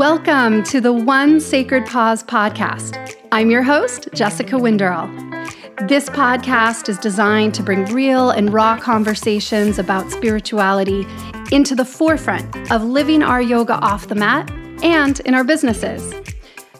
Welcome 0.00 0.62
to 0.62 0.80
the 0.80 0.94
One 0.94 1.40
Sacred 1.40 1.84
Pause 1.84 2.24
podcast. 2.24 3.16
I'm 3.32 3.50
your 3.50 3.62
host, 3.62 4.08
Jessica 4.14 4.56
Winderl. 4.56 5.08
This 5.88 6.08
podcast 6.08 6.88
is 6.88 6.96
designed 6.96 7.52
to 7.56 7.62
bring 7.62 7.84
real 7.84 8.30
and 8.30 8.50
raw 8.50 8.80
conversations 8.80 9.78
about 9.78 10.10
spirituality 10.10 11.06
into 11.52 11.74
the 11.74 11.84
forefront 11.84 12.72
of 12.72 12.82
living 12.82 13.22
our 13.22 13.42
yoga 13.42 13.74
off 13.74 14.08
the 14.08 14.14
mat 14.14 14.50
and 14.82 15.20
in 15.20 15.34
our 15.34 15.44
businesses. 15.44 16.14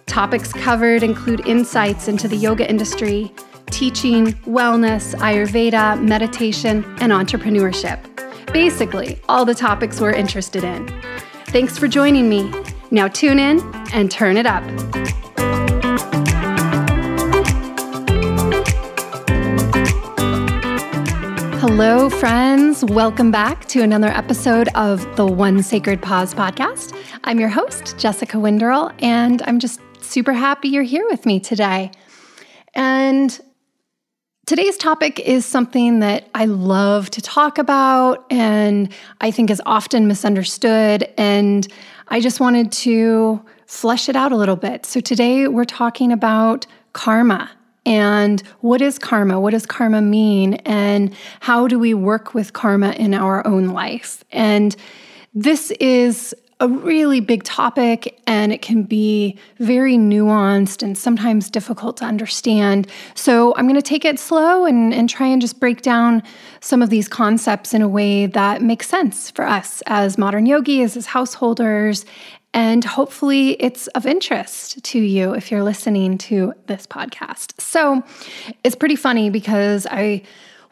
Topics 0.07 0.55
covered 0.55 1.03
include 1.03 1.47
insights 1.47 2.09
into 2.09 2.27
the 2.27 2.37
yoga 2.37 2.67
industry, 2.71 3.31
teaching, 3.67 4.29
wellness, 4.47 5.15
Ayurveda, 5.17 6.03
meditation, 6.03 6.87
and 7.01 7.13
entrepreneurship. 7.13 8.01
Basically, 8.55 9.21
all 9.29 9.45
the 9.45 9.55
topics 9.55 10.01
we're 10.01 10.11
interested 10.11 10.65
in. 10.65 10.89
Thanks 11.49 11.77
for 11.77 11.87
joining 11.87 12.27
me. 12.27 12.51
Now 12.93 13.07
tune 13.07 13.39
in 13.39 13.61
and 13.93 14.11
turn 14.11 14.37
it 14.37 14.47
up. 14.47 14.65
Hello, 21.61 22.11
friends. 22.11 22.85
Welcome 22.85 23.31
back 23.31 23.67
to 23.67 23.83
another 23.83 24.09
episode 24.09 24.69
of 24.75 25.07
the 25.15 25.25
One 25.25 25.63
Sacred 25.63 26.03
Pause 26.03 26.35
podcast. 26.35 26.97
I'm 27.23 27.39
your 27.39 27.49
host, 27.49 27.97
Jessica 27.97 28.41
Winderl, 28.41 28.91
and 28.99 29.41
I'm 29.43 29.61
just 29.61 29.81
super 30.01 30.33
happy 30.33 30.69
you're 30.69 30.83
here 30.83 31.07
with 31.09 31.27
me 31.27 31.39
today. 31.39 31.93
And 32.75 33.41
Today's 34.51 34.77
topic 34.77 35.21
is 35.21 35.47
something 35.47 36.01
that 36.01 36.29
I 36.35 36.47
love 36.47 37.09
to 37.11 37.23
talk 37.23 37.57
about 37.57 38.27
and 38.31 38.93
I 39.21 39.31
think 39.31 39.49
is 39.49 39.63
often 39.65 40.09
misunderstood. 40.09 41.09
And 41.17 41.69
I 42.13 42.19
just 42.19 42.41
wanted 42.41 42.73
to 42.73 43.41
flesh 43.67 44.09
it 44.09 44.17
out 44.17 44.33
a 44.33 44.37
little 44.37 44.57
bit. 44.57 44.85
So 44.85 45.01
today 45.01 45.47
we're 45.47 45.65
talking 45.65 46.11
about 46.11 46.67
karma 46.93 47.49
and 47.87 48.43
what 48.61 48.83
is 48.83 48.99
karma? 48.99 49.41
What 49.41 49.53
does 49.53 49.65
karma 49.65 50.03
mean? 50.03 50.55
And 50.55 51.15
how 51.39 51.69
do 51.69 51.79
we 51.79 51.95
work 51.95 52.35
with 52.35 52.53
karma 52.53 52.91
in 52.93 53.15
our 53.15 53.47
own 53.47 53.69
life? 53.69 54.25
And 54.33 54.75
this 55.35 55.71
is 55.79 56.35
a 56.61 56.69
really 56.69 57.21
big 57.21 57.43
topic 57.43 58.21
and 58.27 58.53
it 58.53 58.61
can 58.61 58.83
be 58.83 59.37
very 59.59 59.97
nuanced 59.97 60.83
and 60.83 60.97
sometimes 60.97 61.51
difficult 61.51 61.97
to 61.97 62.05
understand. 62.05 62.87
So, 63.15 63.55
I'm 63.57 63.65
going 63.67 63.81
to 63.81 63.83
take 63.83 64.05
it 64.05 64.19
slow 64.19 64.67
and, 64.67 64.93
and 64.93 65.09
try 65.09 65.27
and 65.27 65.41
just 65.41 65.59
break 65.59 65.83
down 65.83 66.23
some 66.61 66.83
of 66.83 66.91
these 66.91 67.09
concepts 67.09 67.73
in 67.73 67.81
a 67.83 67.89
way 67.89 68.27
that 68.27 68.63
makes 68.63 68.89
sense 68.89 69.31
for 69.31 69.47
us 69.47 69.83
as 69.87 70.19
modern 70.19 70.45
yogis, 70.47 70.97
as 70.97 71.07
householders, 71.07 72.05
and 72.53 72.85
hopefully 72.85 73.53
it's 73.53 73.87
of 73.89 74.07
interest 74.07 74.83
to 74.85 74.99
you 74.99 75.33
if 75.33 75.51
you're 75.51 75.63
listening 75.63 76.19
to 76.19 76.53
this 76.67 76.87
podcast. 76.87 77.59
So, 77.61 78.03
it's 78.65 78.77
pretty 78.77 78.97
funny 78.97 79.31
because 79.31 79.87
I 79.91 80.23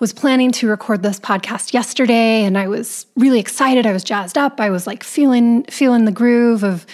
was 0.01 0.13
planning 0.13 0.53
to 0.53 0.69
record 0.69 1.03
this 1.03 1.19
podcast 1.19 1.73
yesterday 1.73 2.45
and 2.45 2.57
I 2.57 2.69
was 2.69 3.07
really 3.17 3.41
excited. 3.41 3.87
I 3.87 3.93
was 3.93 4.05
jazzed 4.05 4.39
up. 4.39 4.61
I 4.61 4.71
was 4.71 4.87
like 4.87 5.03
feeling 5.03 5.65
feeling 5.65 6.05
the 6.05 6.13
groove 6.13 6.63
of 6.63 6.87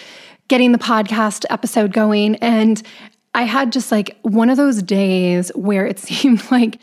getting 0.48 0.72
the 0.72 0.78
podcast 0.78 1.44
episode 1.50 1.92
going 1.92 2.36
and 2.36 2.82
I 3.34 3.42
had 3.42 3.72
just 3.72 3.90
like 3.90 4.16
one 4.22 4.48
of 4.48 4.56
those 4.56 4.82
days 4.82 5.50
where 5.54 5.86
it 5.86 5.98
seemed 6.00 6.50
like 6.50 6.78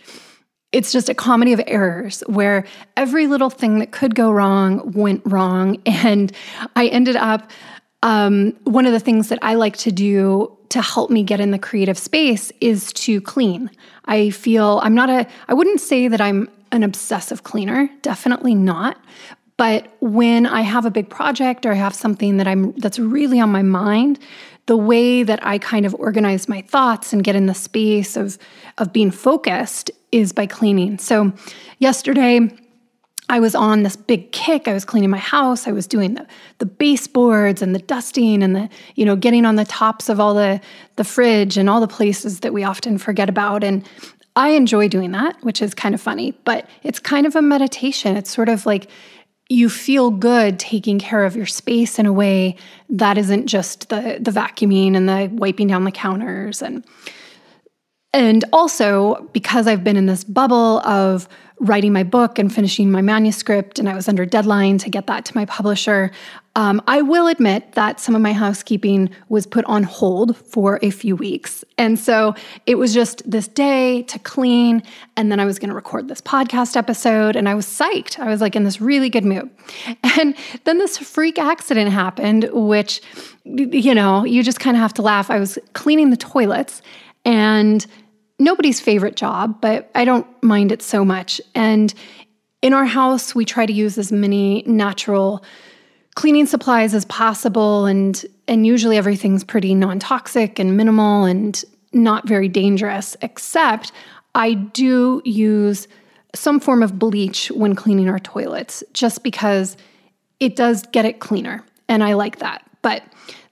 it's 0.72 0.92
just 0.92 1.10
a 1.10 1.14
comedy 1.14 1.52
of 1.52 1.62
errors 1.68 2.24
where 2.28 2.66
every 2.96 3.28
little 3.28 3.50
thing 3.50 3.80
that 3.80 3.92
could 3.92 4.16
go 4.16 4.32
wrong 4.32 4.92
went 4.94 5.22
wrong 5.26 5.82
and 5.86 6.32
I 6.76 6.88
ended 6.88 7.16
up 7.16 7.52
um, 8.04 8.54
one 8.64 8.86
of 8.86 8.94
the 8.94 9.00
things 9.00 9.30
that 9.30 9.40
I 9.42 9.56
like 9.56 9.78
to 9.78 9.92
do 9.92 10.58
to 10.70 10.82
help 10.82 11.10
me 11.10 11.24
get 11.24 11.40
in 11.40 11.52
the 11.52 11.60
creative 11.60 11.98
space 11.98 12.52
is 12.62 12.94
to 12.94 13.22
clean. 13.22 13.70
I 14.06 14.30
feel 14.30 14.80
I'm 14.84 14.96
not 14.96 15.10
a, 15.10 15.28
I 15.48 15.54
wouldn't 15.54 15.82
say 15.82 16.08
that 16.08 16.22
I'm 16.22 16.50
an 16.72 16.84
obsessive 16.84 17.44
cleaner, 17.44 17.90
definitely 18.02 18.56
not. 18.56 18.98
But 19.58 19.94
when 20.00 20.48
I 20.48 20.62
have 20.62 20.86
a 20.86 20.92
big 20.92 21.10
project 21.10 21.66
or 21.66 21.72
I 21.72 21.76
have 21.76 21.94
something 21.94 22.38
that 22.38 22.48
I'm 22.48 22.72
that's 22.74 22.98
really 22.98 23.40
on 23.40 23.52
my 23.52 23.62
mind, 23.62 24.18
the 24.66 24.78
way 24.78 25.22
that 25.22 25.46
I 25.46 25.60
kind 25.60 25.86
of 25.86 25.94
organize 25.96 26.50
my 26.50 26.62
thoughts 26.62 27.14
and 27.14 27.24
get 27.24 27.36
in 27.36 27.46
the 27.46 27.54
space 27.54 28.18
of 28.18 28.40
of 28.80 28.92
being 28.92 29.12
focused 29.12 29.92
is 30.12 30.34
by 30.34 30.48
cleaning. 30.48 30.98
So 30.98 31.32
yesterday 31.78 32.50
I 33.32 33.40
was 33.40 33.56
on 33.56 33.84
this 33.84 33.96
big 33.96 34.34
kick. 34.34 34.68
I 34.68 34.74
was 34.74 34.84
cleaning 34.84 35.10
my 35.10 35.18
house. 35.18 35.66
I 35.66 35.72
was 35.72 35.88
doing 35.88 36.16
the, 36.16 36.28
the 36.58 36.66
baseboards 36.66 37.62
and 37.62 37.74
the 37.74 37.80
dusting 37.80 38.44
and 38.44 38.54
the, 38.54 38.70
you 38.96 39.06
know, 39.06 39.16
getting 39.16 39.46
on 39.46 39.56
the 39.56 39.64
tops 39.64 40.10
of 40.10 40.20
all 40.20 40.34
the, 40.34 40.60
the 40.98 41.06
fridge 41.06 41.56
and 41.56 41.70
all 41.70 41.80
the 41.80 41.88
places 41.88 42.42
that 42.42 42.52
we 42.52 42.66
often 42.66 42.98
forget 42.98 43.30
about. 43.30 43.64
And 43.64 43.88
I 44.36 44.50
enjoy 44.50 44.90
doing 44.90 45.14
that, 45.14 45.42
which 45.44 45.62
is 45.62 45.74
kind 45.74 45.96
of 45.96 46.02
funny, 46.02 46.32
but 46.44 46.70
it's 46.84 47.00
kind 47.00 47.26
of 47.26 47.38
a 47.38 47.42
meditation. 47.42 48.18
It's 48.18 48.30
sort 48.30 48.50
of 48.50 48.66
like 48.66 48.90
you 49.48 49.70
feel 49.70 50.12
good 50.12 50.60
taking 50.60 51.00
care 51.00 51.24
of 51.24 51.34
your 51.34 51.46
space 51.46 52.00
in 52.00 52.06
a 52.06 52.14
way 52.14 52.58
that 52.90 53.18
isn't 53.18 53.48
just 53.48 53.88
the 53.88 54.18
the 54.20 54.32
vacuuming 54.32 54.96
and 54.96 55.08
the 55.08 55.30
wiping 55.34 55.68
down 55.68 55.86
the 55.86 55.92
counters 55.92 56.62
and 56.62 56.86
and 58.14 58.44
also 58.52 59.30
because 59.34 59.68
I've 59.68 59.84
been 59.84 59.98
in 59.98 60.06
this 60.06 60.24
bubble 60.24 60.80
of 60.80 61.28
writing 61.62 61.94
my 61.94 62.02
book 62.02 62.40
and 62.40 62.54
finishing 62.54 62.92
my 62.92 63.04
manuscript, 63.04 63.78
and 63.78 63.88
I 63.88 63.94
was 63.94 64.10
under 64.10 64.26
deadline 64.26 64.80
to 64.80 64.90
get 64.90 65.06
that 65.08 65.26
to 65.26 65.38
my 65.38 65.46
publisher. 65.46 66.12
Um, 66.56 66.82
I 66.88 67.04
will 67.04 67.28
admit 67.28 67.74
that 67.74 68.00
some 68.00 68.16
of 68.16 68.22
my 68.22 68.34
housekeeping 68.34 69.12
was 69.30 69.46
put 69.46 69.64
on 69.66 69.84
hold 69.84 70.36
for 70.36 70.80
a 70.82 70.90
few 70.90 71.16
weeks. 71.16 71.64
And 71.78 72.00
so 72.00 72.34
it 72.66 72.76
was 72.76 72.96
just 72.96 73.30
this 73.30 73.48
day 73.48 74.02
to 74.04 74.18
clean, 74.18 74.82
and 75.16 75.32
then 75.32 75.40
I 75.40 75.46
was 75.46 75.60
going 75.60 75.70
to 75.70 75.76
record 75.76 76.08
this 76.08 76.20
podcast 76.20 76.76
episode, 76.76 77.36
and 77.36 77.48
I 77.48 77.54
was 77.54 77.68
psyched. 77.68 78.20
I 78.20 78.28
was 78.28 78.42
like 78.42 78.56
in 78.56 78.64
this 78.64 78.82
really 78.82 79.10
good 79.10 79.24
mood. 79.24 79.50
And 80.20 80.36
then 80.66 80.78
this 80.78 80.98
freak 80.98 81.40
accident 81.40 81.92
happened, 81.92 82.50
which, 82.52 83.02
you 83.46 83.96
know, 83.96 84.26
you 84.26 84.44
just 84.44 84.60
kind 84.60 84.76
of 84.76 84.82
have 84.82 84.94
to 84.96 85.02
laugh. 85.02 85.32
I 85.32 85.40
was 85.40 85.58
cleaning 85.74 86.10
the 86.10 86.18
toilets, 86.18 86.82
and 87.24 87.86
nobody's 88.42 88.80
favorite 88.80 89.16
job, 89.16 89.62
but 89.62 89.90
I 89.96 90.04
don't 90.04 90.28
mind 90.42 90.72
it 90.72 90.82
so 90.82 91.06
much. 91.06 91.40
And 91.54 91.94
in 92.62 92.74
our 92.74 92.86
house, 92.86 93.36
we 93.36 93.46
try 93.46 93.66
to 93.66 93.74
use 93.74 93.98
as 93.98 94.12
many 94.12 94.64
natural 94.66 95.44
cleaning 96.16 96.46
supplies 96.46 96.94
as 96.94 97.06
possible 97.06 97.86
and 97.86 98.26
and 98.48 98.68
usually 98.68 98.98
everything's 98.98 99.46
pretty 99.46 99.74
non-toxic 99.74 100.60
and 100.60 100.76
minimal 100.76 101.24
and 101.24 101.64
not 101.94 102.28
very 102.28 102.50
dangerous 102.50 103.16
except 103.22 103.94
I 104.36 104.56
do 104.56 105.22
use 105.24 105.88
some 106.36 106.60
form 106.60 106.84
of 106.84 107.00
bleach 107.00 107.50
when 107.52 107.76
cleaning 107.76 108.10
our 108.10 108.20
toilets 108.20 108.84
just 108.92 109.24
because 109.24 109.78
it 110.42 110.58
does 110.58 110.84
get 110.92 111.06
it 111.06 111.22
cleaner 111.22 111.64
and 111.88 112.04
I 112.04 112.14
like 112.14 112.40
that. 112.40 112.64
But 112.82 113.04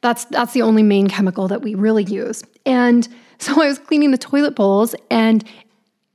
that's 0.01 0.25
that's 0.25 0.51
the 0.51 0.61
only 0.61 0.83
main 0.83 1.07
chemical 1.07 1.47
that 1.47 1.61
we 1.61 1.75
really 1.75 2.03
use. 2.03 2.44
And 2.66 3.07
so 3.41 3.61
I 3.61 3.67
was 3.67 3.79
cleaning 3.79 4.11
the 4.11 4.17
toilet 4.17 4.55
bowls 4.55 4.95
and 5.09 5.44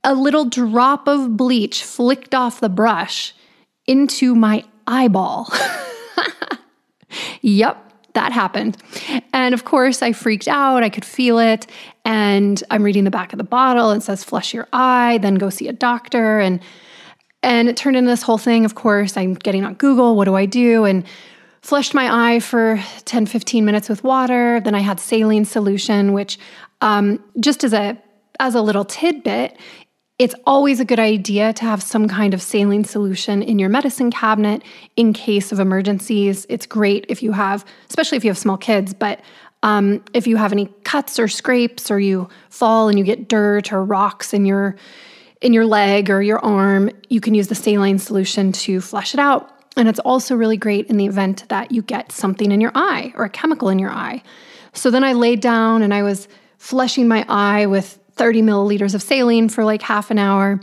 a 0.03 0.15
little 0.15 0.45
drop 0.45 1.09
of 1.09 1.37
bleach 1.37 1.83
flicked 1.83 2.35
off 2.35 2.61
the 2.61 2.69
brush 2.69 3.35
into 3.87 4.35
my 4.35 4.65
eyeball. 4.87 5.51
yep, 7.41 7.79
that 8.13 8.33
happened. 8.33 8.77
And 9.33 9.55
of 9.55 9.65
course, 9.65 10.03
I 10.03 10.13
freaked 10.13 10.49
out. 10.49 10.83
I 10.83 10.91
could 10.91 11.05
feel 11.05 11.39
it. 11.39 11.67
And 12.05 12.63
I'm 12.71 12.83
reading 12.83 13.05
the 13.05 13.11
back 13.11 13.33
of 13.33 13.39
the 13.39 13.45
bottle. 13.45 13.91
It 13.93 14.03
says, 14.03 14.23
flush 14.23 14.53
your 14.53 14.69
eye, 14.73 15.19
then 15.23 15.37
go 15.37 15.49
see 15.51 15.69
a 15.69 15.73
doctor. 15.73 16.41
And 16.41 16.61
and 17.43 17.69
it 17.69 17.77
turned 17.77 17.97
into 17.97 18.09
this 18.09 18.23
whole 18.23 18.39
thing. 18.39 18.65
Of 18.65 18.75
course, 18.75 19.19
I'm 19.19 19.35
getting 19.35 19.67
on 19.67 19.75
Google. 19.75 20.17
What 20.17 20.25
do 20.25 20.35
I 20.35 20.47
do? 20.47 20.87
And 20.87 21.05
flushed 21.61 21.93
my 21.93 22.35
eye 22.35 22.41
for 22.41 22.83
10, 23.05 23.27
15 23.27 23.65
minutes 23.65 23.89
with 23.89 24.03
water. 24.03 24.61
Then 24.61 24.75
I 24.75 24.81
had 24.81 24.99
saline 24.99 25.45
solution, 25.45 26.15
which 26.15 26.39
um, 26.81 27.23
just 27.41 27.65
as 27.65 27.73
a 27.73 27.99
as 28.41 28.55
a 28.55 28.61
little 28.61 28.85
tidbit, 28.85 29.57
it's 30.19 30.35
always 30.47 30.81
a 30.81 30.85
good 30.85 31.01
idea 31.01 31.53
to 31.53 31.65
have 31.65 31.83
some 31.83 32.09
kind 32.09 32.35
of 32.35 32.43
saline 32.43 32.85
solution 32.85 33.43
in 33.43 33.59
your 33.59 33.69
medicine 33.69 34.11
cabinet 34.11 34.63
in 34.97 35.13
case 35.13 35.51
of 35.51 35.59
emergencies. 35.59 36.47
It's 36.49 36.67
great 36.67 37.07
if 37.09 37.23
you 37.23 37.33
have, 37.33 37.65
especially 37.89 38.17
if 38.17 38.25
you 38.25 38.31
have 38.31 38.39
small 38.39 38.57
kids, 38.57 38.95
but 38.95 39.21
um, 39.65 40.05
if 40.13 40.27
you 40.27 40.37
have 40.37 40.53
any 40.53 40.67
cuts 40.85 41.19
or 41.19 41.27
scrapes 41.27 41.91
or 41.91 41.99
you 41.99 42.29
fall 42.51 42.89
and 42.89 42.99
you 42.99 43.05
get 43.05 43.29
dirt 43.29 43.73
or 43.73 43.85
rocks 43.85 44.35
in 44.35 44.45
your 44.45 44.77
in 45.41 45.53
your 45.53 45.67
leg 45.67 46.11
or 46.11 46.23
your 46.23 46.39
arm, 46.39 46.91
you 47.09 47.21
can 47.21 47.35
use 47.35 47.49
the 47.49 47.55
saline 47.55 47.99
solution 47.99 48.53
to 48.53 48.81
flush 48.81 49.13
it 49.13 49.21
out. 49.21 49.51
And 49.77 49.89
it's 49.89 49.99
also 49.99 50.37
really 50.37 50.57
great 50.57 50.87
in 50.87 50.97
the 50.97 51.07
event 51.07 51.47
that 51.49 51.73
you 51.73 51.83
get 51.83 52.13
something 52.13 52.51
in 52.51 52.61
your 52.61 52.73
eye 52.75 53.13
or 53.17 53.25
a 53.25 53.31
chemical 53.31 53.69
in 53.69 53.79
your 53.79 53.91
eye. 53.91 54.23
So 54.73 54.91
then 54.91 55.05
I 55.05 55.13
laid 55.13 55.41
down 55.41 55.83
and 55.83 55.93
I 55.93 56.03
was 56.03 56.29
flushing 56.65 57.07
my 57.07 57.27
eye 57.29 57.67
with 57.67 57.99
30 58.13 58.41
milliliters 58.41 58.95
of 58.95 59.03
saline 59.03 59.51
for 59.51 59.65
like 59.65 59.83
half 59.83 60.11
an 60.11 60.19
hour. 60.19 60.59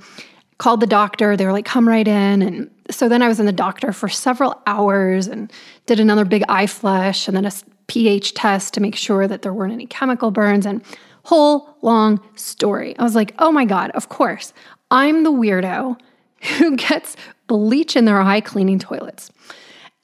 Called 0.58 0.80
the 0.80 0.88
doctor. 0.88 1.38
They 1.38 1.46
were 1.46 1.52
like, 1.52 1.66
come 1.66 1.88
right 1.88 2.08
in. 2.08 2.42
And 2.42 2.72
so 2.90 3.08
then 3.08 3.22
I 3.22 3.28
was 3.28 3.40
in 3.40 3.46
the 3.46 3.52
doctor 3.52 3.94
for 3.94 4.10
several 4.10 4.60
hours 4.66 5.28
and 5.28 5.52
did 5.86 6.00
another 6.00 6.26
big 6.26 6.44
eye 6.50 6.66
flush 6.66 7.28
and 7.28 7.38
then 7.38 7.46
a 7.46 7.52
pH 7.86 8.34
test 8.34 8.74
to 8.74 8.82
make 8.82 8.96
sure 8.96 9.28
that 9.28 9.44
there 9.44 9.54
weren't 9.54 9.74
any 9.74 9.86
chemical 9.86 10.32
burns 10.32 10.66
and 10.66 10.84
whole 11.24 11.78
long 11.84 12.20
story. 12.36 12.98
I 12.98 13.04
was 13.04 13.14
like, 13.14 13.36
oh 13.38 13.52
my 13.52 13.66
God, 13.66 13.92
of 13.92 14.10
course, 14.10 14.54
I'm 14.90 15.24
the 15.24 15.32
weirdo 15.32 16.00
who 16.58 16.76
gets 16.78 17.16
bleach 17.46 17.96
in 17.96 18.06
their 18.06 18.20
eye 18.20 18.42
cleaning 18.42 18.80
toilets. 18.80 19.30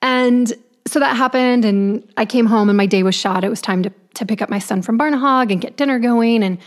And 0.03 0.53
so 0.87 0.99
that 0.99 1.15
happened, 1.15 1.65
and 1.65 2.07
I 2.17 2.25
came 2.25 2.45
home 2.45 2.69
and 2.69 2.77
my 2.77 2.85
day 2.85 3.03
was 3.03 3.15
shot. 3.15 3.43
It 3.43 3.49
was 3.49 3.61
time 3.61 3.83
to, 3.83 3.91
to 4.15 4.25
pick 4.25 4.41
up 4.41 4.49
my 4.49 4.59
son 4.59 4.81
from 4.81 4.97
Barnahog 4.97 5.51
and 5.51 5.61
get 5.61 5.77
dinner 5.77 5.99
going. 5.99 6.43
And 6.43 6.57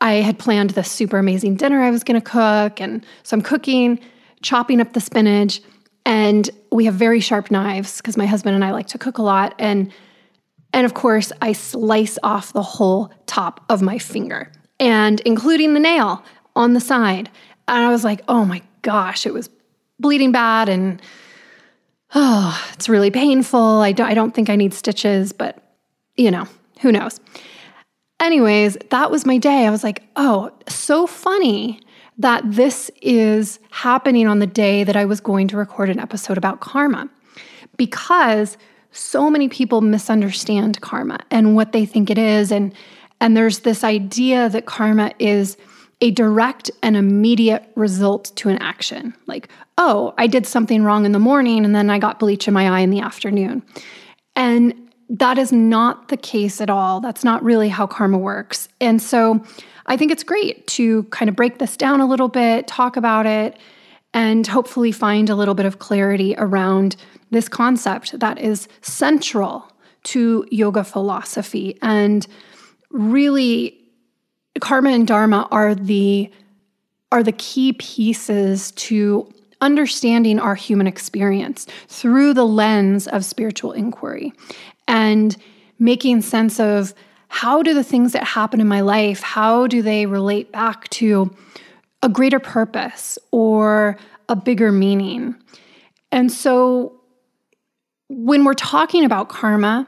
I 0.00 0.14
had 0.14 0.38
planned 0.38 0.70
this 0.70 0.90
super 0.90 1.18
amazing 1.18 1.56
dinner 1.56 1.82
I 1.82 1.90
was 1.90 2.04
gonna 2.04 2.20
cook. 2.20 2.80
And 2.80 3.04
so 3.22 3.36
I'm 3.36 3.42
cooking, 3.42 4.00
chopping 4.42 4.80
up 4.80 4.92
the 4.92 5.00
spinach, 5.00 5.60
and 6.04 6.48
we 6.70 6.84
have 6.86 6.94
very 6.94 7.20
sharp 7.20 7.50
knives 7.50 7.98
because 7.98 8.16
my 8.16 8.26
husband 8.26 8.54
and 8.54 8.64
I 8.64 8.72
like 8.72 8.88
to 8.88 8.98
cook 8.98 9.18
a 9.18 9.22
lot. 9.22 9.54
And 9.58 9.92
and 10.72 10.86
of 10.86 10.94
course, 10.94 11.32
I 11.42 11.52
slice 11.52 12.18
off 12.22 12.52
the 12.52 12.62
whole 12.62 13.12
top 13.26 13.60
of 13.68 13.82
my 13.82 13.98
finger 13.98 14.50
and 14.80 15.20
including 15.20 15.74
the 15.74 15.80
nail 15.80 16.24
on 16.56 16.72
the 16.72 16.80
side. 16.80 17.30
And 17.68 17.84
I 17.84 17.90
was 17.90 18.04
like, 18.04 18.22
oh 18.26 18.44
my 18.44 18.62
gosh, 18.80 19.26
it 19.26 19.34
was 19.34 19.50
bleeding 20.00 20.32
bad 20.32 20.68
and 20.68 21.00
oh, 22.14 22.70
it's 22.74 22.88
really 22.88 23.10
painful. 23.10 23.80
I 23.80 23.92
don't, 23.92 24.08
I 24.08 24.14
don't 24.14 24.34
think 24.34 24.50
I 24.50 24.56
need 24.56 24.74
stitches, 24.74 25.32
but 25.32 25.58
you 26.16 26.30
know, 26.30 26.46
who 26.80 26.92
knows? 26.92 27.20
Anyways, 28.20 28.76
that 28.90 29.10
was 29.10 29.26
my 29.26 29.38
day. 29.38 29.66
I 29.66 29.70
was 29.70 29.82
like, 29.82 30.02
oh, 30.16 30.52
so 30.68 31.06
funny 31.06 31.80
that 32.18 32.42
this 32.44 32.90
is 33.00 33.58
happening 33.70 34.26
on 34.26 34.38
the 34.38 34.46
day 34.46 34.84
that 34.84 34.96
I 34.96 35.04
was 35.04 35.20
going 35.20 35.48
to 35.48 35.56
record 35.56 35.90
an 35.90 35.98
episode 35.98 36.38
about 36.38 36.60
karma 36.60 37.08
because 37.76 38.56
so 38.92 39.30
many 39.30 39.48
people 39.48 39.80
misunderstand 39.80 40.80
karma 40.82 41.18
and 41.30 41.56
what 41.56 41.72
they 41.72 41.86
think 41.86 42.10
it 42.10 42.18
is 42.18 42.52
and 42.52 42.74
and 43.20 43.36
there's 43.36 43.60
this 43.60 43.84
idea 43.84 44.48
that 44.48 44.66
karma 44.66 45.12
is 45.18 45.56
a 46.02 46.10
direct 46.10 46.68
and 46.82 46.96
immediate 46.96 47.64
result 47.76 48.32
to 48.34 48.48
an 48.48 48.58
action. 48.58 49.14
Like, 49.26 49.48
oh, 49.78 50.12
I 50.18 50.26
did 50.26 50.46
something 50.46 50.82
wrong 50.82 51.06
in 51.06 51.12
the 51.12 51.20
morning 51.20 51.64
and 51.64 51.74
then 51.74 51.88
I 51.88 52.00
got 52.00 52.18
bleach 52.18 52.48
in 52.48 52.52
my 52.52 52.68
eye 52.68 52.80
in 52.80 52.90
the 52.90 53.00
afternoon. 53.00 53.62
And 54.34 54.74
that 55.08 55.38
is 55.38 55.52
not 55.52 56.08
the 56.08 56.16
case 56.16 56.60
at 56.60 56.68
all. 56.68 57.00
That's 57.00 57.22
not 57.22 57.42
really 57.44 57.68
how 57.68 57.86
karma 57.86 58.18
works. 58.18 58.68
And 58.80 59.00
so 59.00 59.44
I 59.86 59.96
think 59.96 60.10
it's 60.10 60.24
great 60.24 60.66
to 60.68 61.04
kind 61.04 61.28
of 61.28 61.36
break 61.36 61.58
this 61.58 61.76
down 61.76 62.00
a 62.00 62.06
little 62.06 62.28
bit, 62.28 62.66
talk 62.66 62.96
about 62.96 63.24
it, 63.24 63.56
and 64.12 64.44
hopefully 64.44 64.90
find 64.90 65.30
a 65.30 65.36
little 65.36 65.54
bit 65.54 65.66
of 65.66 65.78
clarity 65.78 66.34
around 66.36 66.96
this 67.30 67.48
concept 67.48 68.18
that 68.18 68.40
is 68.40 68.66
central 68.80 69.70
to 70.02 70.44
yoga 70.50 70.82
philosophy. 70.82 71.78
And 71.80 72.26
really, 72.90 73.81
karma 74.60 74.90
and 74.90 75.06
dharma 75.06 75.48
are 75.50 75.74
the 75.74 76.30
are 77.10 77.22
the 77.22 77.32
key 77.32 77.74
pieces 77.74 78.72
to 78.72 79.30
understanding 79.60 80.38
our 80.38 80.54
human 80.54 80.86
experience 80.86 81.66
through 81.88 82.34
the 82.34 82.46
lens 82.46 83.06
of 83.06 83.24
spiritual 83.24 83.72
inquiry 83.72 84.32
and 84.88 85.36
making 85.78 86.22
sense 86.22 86.58
of 86.58 86.94
how 87.28 87.62
do 87.62 87.74
the 87.74 87.84
things 87.84 88.12
that 88.12 88.24
happen 88.24 88.60
in 88.60 88.68
my 88.68 88.80
life 88.80 89.20
how 89.20 89.66
do 89.66 89.82
they 89.82 90.06
relate 90.06 90.50
back 90.52 90.88
to 90.88 91.34
a 92.02 92.08
greater 92.08 92.40
purpose 92.40 93.18
or 93.30 93.96
a 94.28 94.36
bigger 94.36 94.72
meaning. 94.72 95.34
And 96.10 96.30
so 96.30 97.00
when 98.08 98.44
we're 98.44 98.54
talking 98.54 99.04
about 99.04 99.28
karma, 99.28 99.86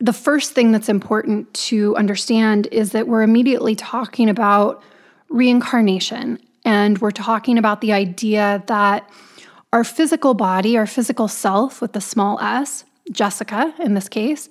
the 0.00 0.12
first 0.12 0.52
thing 0.52 0.70
that's 0.72 0.88
important 0.88 1.52
to 1.54 1.96
understand 1.96 2.68
is 2.70 2.92
that 2.92 3.08
we're 3.08 3.22
immediately 3.22 3.74
talking 3.74 4.28
about 4.28 4.82
reincarnation. 5.28 6.38
And 6.64 6.98
we're 6.98 7.10
talking 7.10 7.58
about 7.58 7.80
the 7.80 7.92
idea 7.92 8.62
that 8.66 9.08
our 9.72 9.84
physical 9.84 10.34
body, 10.34 10.76
our 10.76 10.86
physical 10.86 11.28
self 11.28 11.80
with 11.80 11.92
the 11.92 12.00
small 12.00 12.38
s, 12.40 12.84
Jessica 13.10 13.74
in 13.78 13.94
this 13.94 14.08
case, 14.08 14.48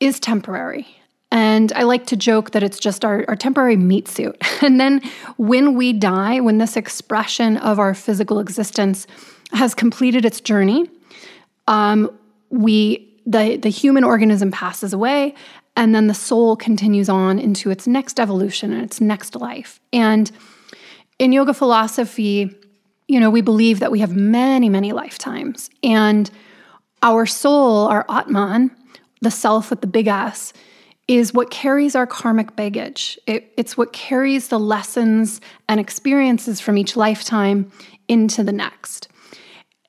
is 0.00 0.18
temporary. 0.18 0.86
And 1.32 1.72
I 1.74 1.82
like 1.82 2.06
to 2.06 2.16
joke 2.16 2.50
that 2.52 2.62
it's 2.62 2.78
just 2.78 3.04
our, 3.04 3.24
our 3.28 3.36
temporary 3.36 3.76
meat 3.76 4.08
suit. 4.08 4.36
And 4.62 4.78
then 4.78 5.00
when 5.38 5.74
we 5.74 5.94
die, 5.94 6.40
when 6.40 6.58
this 6.58 6.76
expression 6.76 7.56
of 7.56 7.78
our 7.78 7.94
physical 7.94 8.40
existence 8.40 9.06
has 9.52 9.74
completed 9.74 10.26
its 10.26 10.38
journey, 10.38 10.86
um, 11.66 12.10
we 12.50 13.09
the 13.26 13.56
the 13.56 13.68
human 13.68 14.04
organism 14.04 14.50
passes 14.50 14.92
away 14.92 15.34
and 15.76 15.94
then 15.94 16.06
the 16.06 16.14
soul 16.14 16.56
continues 16.56 17.08
on 17.08 17.38
into 17.38 17.70
its 17.70 17.86
next 17.86 18.18
evolution 18.18 18.72
and 18.72 18.82
its 18.82 19.00
next 19.00 19.34
life. 19.36 19.80
And 19.92 20.30
in 21.18 21.32
yoga 21.32 21.54
philosophy 21.54 22.54
you 23.08 23.18
know 23.18 23.30
we 23.30 23.40
believe 23.40 23.80
that 23.80 23.90
we 23.90 24.00
have 24.00 24.14
many 24.14 24.68
many 24.68 24.92
lifetimes 24.92 25.68
and 25.82 26.30
our 27.02 27.26
soul 27.26 27.88
our 27.88 28.06
atman 28.08 28.70
the 29.20 29.30
self 29.30 29.70
with 29.70 29.80
the 29.80 29.86
big 29.86 30.06
s 30.06 30.52
is 31.10 31.34
what 31.34 31.50
carries 31.50 31.96
our 31.96 32.06
karmic 32.06 32.54
baggage. 32.54 33.18
It, 33.26 33.52
it's 33.56 33.76
what 33.76 33.92
carries 33.92 34.46
the 34.46 34.60
lessons 34.60 35.40
and 35.68 35.80
experiences 35.80 36.60
from 36.60 36.78
each 36.78 36.96
lifetime 36.96 37.72
into 38.06 38.44
the 38.44 38.52
next. 38.52 39.08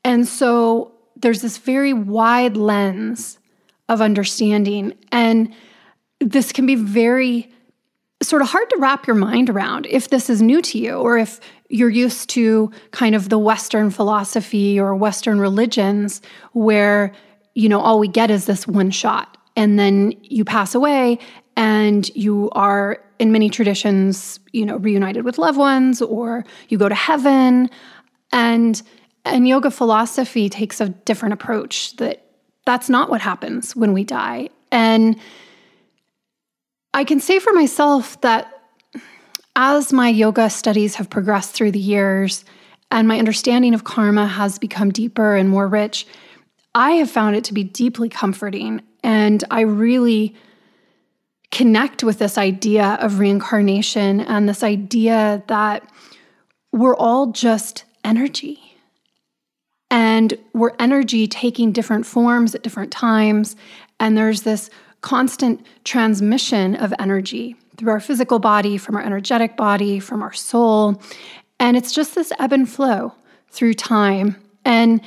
And 0.03 0.27
so 0.27 0.90
there's 1.21 1.41
this 1.41 1.57
very 1.57 1.93
wide 1.93 2.57
lens 2.57 3.37
of 3.89 4.01
understanding. 4.01 4.93
And 5.11 5.53
this 6.19 6.51
can 6.51 6.65
be 6.65 6.75
very 6.75 7.51
sort 8.21 8.41
of 8.41 8.49
hard 8.49 8.69
to 8.69 8.77
wrap 8.77 9.07
your 9.07 9.15
mind 9.15 9.49
around 9.49 9.87
if 9.87 10.09
this 10.09 10.29
is 10.29 10.41
new 10.41 10.61
to 10.61 10.77
you 10.77 10.93
or 10.93 11.17
if 11.17 11.39
you're 11.69 11.89
used 11.89 12.29
to 12.29 12.71
kind 12.91 13.15
of 13.15 13.29
the 13.29 13.39
Western 13.39 13.89
philosophy 13.89 14.79
or 14.79 14.95
Western 14.95 15.39
religions 15.39 16.21
where, 16.53 17.11
you 17.55 17.67
know, 17.67 17.79
all 17.81 17.97
we 17.97 18.07
get 18.07 18.29
is 18.29 18.45
this 18.45 18.67
one 18.67 18.91
shot. 18.91 19.37
And 19.55 19.79
then 19.79 20.13
you 20.21 20.45
pass 20.45 20.75
away 20.75 21.19
and 21.57 22.07
you 22.15 22.49
are, 22.51 23.03
in 23.19 23.31
many 23.31 23.49
traditions, 23.49 24.39
you 24.51 24.65
know, 24.65 24.77
reunited 24.77 25.25
with 25.25 25.37
loved 25.37 25.57
ones 25.57 26.01
or 26.01 26.43
you 26.69 26.77
go 26.77 26.89
to 26.89 26.95
heaven. 26.95 27.69
And 28.31 28.81
and 29.25 29.47
yoga 29.47 29.71
philosophy 29.71 30.49
takes 30.49 30.81
a 30.81 30.89
different 30.89 31.33
approach 31.33 31.95
that 31.97 32.25
that's 32.65 32.89
not 32.89 33.09
what 33.09 33.21
happens 33.21 33.75
when 33.75 33.93
we 33.93 34.03
die. 34.03 34.49
And 34.71 35.19
I 36.93 37.03
can 37.03 37.19
say 37.19 37.39
for 37.39 37.53
myself 37.53 38.19
that 38.21 38.47
as 39.55 39.93
my 39.93 40.09
yoga 40.09 40.49
studies 40.49 40.95
have 40.95 41.09
progressed 41.09 41.53
through 41.53 41.71
the 41.71 41.79
years 41.79 42.45
and 42.89 43.07
my 43.07 43.19
understanding 43.19 43.73
of 43.73 43.83
karma 43.83 44.25
has 44.25 44.59
become 44.59 44.91
deeper 44.91 45.35
and 45.35 45.49
more 45.49 45.67
rich, 45.67 46.07
I 46.73 46.91
have 46.91 47.11
found 47.11 47.35
it 47.35 47.43
to 47.45 47.53
be 47.53 47.63
deeply 47.63 48.09
comforting. 48.09 48.81
And 49.03 49.43
I 49.51 49.61
really 49.61 50.35
connect 51.51 52.03
with 52.03 52.19
this 52.19 52.37
idea 52.37 52.97
of 53.01 53.19
reincarnation 53.19 54.21
and 54.21 54.47
this 54.47 54.63
idea 54.63 55.43
that 55.47 55.89
we're 56.71 56.95
all 56.95 57.27
just 57.27 57.83
energy 58.03 58.70
and 59.91 60.33
we're 60.53 60.71
energy 60.79 61.27
taking 61.27 61.73
different 61.73 62.05
forms 62.05 62.55
at 62.55 62.63
different 62.63 62.91
times. 62.91 63.57
And 63.99 64.17
there's 64.17 64.43
this 64.43 64.69
constant 65.01 65.63
transmission 65.83 66.75
of 66.75 66.93
energy 66.97 67.55
through 67.75 67.91
our 67.91 67.99
physical 67.99 68.39
body, 68.39 68.77
from 68.77 68.95
our 68.95 69.03
energetic 69.03 69.57
body, 69.57 69.99
from 69.99 70.23
our 70.23 70.31
soul. 70.31 71.01
And 71.59 71.75
it's 71.75 71.91
just 71.91 72.15
this 72.15 72.31
ebb 72.39 72.53
and 72.53 72.69
flow 72.69 73.13
through 73.49 73.73
time. 73.73 74.41
And 74.63 75.01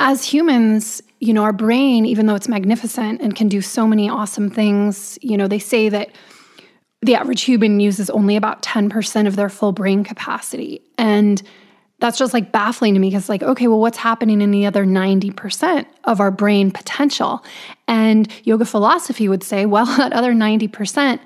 as 0.00 0.24
humans, 0.24 1.00
you 1.20 1.32
know, 1.32 1.44
our 1.44 1.52
brain, 1.52 2.04
even 2.06 2.26
though 2.26 2.34
it's 2.34 2.48
magnificent 2.48 3.20
and 3.20 3.36
can 3.36 3.48
do 3.48 3.60
so 3.60 3.86
many 3.86 4.10
awesome 4.10 4.50
things, 4.50 5.16
you 5.22 5.36
know, 5.36 5.46
they 5.46 5.58
say 5.58 5.88
that 5.88 6.10
the 7.02 7.14
average 7.14 7.42
human 7.42 7.78
uses 7.78 8.10
only 8.10 8.34
about 8.34 8.62
10% 8.62 9.26
of 9.26 9.36
their 9.36 9.48
full 9.48 9.72
brain 9.72 10.02
capacity. 10.02 10.82
And 10.98 11.40
that's 11.98 12.18
just 12.18 12.34
like 12.34 12.52
baffling 12.52 12.94
to 12.94 13.00
me 13.00 13.08
because 13.08 13.28
like 13.28 13.42
okay 13.42 13.68
well 13.68 13.80
what's 13.80 13.98
happening 13.98 14.40
in 14.40 14.50
the 14.50 14.66
other 14.66 14.84
90% 14.84 15.86
of 16.04 16.20
our 16.20 16.30
brain 16.30 16.70
potential? 16.70 17.44
And 17.88 18.28
yoga 18.44 18.64
philosophy 18.64 19.28
would 19.28 19.42
say 19.42 19.66
well 19.74 19.86
that 19.86 20.12
other 20.12 20.32
90% 20.32 21.20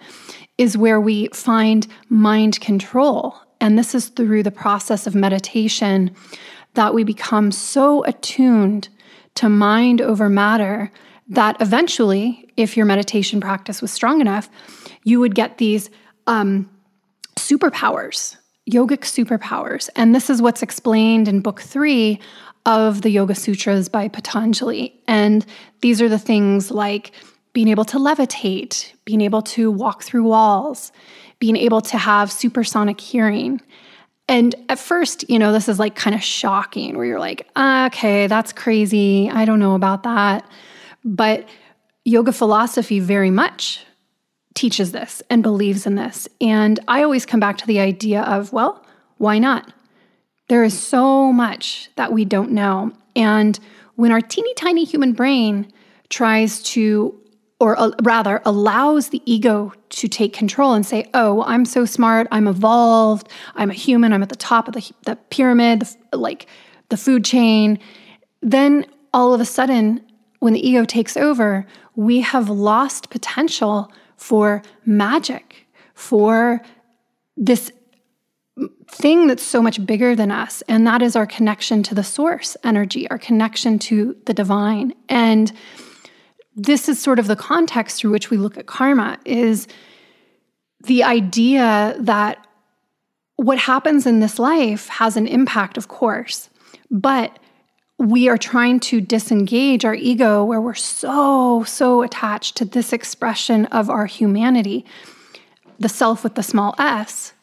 is 0.59 0.77
where 0.77 1.01
we 1.01 1.29
find 1.29 1.87
mind 2.09 2.61
control. 2.61 3.35
And 3.61 3.79
this 3.79 3.95
is 3.95 4.09
through 4.09 4.43
the 4.43 4.51
process 4.51 5.07
of 5.07 5.15
meditation 5.15 6.15
that 6.75 6.95
we 6.95 7.05
become 7.05 7.51
so 7.51 8.05
attuned 8.05 8.89
to 9.37 9.49
mind 9.49 10.01
over 10.01 10.29
matter 10.29 10.91
that 11.29 11.61
eventually 11.61 12.49
if 12.57 12.77
your 12.77 12.87
meditation 12.87 13.41
practice 13.41 13.81
was 13.81 13.93
strong 13.93 14.21
enough 14.21 14.51
you 15.05 15.21
would 15.21 15.35
get 15.35 15.59
these 15.59 15.91
um, 16.27 16.69
superpowers 17.37 18.37
yogic 18.71 19.01
superpowers. 19.01 19.89
And 19.97 20.15
this 20.15 20.31
is 20.31 20.41
what's 20.41 20.63
explained 20.63 21.29
in 21.29 21.41
book 21.41 21.61
three 21.61 22.21
of 22.67 23.03
the 23.03 23.11
Yoga 23.11 23.35
Sutras 23.35 23.89
by 23.89 24.09
Patanjali. 24.09 24.95
And 25.09 25.45
these 25.81 26.01
are 26.01 26.09
the 26.09 26.19
things 26.19 26.71
like 26.71 27.13
being 27.53 27.69
able 27.69 27.85
to 27.87 27.99
levitate, 27.99 28.93
being 29.05 29.21
able 29.21 29.43
to 29.43 29.71
walk 29.71 30.03
through 30.03 30.25
walls, 30.25 30.93
being 31.39 31.57
able 31.57 31.81
to 31.81 31.99
have 31.99 32.31
supersonic 32.31 33.01
hearing. 33.01 33.61
And 34.29 34.55
at 34.69 34.79
first, 34.79 35.29
you 35.29 35.39
know, 35.39 35.53
this 35.53 35.69
is 35.69 35.79
like 35.79 35.97
kind 35.97 36.15
of 36.15 36.23
shocking 36.23 36.97
where 36.97 37.07
you're 37.07 37.19
like, 37.19 37.49
ah, 37.57 37.87
okay, 37.87 38.27
that's 38.29 38.53
crazy. 38.53 39.29
I 39.29 39.45
don't 39.45 39.59
know 39.59 39.75
about 39.75 40.05
that. 40.05 40.49
But 41.05 41.49
yoga 42.05 42.33
philosophy 42.33 43.01
very 43.01 43.31
much 43.31 43.85
teaches 44.55 44.93
this 44.93 45.23
and 45.31 45.43
believes 45.43 45.87
in 45.87 45.95
this. 45.95 46.29
And 46.41 46.81
I 46.89 47.03
always 47.03 47.27
come 47.27 47.41
back 47.41 47.59
to 47.59 47.67
the 47.67 47.81
idea 47.81 48.23
of, 48.23 48.53
well, 48.53 48.85
why 49.19 49.39
not? 49.39 49.73
There 50.49 50.65
is 50.65 50.79
so 50.79 51.33
much 51.33 51.91
that 51.97 52.13
we 52.13 52.25
don't 52.25 52.51
know. 52.51 52.93
And 53.15 53.59
when 53.95 54.13
our 54.13 54.21
teeny 54.21 54.53
tiny 54.55 54.85
human 54.85 55.13
brain 55.13 55.73
tries 56.09 56.63
to, 56.63 57.15
or 57.61 57.79
uh, 57.79 57.91
rather, 58.03 58.43
allows 58.45 59.11
the 59.11 59.23
ego 59.31 59.73
to 59.91 60.09
take 60.09 60.33
control 60.33 60.75
and 60.75 60.85
say, 60.85 61.09
oh, 61.15 61.43
I'm 61.45 61.65
so 61.65 61.85
smart, 61.85 62.27
I'm 62.33 62.49
evolved, 62.49 63.29
I'm 63.55 63.71
a 63.71 63.75
human, 63.75 64.13
I'm 64.13 64.23
at 64.23 64.29
the 64.29 64.37
top 64.37 64.67
of 64.67 64.75
the, 64.75 64.91
the 65.05 65.17
pyramid, 65.17 65.83
the, 65.83 66.17
like 66.17 66.47
the 66.89 66.97
food 66.97 67.25
chain, 67.25 67.79
then 68.43 68.87
all 69.13 69.35
of 69.35 69.41
a 69.41 69.45
sudden, 69.45 70.01
when 70.41 70.55
the 70.55 70.67
ego 70.67 70.85
takes 70.85 71.17
over, 71.17 71.67
we 71.95 72.21
have 72.21 72.49
lost 72.49 73.11
potential 73.11 73.93
for 74.21 74.61
magic, 74.85 75.67
for 75.95 76.61
this 77.39 77.73
thing 78.87 79.27
that's 79.27 79.43
so 79.43 79.63
much 79.63 79.85
bigger 79.87 80.15
than 80.15 80.31
us. 80.31 80.63
And 80.69 80.87
that 80.87 81.01
is 81.01 81.17
our 81.17 81.27
connection 81.27 81.83
to 81.85 81.95
the 81.95 82.05
source 82.05 82.55
energy, 82.63 83.09
our 83.11 83.19
connection 83.19 83.79
to 83.81 84.15
the 84.27 84.35
divine. 84.35 84.93
And 85.09 85.51
this 86.55 86.87
is 86.87 87.01
sort 87.01 87.19
of 87.19 87.29
the 87.29 87.37
context 87.37 87.99
through 87.99 88.11
which 88.11 88.29
we 88.29 88.37
look 88.37 88.59
at 88.59 88.67
karma 88.67 89.19
is 89.25 89.67
the 90.85 91.03
idea 91.03 91.97
that 91.99 92.47
what 93.37 93.57
happens 93.57 94.07
in 94.07 94.21
this 94.21 94.39
life 94.39 94.89
has 94.89 95.17
an 95.17 95.27
impact, 95.27 95.79
of 95.79 95.89
course, 95.89 96.51
but 96.91 97.39
we 98.01 98.31
are 98.31 98.39
trying 98.39 98.81
to 98.81 98.99
disengage 98.99 99.85
our 99.85 99.95
ego 99.95 100.43
where 100.43 100.61
we're 100.61 100.73
so, 100.73 101.63
so 101.65 102.01
attached 102.01 102.57
to 102.57 102.65
this 102.65 102.95
expression 102.95 103.67
of 103.67 103.91
our 103.91 104.07
humanity, 104.07 104.87
the 105.79 105.89
self 105.89 106.25
with 106.25 106.35
the 106.35 106.43
small 106.43 106.75
s, 106.79 107.35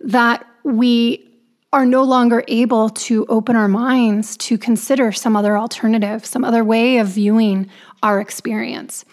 that 0.00 0.46
we 0.64 1.22
are 1.70 1.84
no 1.84 2.02
longer 2.02 2.42
able 2.48 2.88
to 2.88 3.26
open 3.26 3.56
our 3.56 3.68
minds 3.68 4.38
to 4.38 4.56
consider 4.56 5.12
some 5.12 5.36
other 5.36 5.58
alternative, 5.58 6.24
some 6.24 6.44
other 6.44 6.64
way 6.64 6.96
of 6.96 7.08
viewing 7.08 7.68
our 8.02 8.18
experience. 8.18 9.04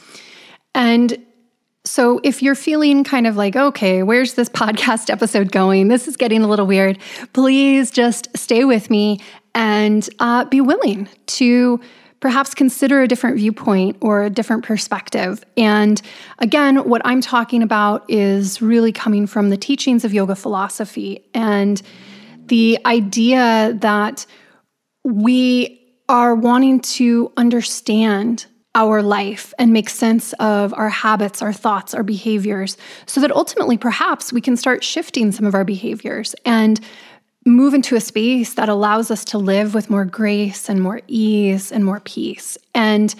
And 0.74 1.17
so, 1.86 2.22
if 2.24 2.41
you're 2.41 2.55
feeling 2.55 3.03
kind 3.03 3.27
of 3.27 3.36
like, 3.36 3.57
okay, 3.57 4.03
where's 4.03 4.36
this 4.36 4.48
podcast 4.63 5.10
episode 5.10 5.51
going? 5.51 5.89
This 5.89 6.07
is 6.07 6.15
getting 6.15 6.43
a 6.43 6.48
little 6.48 6.65
weird. 6.65 6.98
Please 7.33 7.91
just 7.91 8.29
stay 8.38 8.63
with 8.63 8.89
me 8.89 9.19
and 9.55 10.10
uh, 10.19 10.45
be 10.45 10.62
willing 10.62 11.07
to 11.27 11.79
perhaps 12.19 12.53
consider 12.53 13.01
a 13.01 13.07
different 13.07 13.36
viewpoint 13.36 13.98
or 14.00 14.24
a 14.24 14.29
different 14.29 14.63
perspective. 14.63 15.43
And 15.57 16.01
again, 16.39 16.77
what 16.88 17.01
I'm 17.03 17.19
talking 17.19 17.62
about 17.62 18.10
is 18.10 18.62
really 18.62 18.93
coming 18.93 19.27
from 19.27 19.50
the 19.50 19.57
teachings 19.57 20.05
of 20.05 20.13
yoga 20.13 20.36
philosophy 20.36 21.25
and 21.33 21.81
the 22.45 22.79
idea 22.86 23.77
that 23.81 24.25
we 25.03 25.81
are 26.07 26.33
wanting 26.33 26.79
to 26.79 27.31
understand 27.36 28.45
our 28.75 29.03
life 29.03 29.53
and 29.60 29.72
make 29.72 29.89
sense 29.89 30.33
of 30.33 30.74
our 30.74 30.89
habits, 30.89 31.41
our 31.41 31.53
thoughts, 31.53 31.93
our 31.93 32.03
behaviors, 32.03 32.75
so 33.05 33.22
that 33.22 33.31
ultimately 33.31 33.77
perhaps 33.77 34.33
we 34.33 34.41
can 34.41 34.57
start 34.57 34.83
shifting 34.83 35.31
some 35.31 35.45
of 35.45 35.53
our 35.53 35.63
behaviors 35.63 36.36
and 36.45 36.79
move 37.45 37.73
into 37.73 37.95
a 37.95 38.01
space 38.01 38.53
that 38.53 38.69
allows 38.69 39.12
us 39.12 39.25
to 39.25 39.38
live 39.38 39.73
with 39.73 39.89
more 39.89 40.05
grace 40.05 40.69
and 40.69 40.81
more 40.81 41.01
ease 41.07 41.71
and 41.71 41.83
more 41.83 42.00
peace. 42.00 42.57
And 42.73 43.13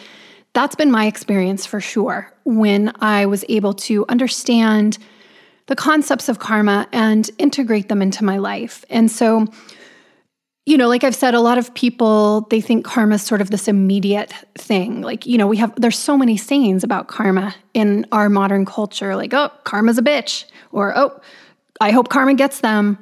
that's 0.54 0.76
been 0.76 0.92
my 0.92 1.08
experience 1.08 1.66
for 1.66 1.82
sure 1.82 2.32
when 2.46 2.94
I 3.02 3.26
was 3.26 3.44
able 3.50 3.74
to 3.74 4.06
understand 4.08 4.98
the 5.68 5.76
concepts 5.76 6.30
of 6.30 6.40
karma 6.40 6.88
and 6.92 7.30
integrate 7.38 7.90
them 7.90 8.02
into 8.02 8.24
my 8.24 8.38
life. 8.38 8.86
And 8.90 9.10
so, 9.10 9.48
you 10.66 10.78
know, 10.78 10.88
like 10.88 11.04
I've 11.04 11.16
said, 11.16 11.34
a 11.34 11.40
lot 11.40 11.58
of 11.58 11.74
people 11.74 12.42
they 12.50 12.62
think 12.62 12.86
karma 12.86 13.16
is 13.16 13.24
sort 13.24 13.42
of 13.42 13.50
this 13.50 13.68
immediate 13.68 14.34
thing. 14.56 15.02
Like, 15.02 15.26
you 15.26 15.38
know, 15.38 15.48
we 15.48 15.58
have 15.58 15.74
there's 15.76 15.98
so 15.98 16.18
many 16.18 16.38
sayings 16.38 16.84
about 16.84 17.08
karma 17.08 17.56
in 17.74 18.06
our 18.12 18.30
modern 18.30 18.66
culture, 18.66 19.16
like, 19.16 19.34
oh, 19.34 19.50
karma's 19.64 19.98
a 19.98 20.02
bitch, 20.02 20.46
or 20.72 20.98
oh, 20.98 21.20
I 21.82 21.92
hope 21.92 22.10
karma 22.10 22.36
gets 22.36 22.62
them, 22.62 22.98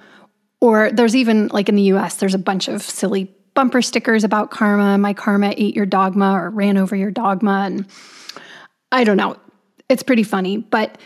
or 0.61 0.91
there's 0.91 1.15
even 1.15 1.47
like 1.47 1.67
in 1.67 1.75
the 1.75 1.81
US, 1.93 2.15
there's 2.15 2.35
a 2.35 2.39
bunch 2.39 2.67
of 2.67 2.81
silly 2.81 3.33
bumper 3.53 3.81
stickers 3.81 4.23
about 4.23 4.51
karma. 4.51 4.97
My 4.97 5.13
karma 5.13 5.53
ate 5.57 5.75
your 5.75 5.85
dogma 5.85 6.33
or 6.33 6.49
ran 6.51 6.77
over 6.77 6.95
your 6.95 7.11
dogma. 7.11 7.63
And 7.65 7.85
I 8.91 9.03
don't 9.03 9.17
know. 9.17 9.37
It's 9.89 10.03
pretty 10.03 10.23
funny. 10.23 10.57
But 10.57 10.97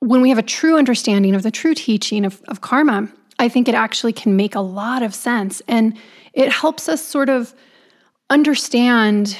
when 0.00 0.20
we 0.20 0.28
have 0.28 0.38
a 0.38 0.42
true 0.42 0.76
understanding 0.76 1.34
of 1.34 1.42
the 1.42 1.50
true 1.50 1.74
teaching 1.74 2.24
of, 2.24 2.42
of 2.48 2.60
karma, 2.60 3.08
I 3.38 3.48
think 3.48 3.68
it 3.68 3.74
actually 3.74 4.12
can 4.12 4.36
make 4.36 4.54
a 4.54 4.60
lot 4.60 5.02
of 5.02 5.14
sense. 5.14 5.62
And 5.66 5.96
it 6.34 6.52
helps 6.52 6.88
us 6.88 7.02
sort 7.02 7.28
of 7.28 7.54
understand 8.28 9.38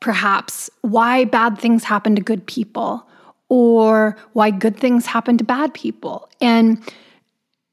perhaps 0.00 0.70
why 0.82 1.24
bad 1.24 1.58
things 1.58 1.82
happen 1.82 2.14
to 2.14 2.22
good 2.22 2.46
people 2.46 3.04
or 3.48 4.16
why 4.34 4.50
good 4.50 4.76
things 4.76 5.06
happen 5.06 5.38
to 5.38 5.44
bad 5.44 5.74
people. 5.74 6.28
And 6.40 6.80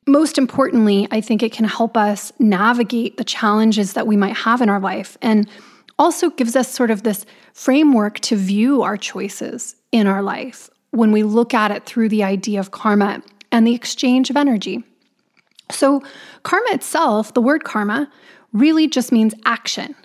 most 0.07 0.37
importantly, 0.37 1.07
I 1.11 1.21
think 1.21 1.41
it 1.41 1.51
can 1.51 1.65
help 1.65 1.97
us 1.97 2.31
navigate 2.39 3.17
the 3.17 3.23
challenges 3.23 3.93
that 3.93 4.07
we 4.07 4.15
might 4.15 4.35
have 4.37 4.61
in 4.61 4.69
our 4.69 4.79
life 4.79 5.17
and 5.21 5.49
also 5.97 6.29
gives 6.29 6.55
us 6.55 6.69
sort 6.69 6.91
of 6.91 7.03
this 7.03 7.25
framework 7.53 8.19
to 8.19 8.35
view 8.35 8.81
our 8.83 8.97
choices 8.97 9.75
in 9.91 10.07
our 10.07 10.21
life 10.21 10.69
when 10.91 11.11
we 11.11 11.23
look 11.23 11.53
at 11.53 11.71
it 11.71 11.85
through 11.85 12.09
the 12.09 12.23
idea 12.23 12.59
of 12.59 12.71
karma 12.71 13.21
and 13.51 13.65
the 13.65 13.73
exchange 13.73 14.29
of 14.29 14.37
energy. 14.37 14.83
So, 15.71 16.03
karma 16.43 16.69
itself, 16.71 17.33
the 17.33 17.41
word 17.41 17.63
karma, 17.63 18.11
really 18.53 18.87
just 18.87 19.11
means 19.11 19.33
action. 19.45 19.95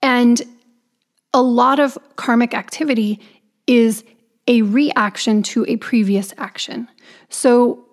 And 0.00 0.40
a 1.34 1.42
lot 1.42 1.78
of 1.80 1.98
karmic 2.16 2.54
activity 2.54 3.20
is 3.66 4.04
a 4.46 4.62
reaction 4.62 5.42
to 5.42 5.64
a 5.68 5.76
previous 5.76 6.32
action. 6.38 6.88
So, 7.28 7.84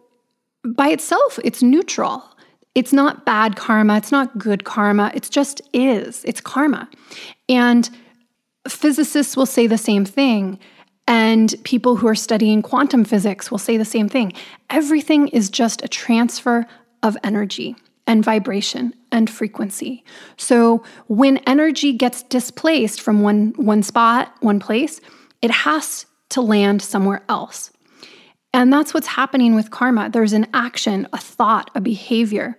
by 0.63 0.89
itself, 0.89 1.39
it's 1.43 1.63
neutral. 1.63 2.23
It's 2.73 2.93
not 2.93 3.25
bad 3.25 3.55
karma, 3.57 3.97
it's 3.97 4.11
not 4.11 4.37
good 4.37 4.63
karma, 4.63 5.11
it 5.13 5.27
just 5.29 5.61
is. 5.73 6.23
It's 6.23 6.39
karma. 6.39 6.89
And 7.49 7.89
physicists 8.67 9.35
will 9.35 9.45
say 9.45 9.67
the 9.67 9.77
same 9.77 10.05
thing. 10.05 10.57
And 11.07 11.53
people 11.63 11.97
who 11.97 12.07
are 12.07 12.15
studying 12.15 12.61
quantum 12.61 13.03
physics 13.03 13.51
will 13.51 13.57
say 13.57 13.75
the 13.75 13.83
same 13.83 14.07
thing. 14.07 14.31
Everything 14.69 15.27
is 15.29 15.49
just 15.49 15.83
a 15.83 15.89
transfer 15.89 16.65
of 17.03 17.17
energy 17.23 17.75
and 18.07 18.23
vibration 18.23 18.93
and 19.11 19.29
frequency. 19.29 20.03
So 20.37 20.83
when 21.07 21.37
energy 21.39 21.93
gets 21.93 22.23
displaced 22.23 23.01
from 23.01 23.21
one, 23.21 23.53
one 23.57 23.83
spot, 23.83 24.33
one 24.39 24.59
place, 24.59 25.01
it 25.41 25.51
has 25.51 26.05
to 26.29 26.41
land 26.41 26.81
somewhere 26.81 27.23
else. 27.27 27.71
And 28.53 28.71
that's 28.71 28.93
what's 28.93 29.07
happening 29.07 29.55
with 29.55 29.71
karma. 29.71 30.09
There's 30.09 30.33
an 30.33 30.47
action, 30.53 31.07
a 31.13 31.17
thought, 31.17 31.71
a 31.73 31.81
behavior 31.81 32.57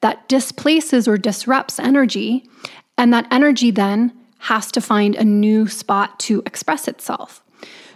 that 0.00 0.28
displaces 0.28 1.08
or 1.08 1.18
disrupts 1.18 1.78
energy. 1.78 2.48
And 2.96 3.12
that 3.12 3.26
energy 3.30 3.70
then 3.70 4.12
has 4.38 4.70
to 4.72 4.80
find 4.80 5.14
a 5.14 5.24
new 5.24 5.66
spot 5.68 6.18
to 6.20 6.42
express 6.46 6.86
itself. 6.88 7.42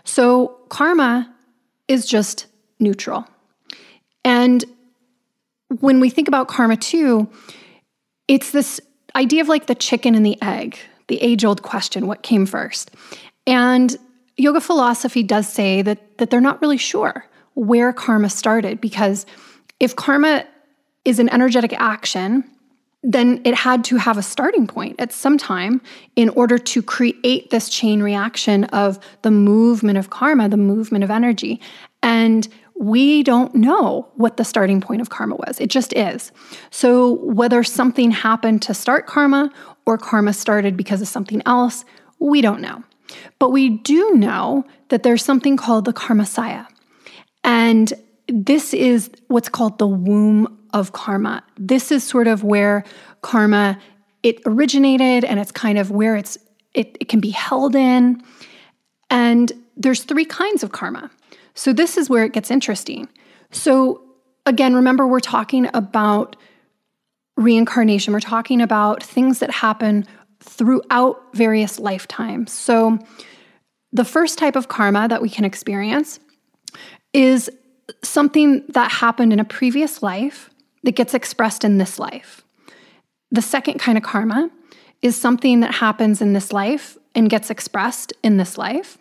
So 0.04 0.58
karma 0.68 1.32
is 1.88 2.06
just 2.06 2.46
neutral. 2.78 3.26
And 4.24 4.64
when 5.80 6.00
we 6.00 6.10
think 6.10 6.28
about 6.28 6.48
karma 6.48 6.76
too, 6.76 7.28
it's 8.28 8.50
this 8.50 8.80
idea 9.14 9.40
of 9.40 9.48
like 9.48 9.66
the 9.66 9.74
chicken 9.74 10.14
and 10.14 10.26
the 10.26 10.40
egg, 10.42 10.78
the 11.08 11.20
age 11.22 11.44
old 11.44 11.62
question 11.62 12.06
what 12.06 12.22
came 12.22 12.46
first? 12.46 12.90
And 13.46 13.96
yoga 14.36 14.60
philosophy 14.60 15.22
does 15.22 15.48
say 15.48 15.82
that, 15.82 16.18
that 16.18 16.30
they're 16.30 16.40
not 16.40 16.60
really 16.60 16.76
sure 16.76 17.24
where 17.56 17.92
karma 17.92 18.30
started 18.30 18.80
because 18.80 19.26
if 19.80 19.96
karma 19.96 20.46
is 21.04 21.18
an 21.18 21.28
energetic 21.30 21.72
action, 21.72 22.44
then 23.02 23.40
it 23.44 23.54
had 23.54 23.84
to 23.84 23.96
have 23.96 24.18
a 24.18 24.22
starting 24.22 24.66
point 24.66 24.96
at 25.00 25.12
some 25.12 25.38
time 25.38 25.80
in 26.16 26.28
order 26.30 26.58
to 26.58 26.82
create 26.82 27.50
this 27.50 27.68
chain 27.68 28.02
reaction 28.02 28.64
of 28.64 28.98
the 29.22 29.30
movement 29.30 29.96
of 29.96 30.10
karma, 30.10 30.48
the 30.48 30.56
movement 30.56 31.02
of 31.02 31.10
energy. 31.10 31.60
And 32.02 32.46
we 32.74 33.22
don't 33.22 33.54
know 33.54 34.08
what 34.16 34.36
the 34.36 34.44
starting 34.44 34.80
point 34.80 35.00
of 35.00 35.08
karma 35.08 35.36
was. 35.36 35.58
It 35.60 35.70
just 35.70 35.92
is. 35.94 36.30
So, 36.70 37.14
whether 37.22 37.64
something 37.64 38.10
happened 38.10 38.60
to 38.62 38.74
start 38.74 39.06
karma 39.06 39.50
or 39.86 39.96
karma 39.96 40.34
started 40.34 40.76
because 40.76 41.00
of 41.00 41.08
something 41.08 41.40
else, 41.46 41.84
we 42.18 42.42
don't 42.42 42.60
know. 42.60 42.82
But 43.38 43.50
we 43.50 43.70
do 43.70 44.14
know 44.14 44.64
that 44.88 45.04
there's 45.04 45.24
something 45.24 45.56
called 45.56 45.84
the 45.84 45.92
karmasaya. 45.92 46.66
And 47.46 47.94
this 48.28 48.74
is 48.74 49.08
what's 49.28 49.48
called 49.48 49.78
the 49.78 49.86
womb 49.86 50.58
of 50.74 50.92
karma. 50.92 51.42
This 51.56 51.90
is 51.90 52.04
sort 52.04 52.26
of 52.26 52.42
where 52.42 52.84
karma 53.22 53.78
it 54.22 54.40
originated 54.44 55.24
and 55.24 55.38
it's 55.38 55.52
kind 55.52 55.78
of 55.78 55.90
where 55.90 56.16
it's 56.16 56.36
it, 56.74 56.96
it 57.00 57.08
can 57.08 57.20
be 57.20 57.30
held 57.30 57.74
in. 57.74 58.22
And 59.08 59.52
there's 59.76 60.02
three 60.02 60.24
kinds 60.24 60.62
of 60.62 60.72
karma. 60.72 61.10
So 61.54 61.72
this 61.72 61.96
is 61.96 62.10
where 62.10 62.24
it 62.24 62.32
gets 62.32 62.50
interesting. 62.50 63.08
So 63.52 64.02
again, 64.44 64.74
remember 64.74 65.06
we're 65.06 65.20
talking 65.20 65.70
about 65.72 66.36
reincarnation. 67.36 68.12
We're 68.12 68.20
talking 68.20 68.60
about 68.60 69.02
things 69.02 69.38
that 69.38 69.50
happen 69.50 70.04
throughout 70.40 71.22
various 71.34 71.78
lifetimes. 71.78 72.52
So 72.52 72.98
the 73.92 74.04
first 74.04 74.38
type 74.38 74.56
of 74.56 74.68
karma 74.68 75.06
that 75.08 75.22
we 75.22 75.30
can 75.30 75.44
experience 75.44 76.18
is 77.16 77.50
something 78.04 78.62
that 78.68 78.92
happened 78.92 79.32
in 79.32 79.40
a 79.40 79.44
previous 79.44 80.02
life 80.02 80.50
that 80.82 80.92
gets 80.92 81.14
expressed 81.14 81.64
in 81.64 81.78
this 81.78 81.98
life. 81.98 82.44
The 83.30 83.40
second 83.40 83.78
kind 83.78 83.96
of 83.96 84.04
karma 84.04 84.50
is 85.00 85.18
something 85.18 85.60
that 85.60 85.76
happens 85.76 86.20
in 86.20 86.34
this 86.34 86.52
life 86.52 86.98
and 87.14 87.30
gets 87.30 87.48
expressed 87.48 88.12
in 88.22 88.36
this 88.36 88.58
life. 88.58 88.98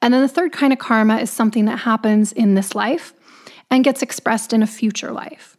And 0.00 0.14
then 0.14 0.22
the 0.22 0.28
third 0.28 0.52
kind 0.52 0.72
of 0.72 0.78
karma 0.78 1.16
is 1.18 1.30
something 1.30 1.64
that 1.64 1.80
happens 1.80 2.30
in 2.32 2.54
this 2.54 2.76
life 2.76 3.12
and 3.72 3.82
gets 3.82 4.02
expressed 4.02 4.52
in 4.52 4.62
a 4.62 4.66
future 4.66 5.10
life. 5.10 5.56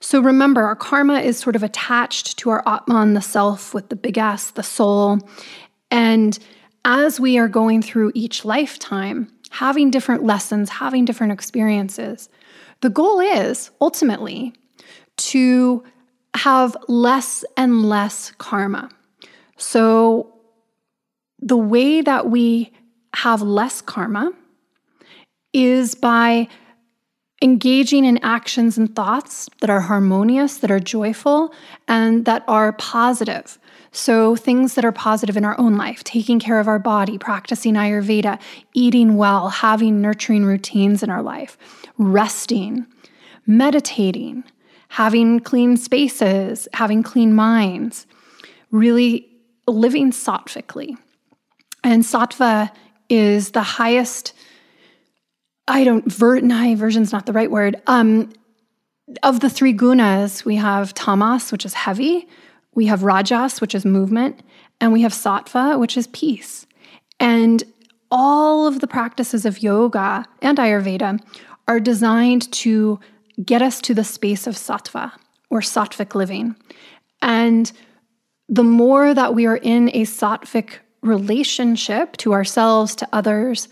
So 0.00 0.20
remember, 0.20 0.62
our 0.64 0.76
karma 0.76 1.20
is 1.20 1.36
sort 1.38 1.54
of 1.54 1.62
attached 1.62 2.38
to 2.38 2.50
our 2.50 2.66
Atman, 2.66 3.12
the 3.12 3.20
self 3.20 3.74
with 3.74 3.90
the 3.90 3.96
big 3.96 4.16
S, 4.16 4.52
the 4.52 4.62
soul. 4.62 5.18
And 5.90 6.38
as 6.86 7.20
we 7.20 7.36
are 7.36 7.48
going 7.48 7.82
through 7.82 8.12
each 8.14 8.44
lifetime, 8.44 9.30
having 9.56 9.90
different 9.90 10.22
lessons, 10.22 10.68
having 10.68 11.06
different 11.06 11.32
experiences, 11.32 12.28
the 12.82 12.90
goal 12.90 13.20
is 13.20 13.70
ultimately 13.80 14.52
to 15.16 15.82
have 16.34 16.76
less 16.88 17.42
and 17.56 17.88
less 17.88 18.32
karma. 18.36 18.90
So, 19.56 20.34
the 21.38 21.56
way 21.56 22.02
that 22.02 22.28
we 22.28 22.70
have 23.14 23.40
less 23.40 23.80
karma 23.80 24.32
is 25.54 25.94
by 25.94 26.48
engaging 27.40 28.04
in 28.04 28.18
actions 28.18 28.76
and 28.76 28.94
thoughts 28.94 29.48
that 29.60 29.70
are 29.70 29.80
harmonious, 29.80 30.58
that 30.58 30.70
are 30.70 30.80
joyful, 30.80 31.54
and 31.88 32.26
that 32.26 32.44
are 32.46 32.72
positive. 32.74 33.58
So, 33.92 34.36
things 34.36 34.74
that 34.74 34.84
are 34.84 34.92
positive 34.92 35.36
in 35.36 35.44
our 35.44 35.58
own 35.58 35.76
life, 35.76 36.04
taking 36.04 36.38
care 36.38 36.60
of 36.60 36.68
our 36.68 36.78
body, 36.78 37.18
practicing 37.18 37.74
Ayurveda, 37.74 38.40
eating 38.74 39.16
well, 39.16 39.48
having 39.48 40.00
nurturing 40.00 40.44
routines 40.44 41.02
in 41.02 41.10
our 41.10 41.22
life, 41.22 41.56
resting, 41.96 42.86
meditating, 43.46 44.44
having 44.88 45.40
clean 45.40 45.76
spaces, 45.76 46.68
having 46.72 47.02
clean 47.02 47.34
minds, 47.34 48.06
really 48.70 49.28
living 49.66 50.10
sattvically. 50.10 50.96
And 51.82 52.02
sattva 52.02 52.70
is 53.08 53.52
the 53.52 53.62
highest, 53.62 54.32
I 55.68 55.84
don't, 55.84 56.10
ver, 56.10 56.40
no, 56.40 56.74
version's 56.76 57.12
not 57.12 57.26
the 57.26 57.32
right 57.32 57.50
word. 57.50 57.80
Um, 57.86 58.32
of 59.22 59.40
the 59.40 59.50
three 59.50 59.72
gunas, 59.72 60.44
we 60.44 60.56
have 60.56 60.94
tamas, 60.94 61.52
which 61.52 61.64
is 61.64 61.74
heavy, 61.74 62.26
we 62.76 62.86
have 62.86 63.02
rajas, 63.02 63.60
which 63.60 63.74
is 63.74 63.84
movement, 63.84 64.42
and 64.80 64.92
we 64.92 65.02
have 65.02 65.12
sattva, 65.12 65.80
which 65.80 65.96
is 65.96 66.06
peace. 66.08 66.66
And 67.18 67.64
all 68.10 68.68
of 68.68 68.80
the 68.80 68.86
practices 68.86 69.44
of 69.44 69.62
yoga 69.62 70.24
and 70.42 70.58
Ayurveda 70.58 71.18
are 71.66 71.80
designed 71.80 72.52
to 72.52 73.00
get 73.44 73.62
us 73.62 73.80
to 73.80 73.94
the 73.94 74.04
space 74.04 74.46
of 74.46 74.54
sattva 74.54 75.10
or 75.50 75.60
sattvic 75.60 76.14
living. 76.14 76.54
And 77.22 77.72
the 78.48 78.62
more 78.62 79.14
that 79.14 79.34
we 79.34 79.46
are 79.46 79.56
in 79.56 79.88
a 79.88 80.02
sattvic 80.02 80.74
relationship 81.00 82.16
to 82.18 82.34
ourselves, 82.34 82.94
to 82.96 83.08
others, 83.12 83.68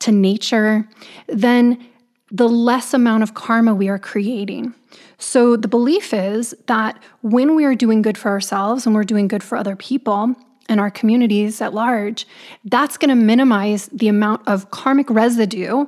to 0.00 0.10
nature, 0.10 0.88
then 1.28 1.86
the 2.30 2.48
less 2.48 2.94
amount 2.94 3.22
of 3.22 3.34
karma 3.34 3.74
we 3.74 3.88
are 3.88 3.98
creating. 3.98 4.74
So 5.18 5.56
the 5.56 5.68
belief 5.68 6.14
is 6.14 6.54
that 6.66 6.98
when 7.22 7.56
we 7.56 7.64
are 7.64 7.74
doing 7.74 8.02
good 8.02 8.16
for 8.16 8.30
ourselves 8.30 8.86
and 8.86 8.94
we're 8.94 9.04
doing 9.04 9.28
good 9.28 9.42
for 9.42 9.58
other 9.58 9.76
people 9.76 10.34
and 10.68 10.80
our 10.80 10.90
communities 10.90 11.60
at 11.60 11.74
large, 11.74 12.26
that's 12.64 12.96
going 12.96 13.08
to 13.08 13.14
minimize 13.14 13.86
the 13.86 14.08
amount 14.08 14.46
of 14.46 14.70
karmic 14.70 15.10
residue 15.10 15.86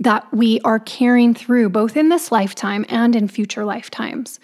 that 0.00 0.26
we 0.32 0.58
are 0.60 0.78
carrying 0.80 1.34
through 1.34 1.68
both 1.68 1.96
in 1.96 2.08
this 2.08 2.32
lifetime 2.32 2.84
and 2.88 3.14
in 3.14 3.28
future 3.28 3.64
lifetimes. 3.64 4.40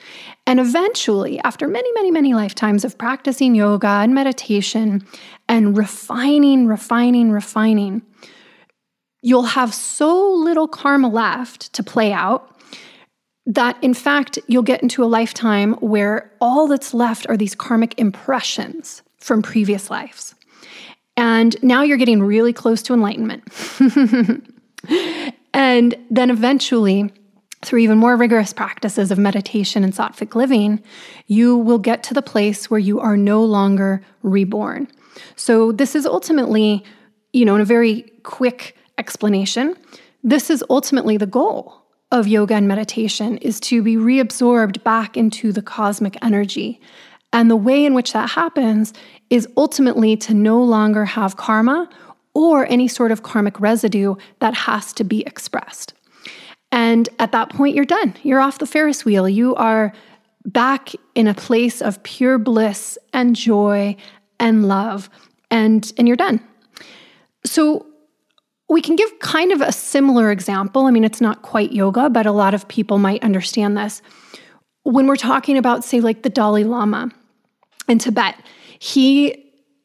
And 0.47 0.61
eventually, 0.61 1.41
after 1.41 1.67
many, 1.67 1.91
many, 1.93 2.11
many 2.11 2.35
lifetimes 2.35 2.85
of 2.85 2.99
practicing 2.99 3.55
yoga 3.55 3.89
and 3.89 4.15
meditation 4.15 5.07
and 5.49 5.77
refining, 5.77 6.67
refining, 6.67 7.31
refining, 7.31 8.03
you'll 9.23 9.43
have 9.43 9.75
so 9.75 10.33
little 10.33 10.69
karma 10.69 11.09
left 11.09 11.73
to 11.73 11.83
play 11.83 12.13
out 12.13 12.58
that 13.49 13.77
in 13.83 13.95
fact 13.95 14.39
you'll 14.47 14.63
get 14.63 14.83
into 14.83 15.03
a 15.03 15.07
lifetime 15.07 15.73
where 15.75 16.31
all 16.41 16.69
that's 16.69 16.95
left 16.95 17.27
are 17.29 17.37
these 17.37 17.57
karmic 17.57 17.99
impressions 17.99 19.03
from 19.19 19.43
previous 19.43 19.91
lives. 19.91 20.37
And 21.17 21.61
now 21.65 21.83
you're 21.83 21.97
getting 21.97 22.23
really 22.23 22.53
close 22.53 22.81
to 22.83 22.95
enlightenment. 22.95 23.43
And 25.59 25.97
then 26.09 26.31
eventually, 26.31 27.13
through 27.65 27.81
even 27.81 27.99
more 27.99 28.17
rigorous 28.17 28.53
practices 28.53 29.11
of 29.11 29.19
meditation 29.19 29.83
and 29.83 29.93
sattvic 29.93 30.37
living, 30.37 30.81
you 31.27 31.57
will 31.57 31.81
get 31.81 32.05
to 32.05 32.15
the 32.15 32.23
place 32.23 32.71
where 32.71 32.79
you 32.79 33.01
are 33.01 33.17
no 33.17 33.45
longer 33.45 34.01
reborn. 34.23 34.87
So, 35.35 35.73
this 35.73 35.97
is 35.97 36.07
ultimately, 36.07 36.85
you 37.33 37.45
know, 37.45 37.57
in 37.57 37.61
a 37.61 37.65
very 37.65 38.03
quick 38.23 38.77
explanation, 38.99 39.75
this 40.23 40.49
is 40.49 40.63
ultimately 40.71 41.17
the 41.17 41.27
goal 41.27 41.83
of 42.11 42.27
yoga 42.27 42.55
and 42.55 42.67
meditation 42.67 43.37
is 43.39 43.61
to 43.61 43.83
be 43.83 43.97
reabsorbed 43.97 44.83
back 44.83 45.17
into 45.17 45.53
the 45.53 45.63
cosmic 45.63 46.17
energy. 46.23 46.81
And 47.33 47.51
the 47.51 47.57
way 47.57 47.85
in 47.85 47.95
which 47.95 48.13
that 48.15 48.31
happens 48.31 48.95
is 49.29 49.47
ultimately 49.57 50.17
to 50.17 50.33
no 50.33 50.63
longer 50.63 51.05
have 51.05 51.37
karma 51.37 51.89
or 52.35 52.67
any 52.67 52.89
sort 52.89 53.13
of 53.13 53.23
karmic 53.23 53.61
residue 53.61 54.15
that 54.39 54.55
has 54.55 54.93
to 54.95 55.05
be 55.05 55.21
expressed. 55.23 55.93
And 56.73 57.09
at 57.19 57.33
that 57.33 57.51
point, 57.51 57.75
you're 57.75 57.85
done. 57.85 58.15
You're 58.23 58.41
off 58.41 58.59
the 58.59 58.67
Ferris 58.67 59.05
wheel. 59.05 59.29
You 59.29 59.55
are 59.57 59.93
back 60.45 60.93
in 61.15 61.27
a 61.27 61.35
place 61.35 61.83
of 61.83 62.03
pure 62.03 62.39
bliss 62.39 62.99
and 63.13 63.35
joy 63.35 63.97
and 64.41 64.69
love, 64.69 65.11
and, 65.51 65.91
and 65.99 66.07
you're 66.07 66.17
done. 66.17 66.41
So, 67.45 67.87
we 68.69 68.83
can 68.83 68.97
give 68.97 69.19
kind 69.21 69.53
of 69.53 69.61
a 69.61 69.73
similar 69.73 70.31
example. 70.31 70.87
I 70.87 70.91
mean, 70.91 71.05
it's 71.05 71.21
not 71.21 71.43
quite 71.43 71.73
yoga, 71.73 72.11
but 72.11 72.27
a 72.27 72.33
lot 72.33 72.55
of 72.55 72.69
people 72.69 72.99
might 72.99 73.23
understand 73.23 73.77
this. 73.77 74.03
When 74.83 75.07
we're 75.07 75.17
talking 75.17 75.57
about, 75.57 75.85
say, 75.85 76.01
like 76.01 76.23
the 76.23 76.29
Dalai 76.29 76.65
Lama 76.65 77.11
in 77.89 77.99
Tibet, 77.99 78.37
he 78.79 79.45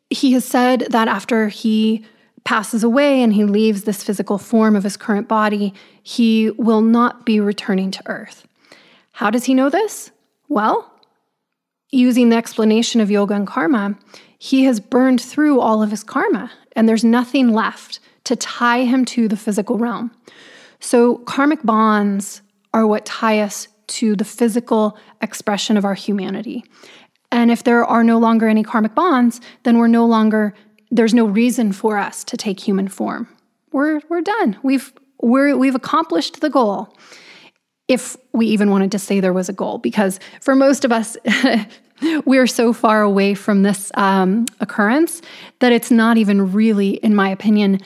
he 0.10 0.34
has 0.34 0.46
said 0.46 0.88
that 0.92 1.08
after 1.08 1.48
he 1.48 2.06
passes 2.44 2.84
away 2.84 3.24
and 3.24 3.34
he 3.34 3.46
leaves 3.46 3.84
this 3.84 4.04
physical 4.04 4.38
form 4.38 4.76
of 4.76 4.84
his 4.84 4.98
current 4.98 5.28
body, 5.28 5.74
he 6.04 6.52
will 6.52 6.82
not 6.82 7.26
be 7.26 7.40
returning 7.40 7.90
to 7.90 8.04
earth. 8.06 8.46
How 9.14 9.30
does 9.30 9.46
he 9.46 9.54
know 9.54 9.70
this? 9.70 10.12
Well, 10.50 10.92
using 11.90 12.30
the 12.30 12.36
explanation 12.36 13.02
of 13.02 13.10
yoga 13.10 13.34
and 13.34 13.48
karma, 13.48 13.98
he 14.38 14.66
has 14.66 14.80
burned 14.80 15.22
through 15.22 15.60
all 15.60 15.82
of 15.82 15.90
his 15.90 16.04
karma 16.04 16.52
and 16.76 16.88
there's 16.88 17.04
nothing 17.04 17.54
left 17.54 18.00
to 18.26 18.36
tie 18.36 18.84
him 18.84 19.06
to 19.06 19.28
the 19.28 19.38
physical 19.38 19.78
realm. 19.78 20.12
So, 20.80 21.18
karmic 21.18 21.64
bonds 21.64 22.42
are 22.74 22.88
what 22.88 23.06
tie 23.06 23.40
us 23.40 23.68
to 23.88 24.16
the 24.16 24.26
physical 24.26 24.98
expression 25.22 25.78
of 25.78 25.86
our 25.86 25.94
humanity. 25.94 26.64
And 27.32 27.52
if 27.52 27.64
there 27.64 27.84
are 27.86 28.04
no 28.04 28.18
longer 28.18 28.48
any 28.48 28.64
karmic 28.64 28.96
bonds, 28.96 29.42
then 29.64 29.78
we're 29.78 29.88
no 29.88 30.06
longer 30.06 30.54
there's 30.94 31.14
no 31.14 31.26
reason 31.26 31.72
for 31.72 31.98
us 31.98 32.24
to 32.26 32.38
take 32.38 32.60
human 32.60 32.88
form. 32.88 33.28
We're, 33.72 34.02
we're 34.10 34.22
done. 34.22 34.58
We've, 34.62 34.94
we're, 35.20 35.58
we've 35.58 35.74
accomplished 35.74 36.40
the 36.40 36.52
goal. 36.52 36.96
If 37.88 38.16
we 38.32 38.46
even 38.48 38.70
wanted 38.70 38.92
to 38.92 39.00
say 39.00 39.20
there 39.20 39.34
was 39.34 39.50
a 39.50 39.54
goal, 39.54 39.80
because 39.80 40.20
for 40.40 40.54
most 40.54 40.86
of 40.86 40.92
us, 40.92 41.18
we're 42.26 42.46
so 42.46 42.74
far 42.74 43.02
away 43.02 43.34
from 43.34 43.64
this 43.64 43.92
um, 43.96 44.46
occurrence 44.60 45.24
that 45.60 45.72
it's 45.72 45.90
not 45.90 46.18
even 46.18 46.54
really, 46.54 46.92
in 46.98 47.16
my 47.16 47.30
opinion, 47.30 47.80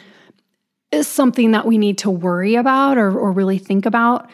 is 0.91 1.07
something 1.07 1.51
that 1.51 1.65
we 1.65 1.77
need 1.77 1.97
to 1.99 2.09
worry 2.09 2.55
about 2.55 2.97
or, 2.97 3.17
or 3.17 3.31
really 3.31 3.57
think 3.57 3.85
about. 3.85 4.29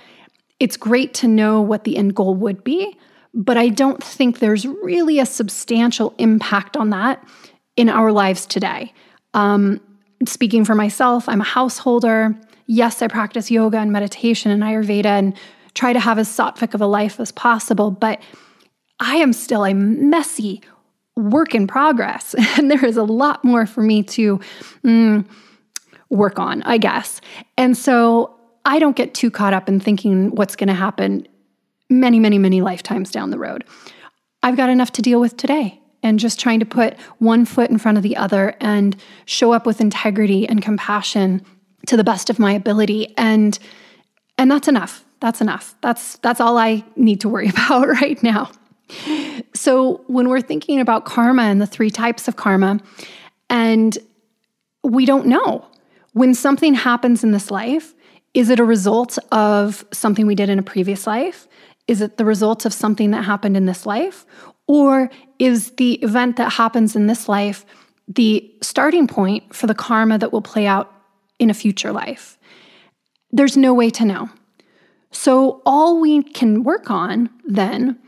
It's 0.59 0.77
great 0.77 1.13
to 1.15 1.27
know 1.27 1.61
what 1.61 1.83
the 1.83 1.97
end 1.97 2.15
goal 2.15 2.35
would 2.35 2.63
be, 2.63 2.97
but 3.33 3.57
I 3.57 3.69
don't 3.69 4.03
think 4.03 4.39
there's 4.39 4.65
really 4.65 5.19
a 5.19 5.25
substantial 5.25 6.13
impact 6.17 6.77
on 6.77 6.91
that 6.91 7.23
in 7.75 7.89
our 7.89 8.11
lives 8.11 8.45
today. 8.45 8.93
Um, 9.33 9.81
speaking 10.27 10.63
for 10.63 10.75
myself, 10.75 11.27
I'm 11.27 11.41
a 11.41 11.45
householder. 11.45 12.35
Yes, 12.67 13.01
I 13.01 13.07
practice 13.07 13.49
yoga 13.49 13.77
and 13.77 13.91
meditation 13.91 14.51
and 14.51 14.61
Ayurveda 14.61 15.05
and 15.05 15.35
try 15.73 15.91
to 15.91 15.99
have 15.99 16.19
as 16.19 16.29
sattvic 16.29 16.73
of 16.73 16.81
a 16.81 16.85
life 16.87 17.19
as 17.19 17.31
possible, 17.31 17.89
but 17.89 18.21
I 18.99 19.15
am 19.15 19.33
still 19.33 19.65
a 19.65 19.73
messy 19.73 20.61
work 21.15 21.55
in 21.55 21.67
progress. 21.67 22.35
And 22.57 22.69
there 22.69 22.85
is 22.85 22.97
a 22.97 23.03
lot 23.03 23.43
more 23.43 23.65
for 23.65 23.81
me 23.81 24.03
to 24.03 24.39
mm, 24.85 25.25
work 26.13 26.39
on, 26.39 26.63
I 26.63 26.77
guess. 26.77 27.19
And 27.57 27.77
so 27.77 28.35
I 28.65 28.79
don't 28.79 28.95
get 28.95 29.13
too 29.13 29.29
caught 29.29 29.53
up 29.53 29.67
in 29.67 29.79
thinking 29.79 30.31
what's 30.35 30.55
going 30.55 30.67
to 30.67 30.73
happen 30.73 31.27
many, 31.89 32.19
many, 32.19 32.37
many 32.37 32.61
lifetimes 32.61 33.11
down 33.11 33.29
the 33.29 33.37
road. 33.37 33.65
I've 34.41 34.57
got 34.57 34.69
enough 34.69 34.91
to 34.93 35.01
deal 35.01 35.19
with 35.19 35.37
today 35.37 35.79
and 36.01 36.19
just 36.19 36.39
trying 36.39 36.59
to 36.59 36.65
put 36.65 36.99
one 37.17 37.45
foot 37.45 37.69
in 37.69 37.77
front 37.77 37.97
of 37.97 38.03
the 38.03 38.17
other 38.17 38.55
and 38.59 38.95
show 39.25 39.53
up 39.53 39.65
with 39.65 39.81
integrity 39.81 40.47
and 40.47 40.61
compassion 40.61 41.43
to 41.87 41.97
the 41.97 42.03
best 42.03 42.29
of 42.29 42.39
my 42.39 42.53
ability 42.53 43.13
and 43.17 43.59
and 44.37 44.49
that's 44.49 44.67
enough 44.67 45.03
that's 45.19 45.41
enough 45.41 45.75
that's 45.81 46.17
that's 46.17 46.39
all 46.39 46.57
i 46.57 46.83
need 46.95 47.19
to 47.19 47.27
worry 47.27 47.49
about 47.67 47.87
right 47.87 48.23
now 48.23 48.49
so 49.53 50.03
when 50.07 50.29
we're 50.29 50.41
thinking 50.41 50.79
about 50.79 51.03
karma 51.03 51.43
and 51.43 51.61
the 51.61 51.67
three 51.67 51.89
types 51.89 52.27
of 52.27 52.37
karma 52.37 52.79
and 53.49 53.97
we 54.83 55.05
don't 55.05 55.25
know 55.25 55.65
when 56.13 56.33
something 56.33 56.73
happens 56.73 57.23
in 57.23 57.31
this 57.31 57.51
life 57.51 57.93
is 58.33 58.49
it 58.49 58.59
a 58.59 58.63
result 58.63 59.19
of 59.31 59.85
something 59.91 60.25
we 60.25 60.35
did 60.35 60.49
in 60.49 60.59
a 60.59 60.63
previous 60.63 61.05
life 61.05 61.47
is 61.87 62.01
it 62.01 62.17
the 62.17 62.25
result 62.25 62.65
of 62.65 62.73
something 62.73 63.11
that 63.11 63.23
happened 63.23 63.57
in 63.57 63.65
this 63.65 63.85
life 63.85 64.25
or 64.67 65.09
is 65.39 65.71
the 65.71 65.93
event 65.95 66.37
that 66.37 66.53
happens 66.53 66.95
in 66.95 67.07
this 67.07 67.27
life 67.27 67.65
the 68.07 68.51
starting 68.61 69.07
point 69.07 69.53
for 69.53 69.67
the 69.67 69.75
karma 69.75 70.17
that 70.17 70.31
will 70.31 70.41
play 70.41 70.65
out 70.65 70.91
in 71.39 71.49
a 71.49 71.53
future 71.53 71.91
life? 71.91 72.37
There's 73.31 73.57
no 73.57 73.73
way 73.73 73.89
to 73.91 74.05
know. 74.05 74.29
So, 75.11 75.61
all 75.65 75.99
we 75.99 76.23
can 76.23 76.63
work 76.63 76.89
on 76.89 77.29
then 77.45 77.99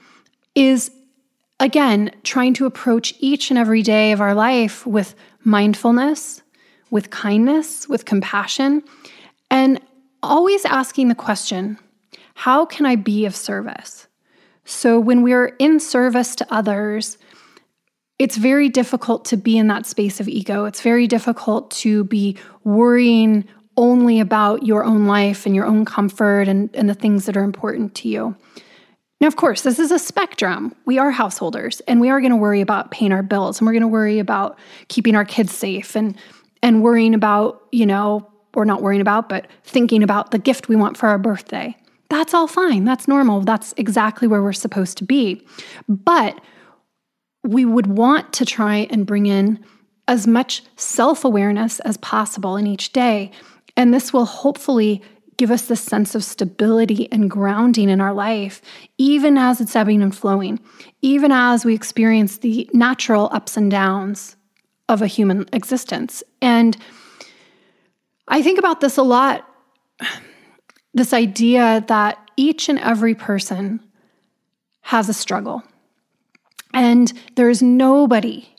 is 0.56 0.92
again 1.60 2.12
trying 2.24 2.54
to 2.56 2.66
approach 2.66 3.14
each 3.20 3.52
and 3.52 3.60
every 3.60 3.82
day 3.82 4.12
of 4.12 4.22
our 4.22 4.34
life 4.34 4.86
with 4.86 5.16
mindfulness, 5.44 6.42
with 6.92 7.10
kindness, 7.10 7.88
with 7.90 8.06
compassion, 8.06 8.84
and 9.50 9.80
always 10.24 10.66
asking 10.66 11.08
the 11.08 11.16
question 11.16 11.78
how 12.38 12.66
can 12.66 12.86
I 12.86 12.98
be 12.98 13.26
of 13.26 13.36
service? 13.36 14.08
So 14.66 15.00
when 15.00 15.22
we're 15.22 15.56
in 15.58 15.80
service 15.80 16.36
to 16.36 16.48
others, 16.54 17.18
it's 18.20 18.36
very 18.36 18.68
difficult 18.68 19.26
to 19.26 19.38
be 19.38 19.58
in 19.58 19.68
that 19.68 19.86
space 19.86 20.20
of 20.20 20.28
ego. 20.28 20.66
It's 20.66 20.82
very 20.82 21.08
difficult 21.08 21.72
to 21.72 22.04
be 22.04 22.38
worrying 22.64 23.46
only 23.78 24.20
about 24.20 24.66
your 24.66 24.84
own 24.84 25.06
life 25.06 25.46
and 25.46 25.56
your 25.56 25.66
own 25.66 25.86
comfort 25.86 26.48
and, 26.48 26.70
and 26.76 26.90
the 26.90 26.94
things 26.94 27.26
that 27.26 27.38
are 27.38 27.44
important 27.44 27.96
to 27.96 28.10
you. 28.10 28.36
Now, 29.22 29.28
of 29.28 29.36
course, 29.36 29.62
this 29.62 29.80
is 29.80 29.92
a 29.92 30.00
spectrum. 30.00 30.76
We 30.86 30.98
are 30.98 31.12
householders 31.12 31.82
and 31.82 32.02
we 32.02 32.10
are 32.10 32.20
going 32.20 32.32
to 32.32 32.38
worry 32.38 32.62
about 32.62 32.92
paying 32.92 33.12
our 33.12 33.24
bills 33.24 33.60
and 33.60 33.66
we're 33.66 33.74
going 33.74 33.82
to 33.82 33.88
worry 33.88 34.20
about 34.20 34.58
keeping 34.88 35.16
our 35.16 35.26
kids 35.26 35.54
safe 35.54 35.96
and 35.96 36.18
and 36.66 36.82
worrying 36.82 37.14
about, 37.14 37.62
you 37.72 37.86
know, 37.86 38.28
or 38.56 38.66
not 38.66 38.82
worrying 38.82 39.00
about, 39.00 39.30
but 39.30 39.46
thinking 39.64 40.02
about 40.02 40.32
the 40.32 40.40
gift 40.40 40.68
we 40.68 40.76
want 40.76 40.98
for 40.98 41.08
our 41.08 41.20
birthday. 41.20 41.78
That's 42.10 42.34
all 42.34 42.48
fine. 42.48 42.86
That's 42.86 43.08
normal. 43.08 43.42
That's 43.42 43.76
exactly 43.78 44.28
where 44.28 44.42
we're 44.42 44.52
supposed 44.52 44.98
to 44.98 45.04
be. 45.04 45.46
But 45.88 46.42
we 47.44 47.66
would 47.66 47.86
want 47.86 48.34
to 48.34 48.46
try 48.46 48.88
and 48.90 49.06
bring 49.06 49.28
in 49.28 49.64
as 50.08 50.26
much 50.26 50.64
self 50.76 51.24
awareness 51.24 51.80
as 51.82 51.98
possible 51.98 52.58
in 52.58 52.66
each 52.66 52.92
day. 52.92 53.30
And 53.78 53.94
this 53.94 54.12
will 54.12 54.26
hopefully 54.26 55.04
give 55.38 55.52
us 55.52 55.68
the 55.68 55.76
sense 55.76 56.16
of 56.16 56.24
stability 56.24 57.12
and 57.12 57.30
grounding 57.30 57.90
in 57.90 58.02
our 58.02 58.14
life, 58.14 58.60
even 58.98 59.38
as 59.38 59.62
it's 59.62 59.76
ebbing 59.76 60.02
and 60.02 60.16
flowing, 60.16 60.60
even 61.04 61.32
as 61.32 61.64
we 61.64 61.76
experience 61.76 62.40
the 62.40 62.68
natural 62.74 63.30
ups 63.32 63.56
and 63.56 63.70
downs 63.70 64.36
of 64.88 65.02
a 65.02 65.08
human 65.08 65.48
existence. 65.54 66.24
And 66.42 66.78
I 68.28 68.42
think 68.42 68.60
about 68.60 68.82
this 68.82 68.98
a 68.98 69.04
lot 69.04 69.50
this 70.96 71.14
idea 71.14 71.84
that 71.88 72.18
each 72.38 72.70
and 72.70 72.80
every 72.80 73.14
person 73.14 73.82
has 74.82 75.10
a 75.10 75.14
struggle. 75.14 75.62
And 76.74 77.12
there 77.36 77.50
is 77.50 77.62
nobody 77.62 78.50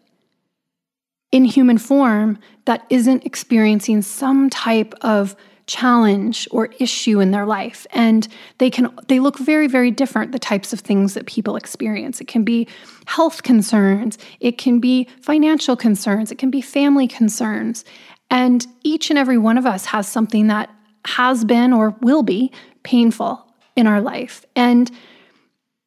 in 1.33 1.45
human 1.45 1.79
form 1.79 2.39
that 2.67 2.87
isn't 2.91 3.25
experiencing 3.25 4.03
some 4.03 4.51
type 4.51 4.95
of 5.01 5.35
challenge 5.67 6.47
or 6.51 6.71
issue 6.79 7.19
in 7.19 7.33
their 7.33 7.45
life 7.45 7.87
and 7.91 8.29
they 8.59 8.71
can 8.71 8.89
they 9.09 9.19
look 9.19 9.37
very 9.39 9.67
very 9.67 9.91
different 9.91 10.31
the 10.31 10.39
types 10.39 10.73
of 10.73 10.79
things 10.79 11.15
that 11.15 11.27
people 11.27 11.57
experience 11.57 12.21
it 12.21 12.29
can 12.29 12.45
be 12.45 12.69
health 13.07 13.43
concerns 13.43 14.17
it 14.39 14.59
can 14.59 14.79
be 14.79 15.09
financial 15.23 15.77
concerns 15.77 16.31
it 16.31 16.39
can 16.39 16.51
be 16.51 16.61
family 16.61 17.09
concerns 17.09 17.85
and 18.31 18.67
each 18.83 19.11
and 19.11 19.19
every 19.19 19.39
one 19.39 19.59
of 19.59 19.67
us 19.67 19.87
has 19.87 20.09
something 20.09 20.47
that 20.49 20.71
has 21.07 21.45
been 21.45 21.73
or 21.73 21.91
will 22.01 22.23
be 22.23 22.53
painful 22.83 23.47
in 23.77 23.87
our 23.87 24.01
life. 24.01 24.45
And 24.57 24.91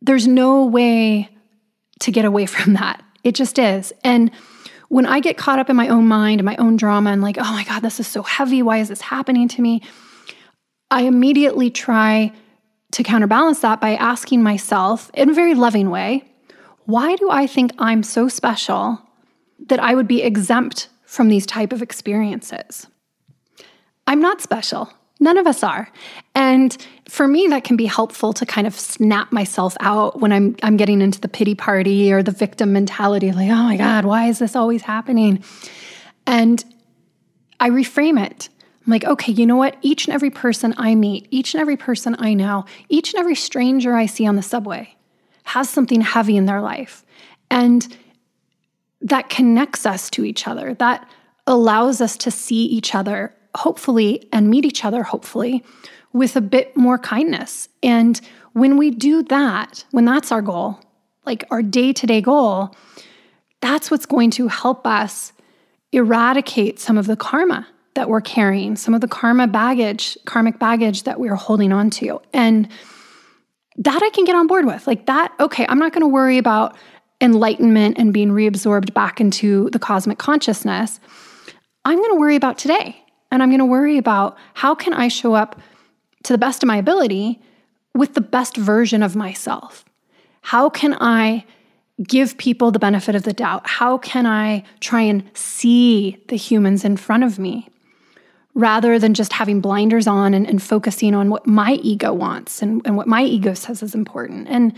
there's 0.01 0.27
no 0.27 0.65
way 0.65 1.29
to 2.01 2.11
get 2.11 2.25
away 2.25 2.45
from 2.45 2.73
that. 2.73 3.03
It 3.23 3.35
just 3.35 3.59
is. 3.59 3.91
And 4.03 4.31
when 4.89 5.05
I 5.05 5.19
get 5.19 5.37
caught 5.37 5.59
up 5.59 5.69
in 5.69 5.75
my 5.75 5.87
own 5.87 6.07
mind 6.07 6.43
my 6.43 6.55
own 6.57 6.75
drama 6.75 7.11
and 7.11 7.21
like, 7.21 7.37
oh 7.39 7.53
my 7.53 7.63
God, 7.63 7.81
this 7.81 7.99
is 7.99 8.07
so 8.07 8.21
heavy. 8.21 8.61
Why 8.61 8.79
is 8.79 8.89
this 8.89 9.01
happening 9.01 9.47
to 9.49 9.61
me? 9.61 9.81
I 10.91 11.03
immediately 11.03 11.69
try 11.69 12.33
to 12.91 13.03
counterbalance 13.03 13.59
that 13.59 13.79
by 13.79 13.95
asking 13.95 14.41
myself 14.41 15.11
in 15.13 15.29
a 15.29 15.33
very 15.33 15.53
loving 15.53 15.89
way, 15.91 16.25
why 16.85 17.15
do 17.15 17.29
I 17.29 17.45
think 17.45 17.71
I'm 17.77 18.01
so 18.01 18.27
special 18.27 18.99
that 19.67 19.79
I 19.79 19.93
would 19.93 20.07
be 20.07 20.23
exempt 20.23 20.89
from 21.05 21.29
these 21.29 21.45
type 21.45 21.71
of 21.71 21.83
experiences? 21.83 22.87
I'm 24.07 24.19
not 24.19 24.41
special. 24.41 24.91
None 25.19 25.37
of 25.37 25.47
us 25.47 25.63
are. 25.63 25.89
And 26.33 26.75
for 27.07 27.27
me 27.27 27.47
that 27.47 27.63
can 27.63 27.75
be 27.75 27.85
helpful 27.85 28.31
to 28.33 28.45
kind 28.45 28.65
of 28.65 28.79
snap 28.79 29.31
myself 29.31 29.75
out 29.81 30.19
when 30.19 30.31
I'm 30.31 30.55
I'm 30.63 30.77
getting 30.77 31.01
into 31.01 31.19
the 31.19 31.27
pity 31.27 31.55
party 31.55 32.11
or 32.13 32.23
the 32.23 32.31
victim 32.31 32.71
mentality 32.71 33.31
like, 33.31 33.49
"Oh 33.49 33.63
my 33.63 33.77
god, 33.77 34.05
why 34.05 34.27
is 34.27 34.39
this 34.39 34.55
always 34.55 34.83
happening?" 34.83 35.43
And 36.25 36.63
I 37.59 37.69
reframe 37.69 38.23
it. 38.23 38.49
I'm 38.85 38.91
like, 38.91 39.03
"Okay, 39.03 39.33
you 39.33 39.45
know 39.45 39.57
what? 39.57 39.75
Each 39.81 40.07
and 40.07 40.13
every 40.13 40.29
person 40.29 40.73
I 40.77 40.95
meet, 40.95 41.27
each 41.31 41.53
and 41.53 41.61
every 41.61 41.77
person 41.77 42.15
I 42.19 42.33
know, 42.33 42.65
each 42.87 43.13
and 43.13 43.19
every 43.19 43.35
stranger 43.35 43.95
I 43.95 44.05
see 44.05 44.25
on 44.25 44.37
the 44.37 44.41
subway 44.41 44.95
has 45.43 45.69
something 45.69 46.01
heavy 46.01 46.37
in 46.37 46.45
their 46.45 46.61
life." 46.61 47.03
And 47.51 47.85
that 49.01 49.29
connects 49.29 49.85
us 49.85 50.09
to 50.11 50.23
each 50.23 50.47
other. 50.47 50.75
That 50.75 51.09
allows 51.45 51.99
us 51.99 52.15
to 52.17 52.31
see 52.31 52.63
each 52.65 52.95
other 52.95 53.33
hopefully 53.55 54.27
and 54.31 54.49
meet 54.49 54.65
each 54.65 54.85
other 54.85 55.03
hopefully 55.03 55.63
with 56.13 56.35
a 56.35 56.41
bit 56.41 56.75
more 56.75 56.97
kindness. 56.97 57.69
And 57.83 58.19
when 58.53 58.77
we 58.77 58.91
do 58.91 59.23
that, 59.23 59.85
when 59.91 60.05
that's 60.05 60.31
our 60.31 60.41
goal, 60.41 60.79
like 61.25 61.43
our 61.51 61.61
day 61.61 61.93
to 61.93 62.07
day 62.07 62.21
goal, 62.21 62.75
that's 63.61 63.91
what's 63.91 64.05
going 64.05 64.31
to 64.31 64.47
help 64.47 64.87
us 64.87 65.33
eradicate 65.91 66.79
some 66.79 66.97
of 66.97 67.07
the 67.07 67.15
karma 67.15 67.67
that 67.95 68.09
we're 68.09 68.21
carrying, 68.21 68.75
some 68.75 68.93
of 68.93 69.01
the 69.01 69.07
karma 69.07 69.47
baggage, 69.47 70.17
karmic 70.25 70.59
baggage 70.59 71.03
that 71.03 71.19
we're 71.19 71.35
holding 71.35 71.71
on 71.71 71.89
to. 71.89 72.21
And 72.33 72.69
that 73.77 74.01
I 74.03 74.09
can 74.09 74.25
get 74.25 74.35
on 74.35 74.47
board 74.47 74.65
with. 74.65 74.85
Like 74.87 75.05
that, 75.07 75.33
okay, 75.39 75.65
I'm 75.67 75.79
not 75.79 75.93
going 75.93 76.01
to 76.01 76.07
worry 76.07 76.37
about 76.37 76.77
enlightenment 77.21 77.97
and 77.97 78.13
being 78.13 78.29
reabsorbed 78.29 78.93
back 78.93 79.19
into 79.19 79.69
the 79.71 79.79
cosmic 79.79 80.17
consciousness. 80.17 80.99
I'm 81.85 81.97
going 81.97 82.11
to 82.11 82.19
worry 82.19 82.35
about 82.35 82.57
today. 82.57 83.01
And 83.31 83.43
I'm 83.43 83.49
going 83.49 83.59
to 83.59 83.65
worry 83.65 83.97
about 83.97 84.37
how 84.53 84.75
can 84.75 84.93
I 84.93 85.07
show 85.07 85.33
up 85.33 85.59
to 86.23 86.33
the 86.33 86.37
best 86.37 86.63
of 86.63 86.67
my 86.67 86.77
ability 86.77 87.41
with 87.93 88.13
the 88.13 88.21
best 88.21 88.57
version 88.57 89.03
of 89.03 89.15
myself? 89.15 89.85
How 90.41 90.69
can 90.69 90.95
I 90.99 91.45
give 92.03 92.37
people 92.37 92.71
the 92.71 92.79
benefit 92.79 93.15
of 93.15 93.23
the 93.23 93.33
doubt? 93.33 93.67
How 93.67 93.97
can 93.97 94.25
I 94.25 94.63
try 94.79 95.01
and 95.01 95.23
see 95.33 96.23
the 96.29 96.37
humans 96.37 96.85
in 96.85 96.97
front 96.97 97.23
of 97.23 97.37
me 97.37 97.67
rather 98.55 98.97
than 98.97 99.13
just 99.13 99.33
having 99.33 99.61
blinders 99.61 100.07
on 100.07 100.33
and, 100.33 100.47
and 100.47 100.61
focusing 100.61 101.13
on 101.13 101.29
what 101.29 101.45
my 101.45 101.73
ego 101.83 102.13
wants 102.13 102.61
and, 102.61 102.81
and 102.85 102.95
what 102.95 103.07
my 103.07 103.23
ego 103.23 103.53
says 103.53 103.83
is 103.83 103.93
important? 103.93 104.47
And 104.47 104.73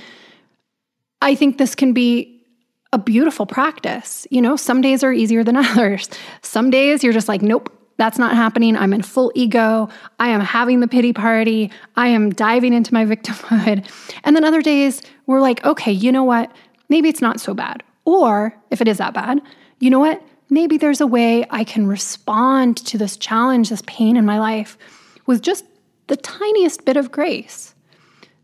I 1.21 1.35
think 1.35 1.57
this 1.57 1.75
can 1.75 1.93
be 1.93 2.43
a 2.91 2.97
beautiful 2.97 3.45
practice. 3.45 4.27
You 4.31 4.41
know, 4.41 4.55
some 4.55 4.81
days 4.81 5.03
are 5.03 5.13
easier 5.13 5.43
than 5.43 5.55
others. 5.57 6.09
Some 6.41 6.69
days 6.69 7.03
you're 7.03 7.13
just 7.13 7.27
like, 7.27 7.41
nope, 7.41 7.71
That's 8.01 8.17
not 8.17 8.35
happening. 8.35 8.75
I'm 8.75 8.93
in 8.93 9.03
full 9.03 9.31
ego. 9.35 9.87
I 10.19 10.29
am 10.29 10.41
having 10.41 10.79
the 10.79 10.87
pity 10.87 11.13
party. 11.13 11.69
I 11.95 12.07
am 12.07 12.31
diving 12.31 12.73
into 12.73 12.91
my 12.95 13.05
victimhood. 13.05 13.87
And 14.23 14.35
then 14.35 14.43
other 14.43 14.63
days, 14.63 15.03
we're 15.27 15.39
like, 15.39 15.63
okay, 15.63 15.91
you 15.91 16.11
know 16.11 16.23
what? 16.23 16.51
Maybe 16.89 17.09
it's 17.09 17.21
not 17.21 17.39
so 17.39 17.53
bad. 17.53 17.83
Or 18.03 18.57
if 18.71 18.81
it 18.81 18.87
is 18.87 18.97
that 18.97 19.13
bad, 19.13 19.39
you 19.77 19.91
know 19.91 19.99
what? 19.99 20.19
Maybe 20.49 20.79
there's 20.79 20.99
a 20.99 21.05
way 21.05 21.45
I 21.51 21.63
can 21.63 21.85
respond 21.85 22.77
to 22.87 22.97
this 22.97 23.17
challenge, 23.17 23.69
this 23.69 23.83
pain 23.85 24.17
in 24.17 24.25
my 24.25 24.39
life 24.39 24.79
with 25.27 25.43
just 25.43 25.63
the 26.07 26.17
tiniest 26.17 26.85
bit 26.85 26.97
of 26.97 27.11
grace, 27.11 27.75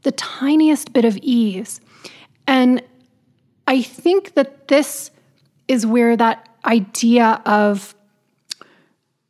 the 0.04 0.12
tiniest 0.12 0.94
bit 0.94 1.04
of 1.04 1.18
ease. 1.24 1.82
And 2.46 2.84
I 3.66 3.82
think 3.82 4.36
that 4.36 4.68
this 4.68 5.10
is 5.68 5.84
where 5.84 6.16
that 6.16 6.48
idea 6.64 7.42
of 7.48 7.96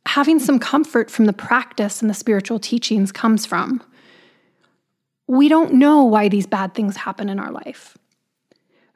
having 0.08 0.38
some 0.38 0.58
comfort 0.58 1.10
from 1.10 1.26
the 1.26 1.34
practice 1.34 2.00
and 2.00 2.08
the 2.08 2.14
spiritual 2.14 2.58
teachings 2.58 3.12
comes 3.12 3.44
from. 3.44 3.82
We 5.26 5.50
don't 5.50 5.74
know 5.74 6.02
why 6.02 6.30
these 6.30 6.46
bad 6.46 6.72
things 6.72 6.96
happen 6.96 7.28
in 7.28 7.38
our 7.38 7.52
life. 7.52 7.94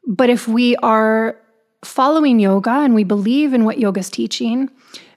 But 0.06 0.30
if 0.30 0.48
we 0.48 0.74
are 0.76 1.36
following 1.84 2.40
yoga 2.40 2.70
and 2.70 2.94
we 2.94 3.04
believe 3.04 3.52
in 3.52 3.66
what 3.66 3.78
yoga's 3.78 4.08
teaching, 4.08 4.70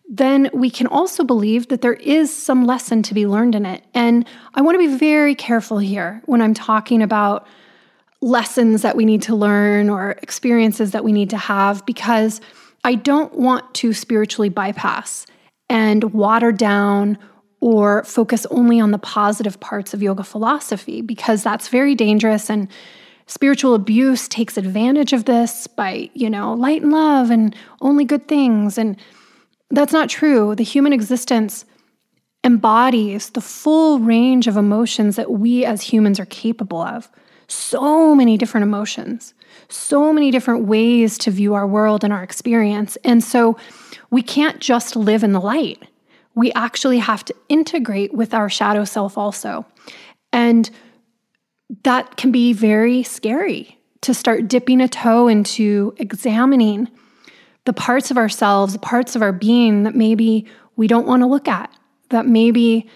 then 0.09 0.49
we 0.53 0.69
can 0.69 0.85
also 0.87 1.23
believe 1.23 1.69
that 1.69 1.81
there 1.81 1.93
is 1.93 2.35
some 2.35 2.65
lesson 2.65 3.01
to 3.03 3.13
be 3.13 3.25
learned 3.25 3.55
in 3.55 3.65
it. 3.65 3.81
And 3.93 4.27
I 4.53 4.61
want 4.61 4.75
to 4.75 4.79
be 4.79 4.97
very 4.97 5.33
careful 5.33 5.77
here 5.77 6.21
when 6.25 6.41
I'm 6.41 6.53
talking 6.53 7.01
about 7.01 7.47
lessons 8.19 8.81
that 8.81 8.97
we 8.97 9.05
need 9.05 9.21
to 9.21 9.35
learn 9.35 9.89
or 9.89 10.11
experiences 10.21 10.91
that 10.91 11.05
we 11.05 11.13
need 11.13 11.29
to 11.29 11.37
have 11.37 11.85
because 11.85 12.41
I 12.83 12.95
don't 12.95 13.33
want 13.35 13.73
to 13.75 13.93
spiritually 13.93 14.49
bypass 14.49 15.25
and 15.69 16.13
water 16.13 16.51
down 16.51 17.17
or 17.59 18.03
focus 18.03 18.45
only 18.51 18.79
on 18.79 18.91
the 18.91 18.99
positive 18.99 19.59
parts 19.59 19.93
of 19.93 20.03
yoga 20.03 20.23
philosophy 20.23 21.01
because 21.01 21.43
that's 21.43 21.67
very 21.67 21.95
dangerous 21.95 22.49
and 22.49 22.67
spiritual 23.27 23.73
abuse 23.73 24.27
takes 24.27 24.57
advantage 24.57 25.13
of 25.13 25.25
this 25.25 25.65
by, 25.65 26.09
you 26.13 26.29
know, 26.29 26.53
light 26.53 26.83
and 26.83 26.91
love 26.91 27.31
and 27.31 27.55
only 27.81 28.05
good 28.05 28.27
things 28.27 28.77
and 28.77 28.97
that's 29.71 29.93
not 29.93 30.09
true. 30.09 30.53
The 30.55 30.63
human 30.63 30.93
existence 30.93 31.65
embodies 32.43 33.31
the 33.31 33.41
full 33.41 33.99
range 33.99 34.47
of 34.47 34.57
emotions 34.57 35.15
that 35.15 35.31
we 35.31 35.65
as 35.65 35.81
humans 35.81 36.19
are 36.19 36.27
capable 36.27 36.81
of. 36.81 37.09
So 37.47 38.13
many 38.15 38.37
different 38.37 38.63
emotions, 38.63 39.33
so 39.69 40.13
many 40.13 40.29
different 40.29 40.65
ways 40.65 41.17
to 41.19 41.31
view 41.31 41.55
our 41.55 41.65
world 41.65 42.03
and 42.03 42.13
our 42.13 42.23
experience. 42.23 42.95
And 43.03 43.23
so 43.23 43.57
we 44.11 44.21
can't 44.21 44.59
just 44.59 44.95
live 44.95 45.23
in 45.23 45.33
the 45.33 45.41
light. 45.41 45.81
We 46.35 46.51
actually 46.53 46.99
have 46.99 47.23
to 47.25 47.35
integrate 47.49 48.13
with 48.13 48.33
our 48.33 48.49
shadow 48.49 48.83
self 48.83 49.17
also. 49.17 49.65
And 50.33 50.69
that 51.83 52.17
can 52.17 52.31
be 52.31 52.53
very 52.53 53.03
scary 53.03 53.79
to 54.01 54.13
start 54.13 54.47
dipping 54.47 54.81
a 54.81 54.87
toe 54.87 55.27
into 55.27 55.95
examining 55.97 56.89
the 57.65 57.73
parts 57.73 58.11
of 58.11 58.17
ourselves, 58.17 58.77
parts 58.77 59.15
of 59.15 59.21
our 59.21 59.31
being 59.31 59.83
that 59.83 59.95
maybe 59.95 60.45
we 60.75 60.87
don't 60.87 61.07
want 61.07 61.21
to 61.21 61.27
look 61.27 61.47
at, 61.47 61.71
that 62.09 62.27
maybe 62.27 62.87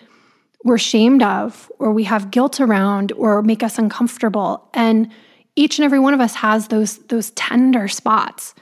we're 0.63 0.75
ashamed 0.75 1.23
of, 1.23 1.71
or 1.79 1.91
we 1.91 2.03
have 2.03 2.29
guilt 2.29 2.59
around, 2.59 3.11
or 3.13 3.41
make 3.41 3.63
us 3.63 3.79
uncomfortable. 3.79 4.69
And 4.73 5.09
each 5.55 5.79
and 5.79 5.85
every 5.85 5.99
one 5.99 6.13
of 6.13 6.19
us 6.19 6.35
has 6.35 6.67
those, 6.67 6.97
those 7.07 7.31
tender 7.31 7.87
spots 7.87 8.53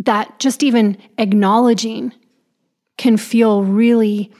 that 0.00 0.38
just 0.38 0.62
even 0.62 0.96
acknowledging 1.18 2.12
can 2.96 3.16
feel 3.16 3.62
really 3.64 4.32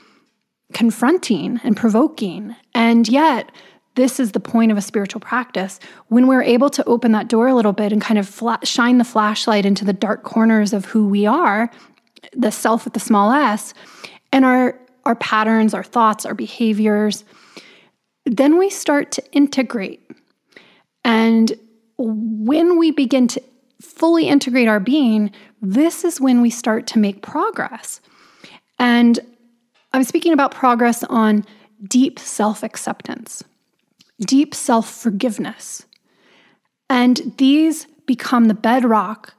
confronting 0.72 1.60
and 1.62 1.76
provoking. 1.76 2.54
And 2.74 3.08
yet, 3.08 3.50
this 3.96 4.20
is 4.20 4.32
the 4.32 4.40
point 4.40 4.72
of 4.72 4.78
a 4.78 4.82
spiritual 4.82 5.20
practice. 5.20 5.80
When 6.08 6.26
we're 6.26 6.42
able 6.42 6.70
to 6.70 6.84
open 6.84 7.12
that 7.12 7.28
door 7.28 7.48
a 7.48 7.54
little 7.54 7.72
bit 7.72 7.92
and 7.92 8.00
kind 8.00 8.18
of 8.18 8.28
fla- 8.28 8.60
shine 8.64 8.98
the 8.98 9.04
flashlight 9.04 9.66
into 9.66 9.84
the 9.84 9.92
dark 9.92 10.22
corners 10.22 10.72
of 10.72 10.86
who 10.86 11.06
we 11.06 11.26
are, 11.26 11.70
the 12.32 12.50
self 12.50 12.84
with 12.84 12.94
the 12.94 13.00
small 13.00 13.32
s, 13.32 13.74
and 14.32 14.44
our 14.44 14.78
our 15.04 15.14
patterns, 15.16 15.72
our 15.72 15.82
thoughts, 15.82 16.26
our 16.26 16.34
behaviors, 16.34 17.24
then 18.26 18.58
we 18.58 18.68
start 18.68 19.10
to 19.12 19.32
integrate. 19.32 20.00
And 21.04 21.52
when 21.96 22.78
we 22.78 22.90
begin 22.90 23.26
to 23.28 23.42
fully 23.80 24.28
integrate 24.28 24.68
our 24.68 24.78
being, 24.78 25.32
this 25.60 26.04
is 26.04 26.20
when 26.20 26.40
we 26.40 26.50
start 26.50 26.86
to 26.88 26.98
make 26.98 27.22
progress. 27.22 28.00
And 28.78 29.18
I'm 29.92 30.04
speaking 30.04 30.32
about 30.32 30.52
progress 30.52 31.04
on 31.04 31.44
deep 31.88 32.18
self 32.18 32.62
acceptance 32.62 33.42
deep 34.20 34.54
self 34.54 34.90
forgiveness. 34.90 35.86
And 36.88 37.34
these 37.38 37.86
become 38.06 38.46
the 38.46 38.54
bedrock 38.54 39.34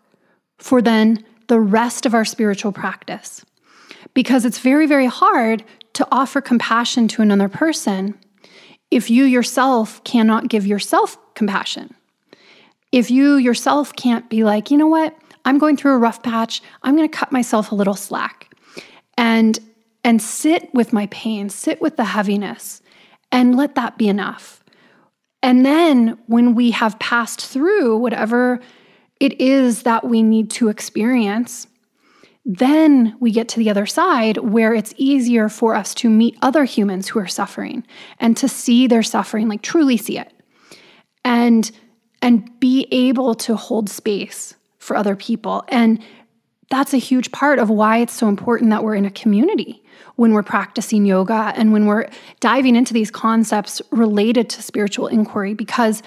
for 0.57 0.81
then 0.81 1.23
the 1.47 1.59
rest 1.59 2.05
of 2.05 2.13
our 2.13 2.25
spiritual 2.25 2.71
practice. 2.71 3.45
Because 4.13 4.45
it's 4.45 4.59
very, 4.59 4.87
very 4.87 5.05
hard 5.05 5.63
to 5.93 6.07
offer 6.11 6.41
compassion 6.41 7.07
to 7.09 7.21
another 7.21 7.49
person 7.49 8.17
if 8.89 9.09
you 9.09 9.23
yourself 9.25 10.03
cannot 10.03 10.49
give 10.49 10.65
yourself 10.65 11.17
compassion. 11.33 11.93
If 12.91 13.09
you 13.09 13.35
yourself 13.35 13.95
can't 13.95 14.29
be 14.29 14.43
like, 14.43 14.71
you 14.71 14.77
know 14.77 14.87
what, 14.87 15.17
I'm 15.45 15.57
going 15.57 15.77
through 15.77 15.93
a 15.93 15.97
rough 15.97 16.23
patch, 16.23 16.61
I'm 16.83 16.95
going 16.95 17.09
to 17.09 17.17
cut 17.17 17.31
myself 17.31 17.71
a 17.71 17.75
little 17.75 17.95
slack 17.95 18.53
and 19.17 19.59
and 20.03 20.21
sit 20.21 20.73
with 20.73 20.93
my 20.93 21.05
pain, 21.07 21.49
sit 21.49 21.79
with 21.79 21.95
the 21.95 22.05
heaviness 22.05 22.81
and 23.31 23.55
let 23.55 23.75
that 23.75 23.97
be 23.97 24.07
enough. 24.07 24.63
And 25.43 25.65
then 25.65 26.17
when 26.27 26.55
we 26.55 26.71
have 26.71 26.99
passed 26.99 27.45
through 27.45 27.97
whatever 27.97 28.59
it 29.19 29.39
is 29.39 29.83
that 29.83 30.07
we 30.07 30.23
need 30.23 30.49
to 30.51 30.69
experience, 30.69 31.67
then 32.43 33.15
we 33.19 33.31
get 33.31 33.47
to 33.49 33.59
the 33.59 33.69
other 33.69 33.85
side 33.85 34.37
where 34.37 34.73
it's 34.73 34.93
easier 34.97 35.49
for 35.49 35.75
us 35.75 35.93
to 35.95 36.09
meet 36.09 36.37
other 36.41 36.63
humans 36.63 37.07
who 37.07 37.19
are 37.19 37.27
suffering 37.27 37.85
and 38.19 38.35
to 38.37 38.47
see 38.47 38.87
their 38.87 39.03
suffering, 39.03 39.47
like 39.47 39.61
truly 39.61 39.97
see 39.97 40.17
it. 40.17 40.33
And 41.23 41.69
and 42.23 42.59
be 42.59 42.87
able 42.91 43.33
to 43.33 43.55
hold 43.55 43.89
space 43.89 44.55
for 44.81 44.95
other 44.95 45.15
people. 45.15 45.63
And 45.67 46.03
that's 46.71 46.93
a 46.93 46.97
huge 46.97 47.31
part 47.31 47.59
of 47.59 47.69
why 47.69 47.97
it's 47.97 48.13
so 48.13 48.27
important 48.27 48.71
that 48.71 48.83
we're 48.83 48.95
in 48.95 49.05
a 49.05 49.11
community 49.11 49.83
when 50.15 50.33
we're 50.33 50.41
practicing 50.41 51.05
yoga 51.05 51.53
and 51.55 51.71
when 51.71 51.85
we're 51.85 52.09
diving 52.39 52.75
into 52.75 52.93
these 52.93 53.11
concepts 53.11 53.81
related 53.91 54.49
to 54.49 54.61
spiritual 54.63 55.07
inquiry 55.07 55.53
because 55.53 56.01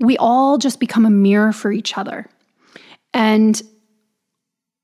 we 0.00 0.16
all 0.18 0.58
just 0.58 0.80
become 0.80 1.06
a 1.06 1.10
mirror 1.10 1.52
for 1.52 1.70
each 1.70 1.96
other. 1.96 2.26
And 3.14 3.62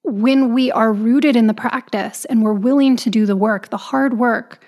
when 0.04 0.54
we 0.54 0.70
are 0.70 0.92
rooted 0.92 1.34
in 1.34 1.48
the 1.48 1.54
practice 1.54 2.24
and 2.26 2.42
we're 2.42 2.52
willing 2.52 2.94
to 2.98 3.10
do 3.10 3.26
the 3.26 3.36
work, 3.36 3.70
the 3.70 3.76
hard 3.76 4.16
work 4.16 4.64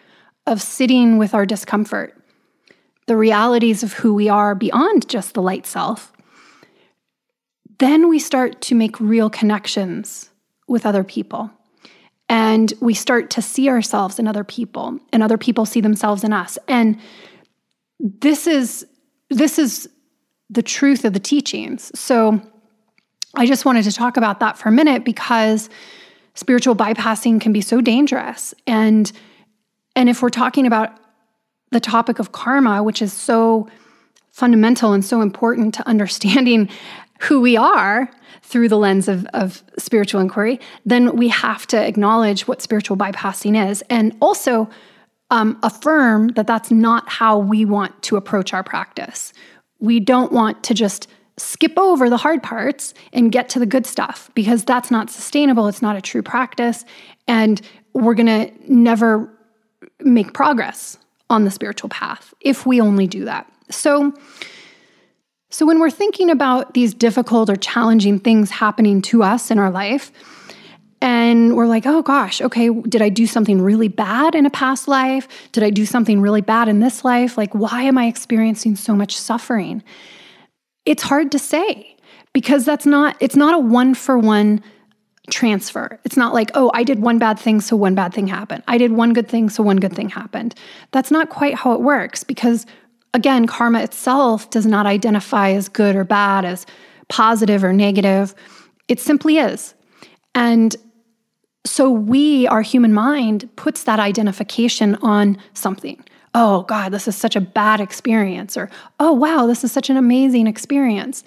of 0.46 0.60
sitting 0.60 1.18
with 1.18 1.34
our 1.34 1.46
discomfort, 1.46 2.20
the 3.06 3.16
realities 3.16 3.84
of 3.84 3.92
who 3.92 4.12
we 4.12 4.28
are 4.28 4.56
beyond 4.56 5.08
just 5.08 5.34
the 5.34 5.42
light 5.42 5.66
self, 5.66 6.12
then 7.78 8.08
we 8.08 8.18
start 8.18 8.60
to 8.62 8.74
make 8.74 8.98
real 9.00 9.28
connections 9.30 10.30
with 10.66 10.86
other 10.86 11.04
people. 11.04 11.50
And 12.28 12.72
we 12.80 12.94
start 12.94 13.30
to 13.30 13.42
see 13.42 13.68
ourselves 13.68 14.18
in 14.18 14.26
other 14.26 14.44
people 14.44 14.98
and 15.12 15.22
other 15.22 15.38
people 15.38 15.64
see 15.64 15.80
themselves 15.80 16.24
in 16.24 16.32
us. 16.32 16.58
And 16.66 16.98
this 18.00 18.46
is 18.46 18.86
this 19.30 19.58
is 19.58 19.88
the 20.50 20.62
truth 20.62 21.04
of 21.04 21.12
the 21.12 21.20
teachings. 21.20 21.96
So 21.98 22.40
i 23.34 23.46
just 23.46 23.64
wanted 23.64 23.84
to 23.84 23.92
talk 23.92 24.16
about 24.16 24.40
that 24.40 24.56
for 24.56 24.68
a 24.68 24.72
minute 24.72 25.04
because 25.04 25.68
spiritual 26.34 26.74
bypassing 26.74 27.40
can 27.40 27.52
be 27.52 27.60
so 27.60 27.80
dangerous. 27.80 28.54
And 28.66 29.10
and 29.94 30.08
if 30.08 30.20
we're 30.20 30.30
talking 30.30 30.66
about 30.66 30.98
the 31.70 31.80
topic 31.80 32.18
of 32.18 32.32
karma 32.32 32.82
which 32.82 33.02
is 33.02 33.12
so 33.12 33.68
fundamental 34.32 34.92
and 34.92 35.04
so 35.04 35.20
important 35.22 35.74
to 35.74 35.88
understanding 35.88 36.68
who 37.20 37.40
we 37.40 37.56
are 37.56 38.10
through 38.42 38.68
the 38.68 38.78
lens 38.78 39.08
of, 39.08 39.26
of 39.34 39.62
spiritual 39.78 40.20
inquiry, 40.20 40.60
then 40.84 41.16
we 41.16 41.28
have 41.28 41.66
to 41.68 41.76
acknowledge 41.76 42.46
what 42.46 42.62
spiritual 42.62 42.96
bypassing 42.96 43.70
is 43.70 43.82
and 43.90 44.16
also 44.20 44.68
um, 45.30 45.58
affirm 45.62 46.28
that 46.28 46.46
that's 46.46 46.70
not 46.70 47.08
how 47.08 47.38
we 47.38 47.64
want 47.64 48.00
to 48.02 48.16
approach 48.16 48.54
our 48.54 48.62
practice. 48.62 49.32
We 49.80 49.98
don't 50.00 50.32
want 50.32 50.62
to 50.64 50.74
just 50.74 51.08
skip 51.38 51.76
over 51.76 52.08
the 52.08 52.16
hard 52.16 52.42
parts 52.42 52.94
and 53.12 53.30
get 53.30 53.48
to 53.50 53.58
the 53.58 53.66
good 53.66 53.86
stuff 53.86 54.30
because 54.34 54.64
that's 54.64 54.90
not 54.90 55.10
sustainable. 55.10 55.68
It's 55.68 55.82
not 55.82 55.96
a 55.96 56.00
true 56.00 56.22
practice. 56.22 56.84
And 57.28 57.60
we're 57.92 58.14
going 58.14 58.26
to 58.26 58.72
never 58.72 59.30
make 60.00 60.32
progress 60.32 60.98
on 61.28 61.44
the 61.44 61.50
spiritual 61.50 61.88
path 61.88 62.32
if 62.40 62.64
we 62.64 62.80
only 62.80 63.06
do 63.06 63.24
that. 63.24 63.50
So, 63.70 64.14
so, 65.56 65.64
when 65.64 65.78
we're 65.78 65.88
thinking 65.88 66.28
about 66.28 66.74
these 66.74 66.92
difficult 66.92 67.48
or 67.48 67.56
challenging 67.56 68.18
things 68.18 68.50
happening 68.50 69.00
to 69.00 69.22
us 69.22 69.50
in 69.50 69.58
our 69.58 69.70
life, 69.70 70.12
and 71.00 71.56
we're 71.56 71.66
like, 71.66 71.86
oh 71.86 72.02
gosh, 72.02 72.42
okay, 72.42 72.68
did 72.68 73.00
I 73.00 73.08
do 73.08 73.26
something 73.26 73.62
really 73.62 73.88
bad 73.88 74.34
in 74.34 74.44
a 74.44 74.50
past 74.50 74.86
life? 74.86 75.26
Did 75.52 75.62
I 75.62 75.70
do 75.70 75.86
something 75.86 76.20
really 76.20 76.42
bad 76.42 76.68
in 76.68 76.80
this 76.80 77.06
life? 77.06 77.38
Like, 77.38 77.54
why 77.54 77.84
am 77.84 77.96
I 77.96 78.04
experiencing 78.04 78.76
so 78.76 78.94
much 78.94 79.16
suffering? 79.16 79.82
It's 80.84 81.02
hard 81.02 81.32
to 81.32 81.38
say 81.38 81.96
because 82.34 82.66
that's 82.66 82.84
not, 82.84 83.16
it's 83.20 83.34
not 83.34 83.54
a 83.54 83.58
one 83.58 83.94
for 83.94 84.18
one 84.18 84.62
transfer. 85.30 85.98
It's 86.04 86.18
not 86.18 86.34
like, 86.34 86.50
oh, 86.52 86.70
I 86.74 86.84
did 86.84 87.00
one 87.00 87.18
bad 87.18 87.38
thing, 87.38 87.62
so 87.62 87.76
one 87.76 87.94
bad 87.94 88.12
thing 88.12 88.26
happened. 88.26 88.62
I 88.68 88.76
did 88.76 88.92
one 88.92 89.14
good 89.14 89.26
thing, 89.26 89.48
so 89.48 89.62
one 89.62 89.78
good 89.78 89.94
thing 89.94 90.10
happened. 90.10 90.54
That's 90.90 91.10
not 91.10 91.30
quite 91.30 91.54
how 91.54 91.72
it 91.72 91.80
works 91.80 92.24
because, 92.24 92.66
again, 93.16 93.46
karma 93.46 93.80
itself 93.80 94.50
does 94.50 94.66
not 94.66 94.84
identify 94.84 95.50
as 95.50 95.70
good 95.70 95.96
or 95.96 96.04
bad, 96.04 96.44
as 96.44 96.66
positive 97.08 97.64
or 97.64 97.72
negative. 97.72 98.34
It 98.88 99.00
simply 99.00 99.38
is. 99.38 99.74
And 100.34 100.76
so 101.64 101.90
we, 101.90 102.46
our 102.46 102.60
human 102.60 102.92
mind, 102.92 103.48
puts 103.56 103.84
that 103.84 103.98
identification 103.98 104.96
on 104.96 105.38
something. 105.54 106.04
Oh, 106.34 106.62
God, 106.64 106.92
this 106.92 107.08
is 107.08 107.16
such 107.16 107.34
a 107.34 107.40
bad 107.40 107.80
experience. 107.80 108.54
Or, 108.56 108.68
oh, 109.00 109.12
wow, 109.12 109.46
this 109.46 109.64
is 109.64 109.72
such 109.72 109.88
an 109.88 109.96
amazing 109.96 110.46
experience. 110.46 111.24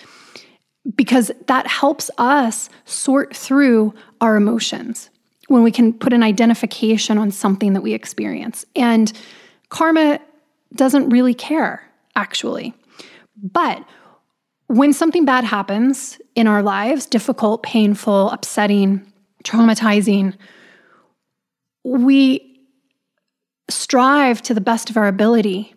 Because 0.96 1.32
that 1.48 1.66
helps 1.66 2.12
us 2.20 2.70
sort 2.86 3.36
through 3.36 3.96
our 4.22 4.36
emotions 4.36 5.10
when 5.48 5.64
we 5.64 5.72
can 5.72 5.92
put 5.92 6.14
an 6.14 6.22
identification 6.22 7.18
on 7.18 7.32
something 7.32 7.74
that 7.74 7.82
we 7.82 7.94
experience. 7.94 8.64
And 8.76 9.12
karma 9.70 10.20
doesn't 10.76 11.10
really 11.10 11.34
care, 11.34 11.84
actually. 12.16 12.74
But 13.42 13.84
when 14.68 14.94
something 14.94 15.26
bad 15.26 15.44
happens 15.44 16.20
in 16.36 16.48
our 16.48 16.62
lives, 16.62 17.06
difficult, 17.06 17.64
painful, 17.64 18.30
upsetting, 18.30 19.12
traumatizing, 19.44 20.36
we 21.84 22.46
strive 23.70 24.42
to 24.44 24.54
the 24.54 24.62
best 24.62 24.90
of 24.90 24.98
our 24.98 25.08
ability 25.08 25.74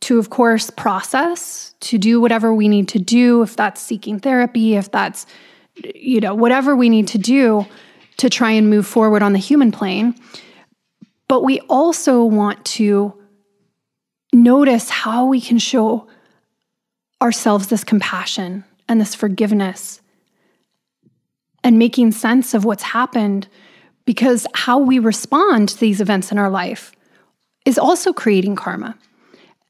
to, 0.00 0.18
of 0.18 0.30
course, 0.30 0.70
process, 0.70 1.74
to 1.80 1.96
do 1.96 2.20
whatever 2.20 2.52
we 2.52 2.68
need 2.68 2.88
to 2.88 2.98
do, 2.98 3.42
if 3.42 3.56
that's 3.56 3.80
seeking 3.80 4.20
therapy, 4.20 4.76
if 4.76 4.90
that's, 4.90 5.24
you 5.94 6.20
know, 6.20 6.34
whatever 6.34 6.76
we 6.76 6.88
need 6.88 7.08
to 7.08 7.18
do 7.18 7.66
to 8.18 8.28
try 8.28 8.50
and 8.50 8.68
move 8.68 8.86
forward 8.86 9.22
on 9.22 9.32
the 9.32 9.38
human 9.38 9.72
plane. 9.72 10.14
But 11.26 11.42
we 11.42 11.60
also 11.70 12.22
want 12.22 12.64
to 12.66 13.18
notice 14.34 14.90
how 14.90 15.26
we 15.26 15.40
can 15.40 15.58
show 15.58 16.06
ourselves 17.22 17.68
this 17.68 17.84
compassion 17.84 18.64
and 18.88 19.00
this 19.00 19.14
forgiveness 19.14 20.00
and 21.62 21.78
making 21.78 22.12
sense 22.12 22.52
of 22.52 22.64
what's 22.64 22.82
happened 22.82 23.48
because 24.04 24.46
how 24.54 24.78
we 24.78 24.98
respond 24.98 25.70
to 25.70 25.80
these 25.80 26.00
events 26.00 26.30
in 26.30 26.38
our 26.38 26.50
life 26.50 26.92
is 27.64 27.78
also 27.78 28.12
creating 28.12 28.54
karma. 28.54 28.96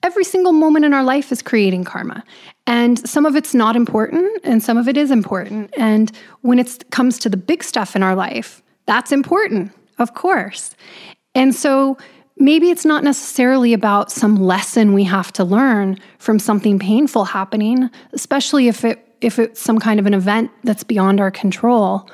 Every 0.03 0.25
single 0.25 0.53
moment 0.53 0.85
in 0.85 0.93
our 0.93 1.05
life 1.05 1.31
is 1.31 1.41
creating 1.41 1.85
karma. 1.85 2.25
And 2.67 2.99
some 3.09 3.25
of 3.25 3.37
it's 3.37 3.55
not 3.55 3.77
important 3.77 4.41
and 4.45 4.63
some 4.63 4.77
of 4.77 4.89
it 4.89 4.97
is 4.97 5.11
important. 5.11 5.73
And 5.79 6.11
when 6.41 6.59
it 6.59 6.91
comes 6.91 7.19
to 7.21 7.29
the 7.29 7.37
big 7.37 7.63
stuff 7.63 7.95
in 7.95 8.03
our 8.03 8.15
life, 8.15 8.63
that's 8.87 9.13
important, 9.13 9.73
of 9.99 10.15
course. 10.15 10.75
And 11.35 11.55
so 11.55 11.97
maybe 12.37 12.71
it's 12.71 12.85
not 12.85 13.05
necessarily 13.05 13.73
about 13.73 14.11
some 14.11 14.37
lesson 14.37 14.93
we 14.93 15.05
have 15.05 15.33
to 15.33 15.45
learn 15.45 15.99
from 16.19 16.39
something 16.39 16.79
painful 16.79 17.25
happening, 17.25 17.91
especially 18.13 18.69
if 18.69 18.85
it 18.85 19.01
if 19.21 19.39
it's 19.39 19.61
some 19.61 19.79
kind 19.79 19.99
of 19.99 20.07
an 20.07 20.13
event 20.13 20.51
that's 20.65 20.85
beyond 20.85 21.19
our 21.21 21.31
control 21.31 22.09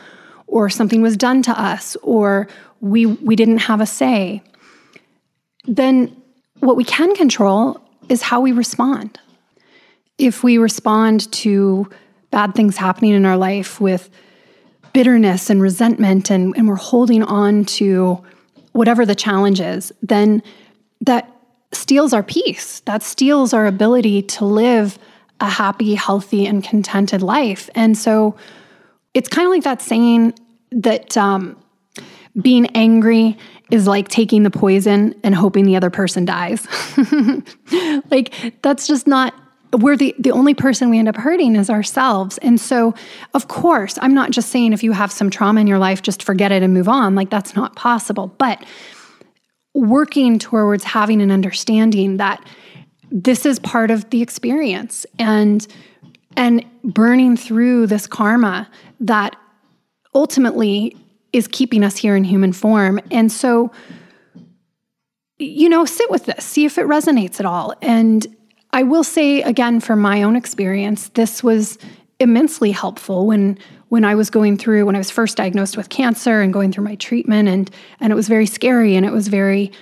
or 0.46 0.70
something 0.70 1.02
was 1.02 1.16
done 1.16 1.42
to 1.42 1.60
us 1.60 1.96
or 2.02 2.46
we 2.80 3.06
we 3.06 3.34
didn't 3.36 3.58
have 3.58 3.80
a 3.80 3.86
say. 3.86 4.42
Then 5.66 6.16
what 6.60 6.76
we 6.76 6.84
can 6.84 7.14
control 7.14 7.80
is 8.08 8.22
how 8.22 8.40
we 8.40 8.52
respond. 8.52 9.18
If 10.18 10.44
we 10.44 10.58
respond 10.58 11.30
to 11.32 11.88
bad 12.30 12.54
things 12.54 12.76
happening 12.76 13.12
in 13.12 13.24
our 13.24 13.36
life 13.36 13.80
with 13.80 14.10
bitterness 14.92 15.50
and 15.50 15.62
resentment 15.62 16.30
and, 16.30 16.54
and 16.56 16.68
we're 16.68 16.74
holding 16.74 17.22
on 17.22 17.64
to 17.64 18.22
whatever 18.72 19.04
the 19.04 19.14
challenge 19.14 19.60
is, 19.60 19.92
then 20.02 20.42
that 21.00 21.30
steals 21.72 22.12
our 22.12 22.22
peace. 22.22 22.80
That 22.80 23.02
steals 23.02 23.52
our 23.52 23.66
ability 23.66 24.22
to 24.22 24.44
live 24.44 24.98
a 25.40 25.48
happy, 25.48 25.94
healthy, 25.94 26.46
and 26.46 26.62
contented 26.62 27.22
life. 27.22 27.70
And 27.74 27.96
so 27.96 28.36
it's 29.14 29.28
kind 29.28 29.46
of 29.46 29.50
like 29.50 29.64
that 29.64 29.80
saying 29.80 30.34
that 30.72 31.16
um, 31.16 31.56
being 32.40 32.66
angry 32.76 33.36
is 33.70 33.86
like 33.86 34.08
taking 34.08 34.42
the 34.42 34.50
poison 34.50 35.14
and 35.22 35.34
hoping 35.34 35.64
the 35.64 35.76
other 35.76 35.90
person 35.90 36.24
dies. 36.24 36.66
like, 38.10 38.60
that's 38.62 38.86
just 38.86 39.06
not 39.06 39.34
we're 39.72 39.96
the, 39.96 40.14
the 40.18 40.32
only 40.32 40.54
person 40.54 40.90
we 40.90 40.98
end 40.98 41.08
up 41.08 41.16
hurting 41.16 41.56
is 41.56 41.70
ourselves. 41.70 42.38
And 42.38 42.60
so, 42.60 42.94
of 43.34 43.48
course, 43.48 43.98
I'm 44.00 44.14
not 44.14 44.30
just 44.30 44.50
saying 44.50 44.72
if 44.72 44.82
you 44.82 44.92
have 44.92 45.12
some 45.12 45.30
trauma 45.30 45.60
in 45.60 45.66
your 45.66 45.78
life, 45.78 46.02
just 46.02 46.22
forget 46.22 46.50
it 46.52 46.62
and 46.62 46.74
move 46.74 46.88
on. 46.88 47.14
Like, 47.14 47.30
that's 47.30 47.54
not 47.54 47.76
possible. 47.76 48.28
But 48.38 48.64
working 49.74 50.38
towards 50.38 50.84
having 50.84 51.22
an 51.22 51.30
understanding 51.30 52.16
that 52.16 52.44
this 53.10 53.46
is 53.46 53.58
part 53.58 53.90
of 53.90 54.08
the 54.10 54.22
experience 54.22 55.06
and 55.18 55.66
and 56.36 56.64
burning 56.84 57.36
through 57.36 57.86
this 57.86 58.06
karma 58.06 58.68
that 59.00 59.34
ultimately 60.14 60.96
is 61.32 61.48
keeping 61.48 61.82
us 61.82 61.96
here 61.96 62.14
in 62.14 62.22
human 62.22 62.52
form. 62.52 63.00
And 63.10 63.30
so, 63.30 63.72
you 65.38 65.68
know, 65.68 65.84
sit 65.84 66.08
with 66.08 66.26
this, 66.26 66.44
see 66.44 66.64
if 66.64 66.78
it 66.78 66.86
resonates 66.86 67.40
at 67.40 67.46
all. 67.46 67.74
And 67.82 68.26
I 68.72 68.82
will 68.82 69.04
say 69.04 69.42
again 69.42 69.80
from 69.80 70.00
my 70.00 70.22
own 70.22 70.36
experience, 70.36 71.08
this 71.10 71.42
was 71.42 71.78
immensely 72.18 72.70
helpful 72.70 73.26
when 73.26 73.58
when 73.88 74.04
I 74.04 74.14
was 74.14 74.30
going 74.30 74.56
through 74.56 74.86
when 74.86 74.94
I 74.94 74.98
was 74.98 75.10
first 75.10 75.36
diagnosed 75.36 75.76
with 75.76 75.88
cancer 75.88 76.40
and 76.42 76.52
going 76.52 76.70
through 76.70 76.84
my 76.84 76.94
treatment 76.96 77.48
and 77.48 77.70
and 77.98 78.12
it 78.12 78.16
was 78.16 78.28
very 78.28 78.46
scary 78.46 78.94
and 78.94 79.06
it 79.06 79.12
was 79.12 79.28
very 79.28 79.72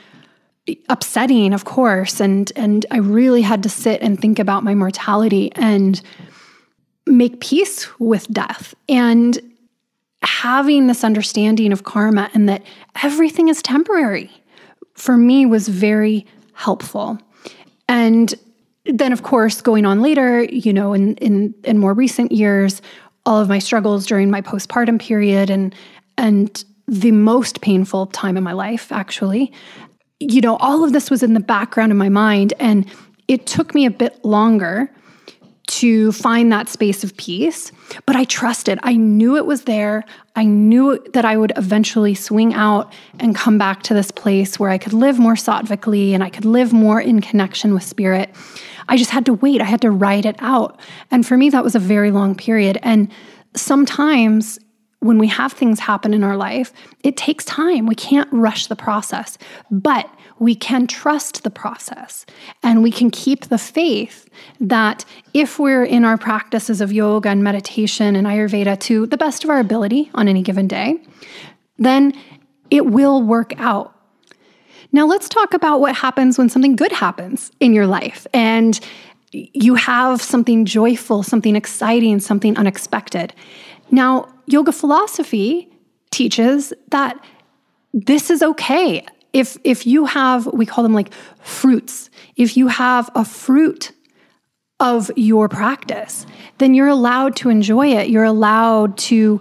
upsetting 0.88 1.52
of 1.52 1.64
course 1.64 2.20
and 2.20 2.52
and 2.54 2.86
I 2.90 2.98
really 2.98 3.42
had 3.42 3.62
to 3.64 3.68
sit 3.68 4.00
and 4.00 4.18
think 4.18 4.38
about 4.38 4.62
my 4.62 4.74
mortality 4.74 5.50
and 5.52 6.00
make 7.08 7.40
peace 7.40 7.88
with 7.98 8.28
death. 8.32 8.74
And 8.88 9.38
having 10.22 10.86
this 10.86 11.04
understanding 11.04 11.72
of 11.72 11.84
karma 11.84 12.30
and 12.34 12.48
that 12.48 12.62
everything 13.02 13.48
is 13.48 13.62
temporary 13.62 14.30
for 14.94 15.16
me 15.16 15.46
was 15.46 15.68
very 15.68 16.26
helpful. 16.54 17.18
And 17.88 18.34
then 18.88 19.12
of 19.12 19.22
course 19.22 19.60
going 19.60 19.84
on 19.84 20.02
later 20.02 20.44
you 20.44 20.72
know 20.72 20.92
in 20.92 21.14
in 21.16 21.54
in 21.64 21.78
more 21.78 21.94
recent 21.94 22.32
years 22.32 22.82
all 23.26 23.40
of 23.40 23.48
my 23.48 23.58
struggles 23.58 24.06
during 24.06 24.30
my 24.30 24.40
postpartum 24.40 24.98
period 25.00 25.50
and 25.50 25.74
and 26.16 26.64
the 26.88 27.12
most 27.12 27.60
painful 27.60 28.06
time 28.06 28.36
in 28.36 28.42
my 28.42 28.52
life 28.52 28.90
actually. 28.90 29.52
You 30.18 30.40
know 30.40 30.56
all 30.56 30.82
of 30.82 30.92
this 30.92 31.10
was 31.10 31.22
in 31.22 31.34
the 31.34 31.40
background 31.40 31.92
of 31.92 31.98
my 31.98 32.08
mind 32.08 32.54
and 32.58 32.90
it 33.28 33.46
took 33.46 33.74
me 33.74 33.84
a 33.84 33.90
bit 33.90 34.24
longer 34.24 34.90
to 35.68 36.10
find 36.12 36.50
that 36.50 36.68
space 36.68 37.04
of 37.04 37.16
peace 37.16 37.70
but 38.06 38.16
i 38.16 38.24
trusted 38.24 38.78
i 38.82 38.94
knew 38.94 39.36
it 39.36 39.46
was 39.46 39.62
there 39.62 40.04
i 40.34 40.44
knew 40.44 40.98
that 41.12 41.24
i 41.24 41.36
would 41.36 41.52
eventually 41.56 42.14
swing 42.14 42.52
out 42.54 42.92
and 43.20 43.36
come 43.36 43.58
back 43.58 43.82
to 43.82 43.94
this 43.94 44.10
place 44.10 44.58
where 44.58 44.70
i 44.70 44.78
could 44.78 44.92
live 44.92 45.18
more 45.18 45.34
sattvically 45.34 46.12
and 46.12 46.24
i 46.24 46.30
could 46.30 46.44
live 46.44 46.72
more 46.72 47.00
in 47.00 47.20
connection 47.20 47.72
with 47.74 47.82
spirit 47.82 48.34
I 48.88 48.96
just 48.96 49.10
had 49.10 49.26
to 49.26 49.34
wait. 49.34 49.60
I 49.60 49.64
had 49.64 49.82
to 49.82 49.90
ride 49.90 50.24
it 50.24 50.36
out. 50.38 50.80
And 51.10 51.26
for 51.26 51.36
me, 51.36 51.50
that 51.50 51.62
was 51.62 51.74
a 51.74 51.78
very 51.78 52.10
long 52.10 52.34
period. 52.34 52.78
And 52.82 53.10
sometimes 53.54 54.58
when 55.00 55.18
we 55.18 55.28
have 55.28 55.52
things 55.52 55.78
happen 55.78 56.12
in 56.12 56.24
our 56.24 56.36
life, 56.36 56.72
it 57.04 57.16
takes 57.16 57.44
time. 57.44 57.86
We 57.86 57.94
can't 57.94 58.28
rush 58.32 58.66
the 58.66 58.76
process, 58.76 59.38
but 59.70 60.10
we 60.38 60.54
can 60.54 60.86
trust 60.86 61.42
the 61.42 61.50
process 61.50 62.24
and 62.62 62.82
we 62.82 62.90
can 62.90 63.10
keep 63.10 63.46
the 63.46 63.58
faith 63.58 64.28
that 64.60 65.04
if 65.34 65.58
we're 65.58 65.84
in 65.84 66.04
our 66.04 66.16
practices 66.16 66.80
of 66.80 66.92
yoga 66.92 67.28
and 67.28 67.42
meditation 67.42 68.14
and 68.14 68.26
Ayurveda 68.26 68.78
to 68.80 69.06
the 69.06 69.16
best 69.16 69.44
of 69.44 69.50
our 69.50 69.58
ability 69.58 70.10
on 70.14 70.28
any 70.28 70.42
given 70.42 70.68
day, 70.68 71.02
then 71.78 72.12
it 72.70 72.86
will 72.86 73.22
work 73.22 73.52
out. 73.58 73.94
Now, 74.92 75.06
let's 75.06 75.28
talk 75.28 75.52
about 75.52 75.80
what 75.80 75.94
happens 75.94 76.38
when 76.38 76.48
something 76.48 76.76
good 76.76 76.92
happens 76.92 77.50
in 77.60 77.74
your 77.74 77.86
life 77.86 78.26
and 78.32 78.78
you 79.32 79.74
have 79.74 80.22
something 80.22 80.64
joyful, 80.64 81.22
something 81.22 81.54
exciting, 81.54 82.20
something 82.20 82.56
unexpected. 82.56 83.34
Now, 83.90 84.28
yoga 84.46 84.72
philosophy 84.72 85.70
teaches 86.10 86.72
that 86.88 87.22
this 87.92 88.30
is 88.30 88.42
okay. 88.42 89.04
If 89.32 89.56
if 89.64 89.86
you 89.86 90.06
have 90.06 90.46
we 90.46 90.66
call 90.66 90.82
them 90.82 90.94
like 90.94 91.12
fruits. 91.40 92.10
If 92.36 92.56
you 92.56 92.68
have 92.68 93.10
a 93.14 93.24
fruit 93.24 93.92
of 94.80 95.10
your 95.16 95.48
practice, 95.48 96.26
then 96.58 96.74
you're 96.74 96.88
allowed 96.88 97.36
to 97.36 97.50
enjoy 97.50 97.88
it. 97.88 98.10
You're 98.10 98.24
allowed 98.24 98.96
to 98.98 99.40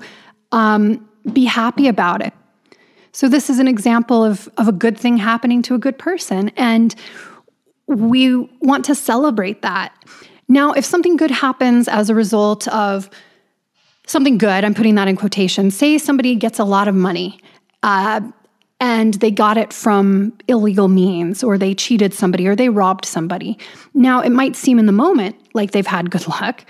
um, 0.52 1.08
be 1.32 1.46
happy 1.46 1.88
about 1.88 2.26
it. 2.26 2.34
So, 3.12 3.28
this 3.28 3.50
is 3.50 3.60
an 3.60 3.68
example 3.68 4.24
of, 4.24 4.50
of 4.58 4.68
a 4.68 4.72
good 4.72 4.98
thing 4.98 5.18
happening 5.18 5.62
to 5.64 5.76
a 5.76 5.78
good 5.78 5.98
person. 5.98 6.50
And 6.56 6.94
we 7.88 8.36
want 8.62 8.86
to 8.86 8.96
celebrate 8.96 9.62
that. 9.62 9.94
Now, 10.48 10.74
if 10.74 10.86
something 10.86 11.18
good 11.18 11.32
happens 11.32 11.88
as 11.88 12.10
a 12.10 12.16
result 12.16 12.68
of 12.68 13.10
something 14.06 14.38
good, 14.38 14.64
I'm 14.64 14.74
putting 14.74 14.96
that 14.96 15.08
in 15.08 15.16
quotation, 15.16 15.72
say 15.72 15.98
somebody 15.98 16.36
gets 16.36 16.60
a 16.60 16.64
lot 16.64 16.88
of 16.88 16.96
money. 16.96 17.40
Uh, 17.84 18.22
and 18.80 19.16
they 19.16 19.32
got 19.32 19.58
it 19.58 19.74
from 19.74 20.38
illegal 20.48 20.88
means, 20.88 21.44
or 21.44 21.58
they 21.58 21.74
cheated 21.74 22.14
somebody, 22.14 22.48
or 22.48 22.56
they 22.56 22.70
robbed 22.70 23.06
somebody. 23.06 23.58
Now, 23.94 24.22
it 24.22 24.30
might 24.30 24.56
seem 24.56 24.78
in 24.78 24.86
the 24.86 24.92
moment 24.92 25.36
like 25.54 25.72
they've 25.72 25.88
had 25.88 26.12
good 26.12 26.28
luck, 26.42 26.64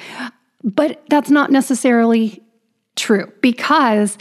but 0.63 1.03
that's 1.09 1.29
not 1.29 1.51
necessarily 1.51 2.41
true 2.95 3.31
because 3.41 4.17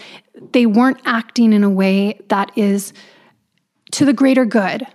they 0.53 0.67
weren't 0.67 1.01
acting 1.05 1.53
in 1.53 1.65
a 1.65 1.71
way 1.71 2.21
that 2.29 2.51
is 2.57 2.93
to 3.93 4.05
the 4.05 4.13
greater 4.13 4.45
good 4.45 4.87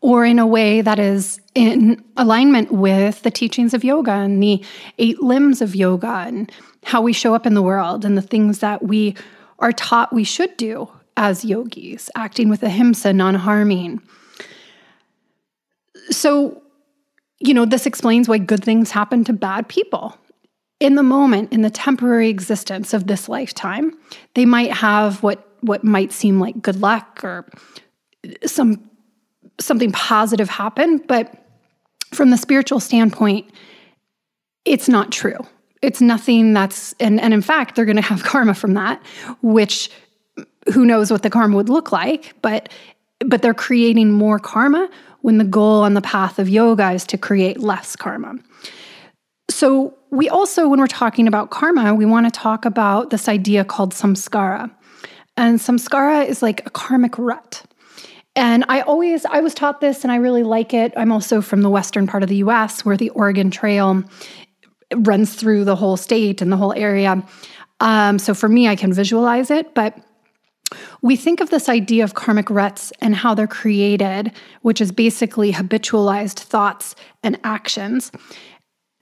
or 0.00 0.24
in 0.24 0.38
a 0.38 0.46
way 0.46 0.82
that 0.82 0.98
is 0.98 1.40
in 1.54 2.04
alignment 2.18 2.70
with 2.70 3.22
the 3.22 3.30
teachings 3.30 3.72
of 3.72 3.82
yoga 3.82 4.10
and 4.10 4.42
the 4.42 4.62
eight 4.98 5.22
limbs 5.22 5.62
of 5.62 5.74
yoga 5.74 6.24
and 6.26 6.52
how 6.84 7.00
we 7.00 7.12
show 7.12 7.34
up 7.34 7.46
in 7.46 7.54
the 7.54 7.62
world 7.62 8.04
and 8.04 8.18
the 8.18 8.22
things 8.22 8.58
that 8.58 8.82
we 8.82 9.16
are 9.60 9.72
taught 9.72 10.12
we 10.12 10.24
should 10.24 10.54
do 10.58 10.86
as 11.16 11.44
yogis, 11.44 12.10
acting 12.16 12.48
with 12.48 12.62
ahimsa, 12.62 13.12
non 13.12 13.34
harming. 13.34 14.02
So, 16.10 16.62
you 17.40 17.54
know, 17.54 17.64
this 17.64 17.86
explains 17.86 18.28
why 18.28 18.38
good 18.38 18.64
things 18.64 18.90
happen 18.90 19.24
to 19.24 19.32
bad 19.32 19.68
people. 19.68 20.16
In 20.80 20.96
the 20.96 21.02
moment, 21.02 21.52
in 21.52 21.62
the 21.62 21.70
temporary 21.70 22.28
existence 22.28 22.92
of 22.92 23.06
this 23.06 23.28
lifetime, 23.28 23.96
they 24.34 24.44
might 24.44 24.72
have 24.72 25.22
what, 25.22 25.48
what 25.60 25.84
might 25.84 26.12
seem 26.12 26.40
like 26.40 26.60
good 26.60 26.80
luck 26.80 27.20
or 27.22 27.46
some 28.44 28.90
something 29.60 29.92
positive 29.92 30.48
happen, 30.48 30.98
but 31.06 31.32
from 32.12 32.30
the 32.30 32.36
spiritual 32.36 32.80
standpoint, 32.80 33.50
it's 34.64 34.88
not 34.88 35.12
true. 35.12 35.38
It's 35.82 36.00
nothing 36.00 36.54
that's 36.54 36.94
and, 36.98 37.20
and 37.20 37.34
in 37.34 37.42
fact, 37.42 37.76
they're 37.76 37.84
gonna 37.84 38.00
have 38.00 38.22
karma 38.24 38.54
from 38.54 38.74
that, 38.74 39.02
which 39.42 39.90
who 40.72 40.84
knows 40.84 41.10
what 41.10 41.22
the 41.22 41.30
karma 41.30 41.56
would 41.56 41.68
look 41.68 41.92
like, 41.92 42.34
but 42.42 42.68
but 43.20 43.42
they're 43.42 43.54
creating 43.54 44.10
more 44.10 44.38
karma 44.38 44.88
when 45.22 45.38
the 45.38 45.44
goal 45.44 45.82
on 45.82 45.94
the 45.94 46.02
path 46.02 46.38
of 46.38 46.48
yoga 46.48 46.90
is 46.92 47.06
to 47.06 47.16
create 47.16 47.60
less 47.60 47.96
karma. 47.96 48.34
So, 49.50 49.96
we 50.10 50.28
also, 50.28 50.68
when 50.68 50.78
we're 50.78 50.86
talking 50.86 51.26
about 51.26 51.50
karma, 51.50 51.94
we 51.94 52.06
want 52.06 52.26
to 52.26 52.30
talk 52.30 52.64
about 52.64 53.10
this 53.10 53.28
idea 53.28 53.64
called 53.64 53.92
samskara. 53.92 54.70
And 55.36 55.58
samskara 55.58 56.26
is 56.26 56.42
like 56.42 56.64
a 56.66 56.70
karmic 56.70 57.18
rut. 57.18 57.64
And 58.36 58.64
I 58.68 58.80
always, 58.82 59.24
I 59.24 59.40
was 59.40 59.54
taught 59.54 59.80
this 59.80 60.02
and 60.02 60.12
I 60.12 60.16
really 60.16 60.42
like 60.42 60.74
it. 60.74 60.92
I'm 60.96 61.12
also 61.12 61.40
from 61.40 61.62
the 61.62 61.70
western 61.70 62.06
part 62.06 62.22
of 62.22 62.28
the 62.28 62.36
US 62.36 62.84
where 62.84 62.96
the 62.96 63.10
Oregon 63.10 63.50
Trail 63.50 64.04
runs 64.94 65.34
through 65.34 65.64
the 65.64 65.76
whole 65.76 65.96
state 65.96 66.42
and 66.42 66.52
the 66.52 66.56
whole 66.56 66.72
area. 66.74 67.24
Um, 67.80 68.18
so 68.18 68.34
for 68.34 68.48
me, 68.48 68.68
I 68.68 68.76
can 68.76 68.92
visualize 68.92 69.50
it. 69.50 69.74
But 69.74 69.98
we 71.02 71.16
think 71.16 71.40
of 71.40 71.50
this 71.50 71.68
idea 71.68 72.04
of 72.04 72.14
karmic 72.14 72.50
ruts 72.50 72.92
and 73.00 73.14
how 73.14 73.34
they're 73.34 73.46
created, 73.46 74.32
which 74.62 74.80
is 74.80 74.92
basically 74.92 75.52
habitualized 75.52 76.38
thoughts 76.38 76.94
and 77.22 77.38
actions, 77.44 78.10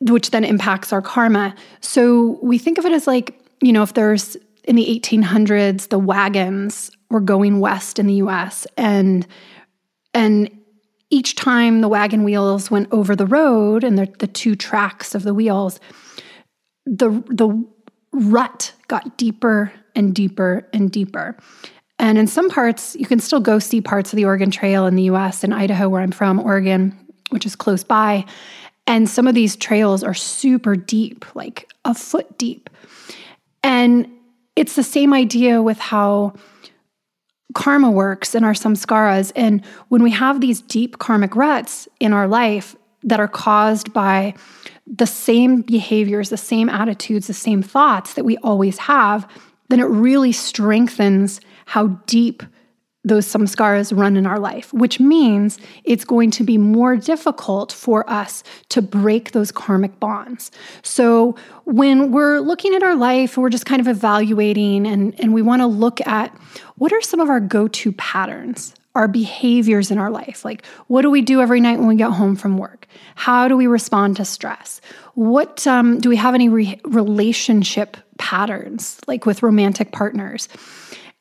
which 0.01 0.31
then 0.31 0.45
impacts 0.45 0.93
our 0.93 1.03
karma. 1.03 1.55
So 1.81 2.39
we 2.43 2.59
think 2.59 2.79
of 2.79 2.85
it 2.85 2.93
as 2.93 3.07
like, 3.07 3.39
you 3.63 3.73
know, 3.73 3.83
if 3.83 3.95
there's 3.95 4.37
in 4.65 4.77
the 4.77 5.01
1800s, 5.01 5.89
the 5.89 5.99
wagons 5.99 6.91
were 7.11 7.21
going 7.21 7.61
west 7.61 7.99
in 7.99 8.07
the 8.07 8.15
US 8.15 8.67
and 8.77 9.27
and 10.15 10.51
each 11.11 11.37
time 11.37 11.81
the 11.81 11.89
wagon 11.89 12.25
wheels 12.25 12.71
went 12.71 12.89
over 12.91 13.15
the 13.15 13.27
road 13.27 13.85
and 13.85 13.99
the, 13.99 14.13
the 14.19 14.27
two 14.27 14.57
tracks 14.57 15.15
of 15.15 15.23
the 15.23 15.35
wheels, 15.35 15.79
the 16.87 17.11
the 17.29 17.65
rut 18.13 18.73
got 18.93 19.17
deeper 19.17 19.73
and 19.95 20.15
deeper 20.15 20.69
and 20.75 20.93
deeper. 20.93 21.35
And 21.99 22.19
in 22.19 22.27
some 22.27 22.51
parts, 22.51 22.95
you 22.95 23.07
can 23.07 23.21
still 23.21 23.41
go 23.41 23.59
see 23.59 23.81
parts 23.81 24.13
of 24.13 24.19
the 24.19 24.27
Oregon 24.27 24.51
Trail 24.51 24.87
in 24.87 24.97
the 24.97 25.05
US, 25.05 25.43
in 25.43 25.51
Idaho, 25.51 25.89
where 25.89 26.03
I'm 26.03 26.11
from, 26.11 26.39
Oregon, 26.39 26.95
which 27.31 27.47
is 27.47 27.57
close 27.57 27.83
by. 27.83 28.27
And 28.87 29.09
some 29.09 29.27
of 29.27 29.35
these 29.35 29.57
trails 29.57 30.05
are 30.05 30.13
super 30.13 30.77
deep, 30.77 31.25
like 31.35 31.73
a 31.87 31.95
foot 31.95 32.37
deep. 32.37 32.69
And 33.63 34.07
it's 34.57 34.77
the 34.77 34.83
same 34.83 35.15
idea 35.15 35.63
with 35.63 35.79
how 35.79 36.35
karma 37.55 37.91
works 37.91 38.35
in 38.35 38.45
our 38.45 38.53
samskaras. 38.53 39.33
And 39.35 39.65
when 39.89 40.03
we 40.03 40.11
have 40.11 40.43
these 40.43 40.61
deep 40.61 40.99
karmic 40.99 41.35
ruts 41.35 41.89
in 41.99 42.13
our 42.13 42.29
life 42.29 42.77
that 43.05 43.21
are 43.21 43.29
caused 43.29 43.93
by 43.93 44.35
the 44.87 45.07
same 45.07 45.63
behaviors, 45.63 46.31
the 46.31 46.37
same 46.37 46.69
attitudes, 46.69 47.27
the 47.27 47.35
same 47.35 47.63
thoughts 47.63 48.15
that 48.15 48.25
we 48.25 48.37
always 48.39 48.79
have, 48.79 49.29
then 49.69 49.81
it 49.81 49.85
really 49.85 50.33
strengthens 50.33 51.41
how 51.67 51.89
deep 52.07 52.43
those 53.05 53.27
samskaras 53.27 53.97
run 53.97 54.17
in 54.17 54.27
our 54.27 54.39
life, 54.39 54.73
which 54.73 55.01
means 55.01 55.59
it's 55.83 56.05
going 56.05 56.31
to 56.31 56.45
be 56.45 56.57
more 56.57 56.97
difficult 56.97 57.73
for 57.73 58.09
us 58.09 58.45
to 58.69 58.81
break 58.81 59.33
those 59.33 59.51
karmic 59.51 59.99
bonds. 59.99 60.53
So 60.83 61.35
when 61.65 62.13
we're 62.13 62.39
looking 62.39 62.75
at 62.75 62.83
our 62.83 62.95
life, 62.95 63.37
we're 63.37 63.51
just 63.51 63.67
kind 63.67 63.81
of 63.81 63.89
evaluating 63.89 64.87
and, 64.87 65.19
and 65.19 65.35
we 65.35 65.43
want 65.43 65.63
to 65.63 65.67
look 65.67 66.01
at 66.07 66.37
what 66.77 66.93
are 66.93 67.03
some 67.03 67.19
of 67.19 67.29
our 67.29 67.41
go-to 67.41 67.91
patterns 67.93 68.75
our 68.95 69.09
behaviors 69.09 69.91
in 69.91 69.99
our 69.99 70.11
life. 70.11 70.45
Like, 70.45 70.65
what 70.87 71.03
do 71.03 71.11
we 71.11 71.23
do 71.23 71.41
every 71.41 71.61
night 71.61 71.79
when 71.79 71.89
we 71.89 71.97
get 71.97 72.11
home 72.13 72.37
from 72.37 72.59
work? 72.59 72.87
How 73.15 73.49
do 73.49 73.57
we 73.57 73.67
respond 73.67 74.17
to 74.17 74.25
stress? 74.25 74.81
What 75.15 75.67
um, 75.67 75.99
do 75.99 76.09
we 76.09 76.17
have 76.17 76.35
any 76.35 76.49
re- 76.49 76.81
relationship 76.85 77.97
patterns, 78.19 79.01
like 79.07 79.25
with 79.25 79.43
romantic 79.43 79.93
partners? 79.93 80.49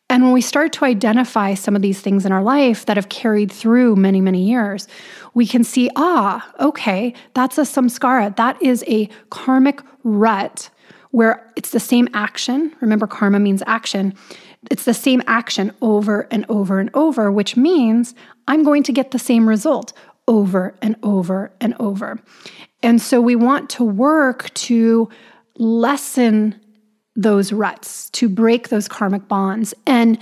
And 0.09 0.23
when 0.23 0.33
we 0.33 0.41
start 0.41 0.73
to 0.73 0.83
identify 0.83 1.53
some 1.53 1.73
of 1.73 1.81
these 1.81 2.01
things 2.01 2.25
in 2.25 2.33
our 2.33 2.43
life 2.43 2.85
that 2.85 2.97
have 2.97 3.07
carried 3.07 3.49
through 3.49 3.95
many, 3.95 4.19
many 4.19 4.43
years, 4.43 4.89
we 5.33 5.47
can 5.47 5.63
see, 5.63 5.89
ah, 5.95 6.45
okay, 6.59 7.13
that's 7.33 7.57
a 7.57 7.61
samskara. 7.61 8.35
That 8.35 8.61
is 8.61 8.83
a 8.87 9.07
karmic 9.29 9.79
rut 10.03 10.69
where 11.11 11.49
it's 11.55 11.71
the 11.71 11.79
same 11.79 12.09
action. 12.13 12.75
Remember, 12.81 13.07
karma 13.07 13.39
means 13.39 13.63
action 13.65 14.13
it's 14.69 14.85
the 14.85 14.93
same 14.93 15.21
action 15.25 15.71
over 15.81 16.27
and 16.29 16.45
over 16.49 16.79
and 16.79 16.89
over, 16.93 17.31
which 17.31 17.57
means 17.57 18.13
I'm 18.47 18.63
going 18.63 18.83
to 18.83 18.93
get 18.93 19.11
the 19.11 19.19
same 19.19 19.47
result 19.49 19.93
over 20.27 20.75
and 20.81 20.95
over 21.01 21.51
and 21.59 21.73
over. 21.79 22.19
And 22.83 23.01
so 23.01 23.21
we 23.21 23.35
want 23.35 23.69
to 23.71 23.83
work 23.83 24.53
to 24.53 25.09
lessen 25.57 26.59
those 27.15 27.51
ruts, 27.51 28.09
to 28.11 28.29
break 28.29 28.69
those 28.69 28.87
karmic 28.87 29.27
bonds. 29.27 29.73
And 29.85 30.19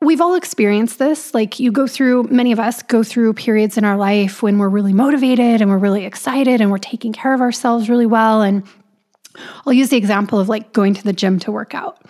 we've 0.00 0.20
all 0.20 0.34
experienced 0.34 0.98
this. 0.98 1.34
Like 1.34 1.60
you 1.60 1.70
go 1.70 1.86
through, 1.86 2.24
many 2.24 2.52
of 2.52 2.58
us 2.58 2.82
go 2.82 3.02
through 3.02 3.34
periods 3.34 3.78
in 3.78 3.84
our 3.84 3.96
life 3.96 4.42
when 4.42 4.58
we're 4.58 4.68
really 4.68 4.92
motivated 4.92 5.60
and 5.60 5.70
we're 5.70 5.78
really 5.78 6.04
excited 6.04 6.60
and 6.60 6.70
we're 6.70 6.78
taking 6.78 7.12
care 7.12 7.34
of 7.34 7.40
ourselves 7.40 7.88
really 7.88 8.06
well. 8.06 8.42
And 8.42 8.64
I'll 9.66 9.72
use 9.72 9.90
the 9.90 9.96
example 9.96 10.40
of 10.40 10.48
like 10.48 10.72
going 10.72 10.94
to 10.94 11.04
the 11.04 11.12
gym 11.12 11.38
to 11.40 11.52
work 11.52 11.74
out 11.74 12.02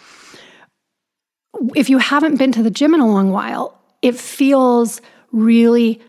if 1.74 1.90
you 1.90 1.98
haven't 1.98 2.36
been 2.36 2.52
to 2.52 2.62
the 2.62 2.70
gym 2.70 2.94
in 2.94 3.00
a 3.00 3.07
long 3.07 3.30
while, 3.30 3.78
it 4.02 4.16
feels 4.16 5.00
really 5.32 6.00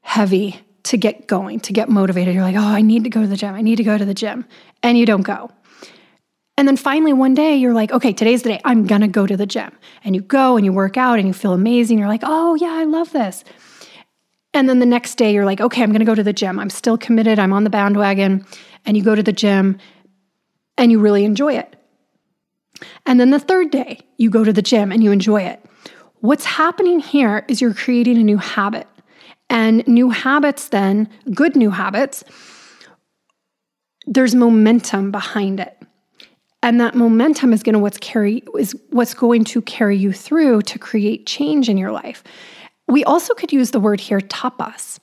heavy 0.00 0.60
to 0.84 0.96
get 0.96 1.26
going, 1.26 1.60
to 1.60 1.72
get 1.72 1.88
motivated. 1.88 2.34
You're 2.34 2.44
like, 2.44 2.56
oh, 2.56 2.60
I 2.60 2.82
need 2.82 3.04
to 3.04 3.10
go 3.10 3.22
to 3.22 3.26
the 3.26 3.36
gym. 3.36 3.54
I 3.54 3.62
need 3.62 3.76
to 3.76 3.84
go 3.84 3.96
to 3.96 4.04
the 4.04 4.14
gym. 4.14 4.44
And 4.82 4.98
you 4.98 5.06
don't 5.06 5.22
go. 5.22 5.50
And 6.56 6.68
then 6.68 6.76
finally, 6.76 7.12
one 7.12 7.34
day, 7.34 7.56
you're 7.56 7.72
like, 7.72 7.90
okay, 7.90 8.12
today's 8.12 8.42
the 8.42 8.50
day. 8.50 8.60
I'm 8.64 8.86
going 8.86 9.00
to 9.00 9.08
go 9.08 9.26
to 9.26 9.36
the 9.36 9.46
gym. 9.46 9.72
And 10.04 10.14
you 10.14 10.20
go 10.20 10.56
and 10.56 10.64
you 10.64 10.72
work 10.72 10.96
out 10.96 11.18
and 11.18 11.26
you 11.26 11.34
feel 11.34 11.52
amazing. 11.52 11.98
You're 11.98 12.08
like, 12.08 12.22
oh, 12.22 12.54
yeah, 12.54 12.72
I 12.72 12.84
love 12.84 13.12
this. 13.12 13.42
And 14.52 14.68
then 14.68 14.78
the 14.78 14.86
next 14.86 15.16
day, 15.16 15.32
you're 15.32 15.44
like, 15.44 15.60
okay, 15.60 15.82
I'm 15.82 15.90
going 15.90 15.98
to 16.00 16.06
go 16.06 16.14
to 16.14 16.22
the 16.22 16.32
gym. 16.32 16.60
I'm 16.60 16.70
still 16.70 16.96
committed. 16.96 17.40
I'm 17.40 17.52
on 17.52 17.64
the 17.64 17.70
bandwagon. 17.70 18.46
And 18.86 18.96
you 18.96 19.02
go 19.02 19.16
to 19.16 19.22
the 19.22 19.32
gym 19.32 19.78
and 20.78 20.92
you 20.92 21.00
really 21.00 21.24
enjoy 21.24 21.54
it. 21.54 21.74
And 23.06 23.20
then 23.20 23.30
the 23.30 23.38
third 23.38 23.70
day, 23.70 24.00
you 24.16 24.30
go 24.30 24.44
to 24.44 24.52
the 24.52 24.62
gym 24.62 24.92
and 24.92 25.02
you 25.02 25.12
enjoy 25.12 25.42
it. 25.42 25.64
What's 26.20 26.44
happening 26.44 27.00
here 27.00 27.44
is 27.48 27.60
you're 27.60 27.74
creating 27.74 28.18
a 28.18 28.24
new 28.24 28.38
habit. 28.38 28.86
And 29.50 29.86
new 29.86 30.10
habits, 30.10 30.68
then, 30.68 31.08
good 31.34 31.54
new 31.54 31.70
habits, 31.70 32.24
there's 34.06 34.34
momentum 34.34 35.10
behind 35.10 35.60
it. 35.60 35.76
And 36.62 36.80
that 36.80 36.94
momentum 36.94 37.52
is 37.52 37.62
going 37.62 37.74
to 37.74 37.78
what's 37.78 37.98
carry 37.98 38.42
is 38.58 38.74
what's 38.88 39.12
going 39.12 39.44
to 39.44 39.60
carry 39.62 39.98
you 39.98 40.12
through 40.12 40.62
to 40.62 40.78
create 40.78 41.26
change 41.26 41.68
in 41.68 41.76
your 41.76 41.92
life. 41.92 42.24
We 42.88 43.04
also 43.04 43.34
could 43.34 43.52
use 43.52 43.70
the 43.70 43.80
word 43.80 44.00
here 44.00 44.20
tapas. 44.20 44.98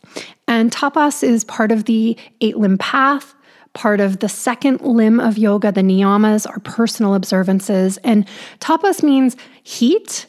And 0.47 0.71
tapas 0.71 1.23
is 1.23 1.43
part 1.43 1.71
of 1.71 1.85
the 1.85 2.17
eight 2.41 2.57
limb 2.57 2.79
path, 2.79 3.35
part 3.73 3.99
of 3.99 4.19
the 4.19 4.29
second 4.29 4.81
limb 4.81 5.19
of 5.19 5.37
yoga. 5.37 5.71
The 5.71 5.81
niyamas 5.81 6.49
are 6.49 6.59
personal 6.59 7.15
observances. 7.15 7.97
And 7.97 8.27
tapas 8.59 9.03
means 9.03 9.37
heat, 9.63 10.27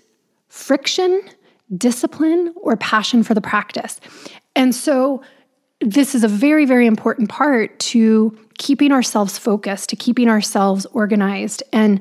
friction, 0.48 1.22
discipline, 1.76 2.54
or 2.56 2.76
passion 2.76 3.22
for 3.22 3.34
the 3.34 3.40
practice. 3.40 4.00
And 4.54 4.74
so, 4.74 5.22
this 5.80 6.14
is 6.14 6.22
a 6.22 6.28
very, 6.28 6.64
very 6.64 6.86
important 6.86 7.28
part 7.28 7.76
to 7.80 8.38
keeping 8.58 8.92
ourselves 8.92 9.36
focused, 9.38 9.88
to 9.88 9.96
keeping 9.96 10.28
ourselves 10.28 10.86
organized, 10.86 11.62
and 11.72 12.00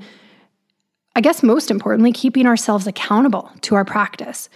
I 1.15 1.21
guess 1.21 1.43
most 1.43 1.71
importantly, 1.71 2.11
keeping 2.11 2.45
ourselves 2.45 2.87
accountable 2.87 3.51
to 3.61 3.75
our 3.75 3.83
practice. 3.83 4.49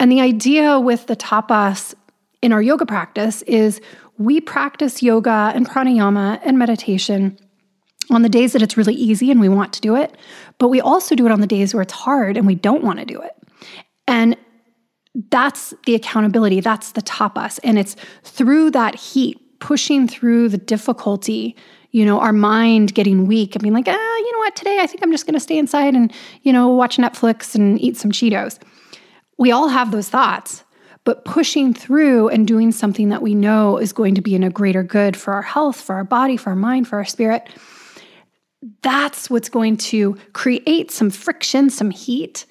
And 0.00 0.10
the 0.10 0.20
idea 0.20 0.80
with 0.80 1.06
the 1.06 1.16
tapas 1.16 1.94
in 2.40 2.52
our 2.52 2.62
yoga 2.62 2.86
practice 2.86 3.42
is 3.42 3.80
we 4.18 4.40
practice 4.40 5.02
yoga 5.02 5.52
and 5.54 5.68
pranayama 5.68 6.40
and 6.44 6.58
meditation 6.58 7.38
on 8.10 8.22
the 8.22 8.28
days 8.28 8.52
that 8.52 8.62
it's 8.62 8.76
really 8.76 8.94
easy 8.94 9.30
and 9.30 9.40
we 9.40 9.48
want 9.48 9.72
to 9.72 9.80
do 9.80 9.96
it, 9.96 10.16
but 10.58 10.68
we 10.68 10.80
also 10.80 11.14
do 11.14 11.26
it 11.26 11.32
on 11.32 11.40
the 11.40 11.46
days 11.46 11.74
where 11.74 11.82
it's 11.82 11.92
hard 11.92 12.36
and 12.36 12.46
we 12.46 12.54
don't 12.54 12.84
want 12.84 12.98
to 12.98 13.04
do 13.04 13.20
it. 13.20 13.32
And 14.06 14.36
that's 15.30 15.72
the 15.86 15.94
accountability, 15.94 16.60
that's 16.60 16.92
the 16.92 17.02
tapas. 17.02 17.58
And 17.62 17.78
it's 17.78 17.96
through 18.22 18.72
that 18.72 18.94
heat, 18.94 19.40
pushing 19.60 20.06
through 20.08 20.48
the 20.48 20.58
difficulty, 20.58 21.56
you 21.92 22.04
know, 22.04 22.20
our 22.20 22.32
mind 22.32 22.94
getting 22.94 23.26
weak 23.26 23.54
and 23.54 23.62
being 23.62 23.72
like, 23.74 23.88
ah, 23.88 24.16
you 24.18 24.32
know 24.32 24.38
what, 24.38 24.56
today 24.56 24.78
I 24.80 24.86
think 24.86 25.02
I'm 25.02 25.12
just 25.12 25.26
going 25.26 25.34
to 25.34 25.40
stay 25.40 25.56
inside 25.56 25.94
and, 25.94 26.12
you 26.42 26.52
know, 26.52 26.68
watch 26.68 26.96
Netflix 26.96 27.54
and 27.54 27.80
eat 27.80 27.96
some 27.96 28.10
Cheetos. 28.10 28.58
We 29.38 29.52
all 29.52 29.68
have 29.68 29.92
those 29.92 30.08
thoughts, 30.08 30.63
but 31.04 31.24
pushing 31.24 31.74
through 31.74 32.28
and 32.28 32.46
doing 32.46 32.72
something 32.72 33.10
that 33.10 33.22
we 33.22 33.34
know 33.34 33.78
is 33.78 33.92
going 33.92 34.14
to 34.14 34.22
be 34.22 34.34
in 34.34 34.42
a 34.42 34.50
greater 34.50 34.82
good 34.82 35.16
for 35.16 35.34
our 35.34 35.42
health, 35.42 35.80
for 35.80 35.94
our 35.94 36.04
body, 36.04 36.36
for 36.36 36.50
our 36.50 36.56
mind, 36.56 36.88
for 36.88 36.96
our 36.96 37.04
spirit. 37.04 37.48
That's 38.82 39.28
what's 39.28 39.50
going 39.50 39.76
to 39.76 40.16
create 40.32 40.90
some 40.90 41.10
friction, 41.10 41.68
some 41.68 41.90
heat 41.90 42.46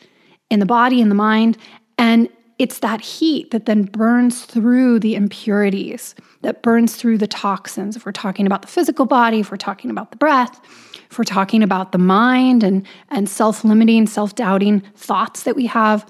in 0.51 0.59
the 0.59 0.65
body 0.65 1.01
and 1.01 1.09
the 1.09 1.15
mind. 1.15 1.57
And 1.97 2.29
it's 2.59 2.79
that 2.79 3.01
heat 3.01 3.49
that 3.51 3.65
then 3.65 3.83
burns 3.83 4.45
through 4.45 4.99
the 4.99 5.15
impurities, 5.15 6.13
that 6.43 6.61
burns 6.61 6.95
through 6.95 7.17
the 7.17 7.27
toxins. 7.27 7.95
If 7.95 8.05
we're 8.05 8.11
talking 8.11 8.45
about 8.45 8.61
the 8.61 8.67
physical 8.67 9.05
body, 9.07 9.39
if 9.39 9.49
we're 9.49 9.57
talking 9.57 9.89
about 9.89 10.11
the 10.11 10.17
breath, 10.17 10.61
if 11.09 11.17
we're 11.17 11.23
talking 11.23 11.63
about 11.63 11.91
the 11.91 11.97
mind 11.97 12.63
and, 12.63 12.85
and 13.09 13.27
self 13.27 13.63
limiting, 13.63 14.05
self 14.05 14.35
doubting 14.35 14.81
thoughts 14.95 15.43
that 15.43 15.55
we 15.55 15.65
have, 15.65 16.05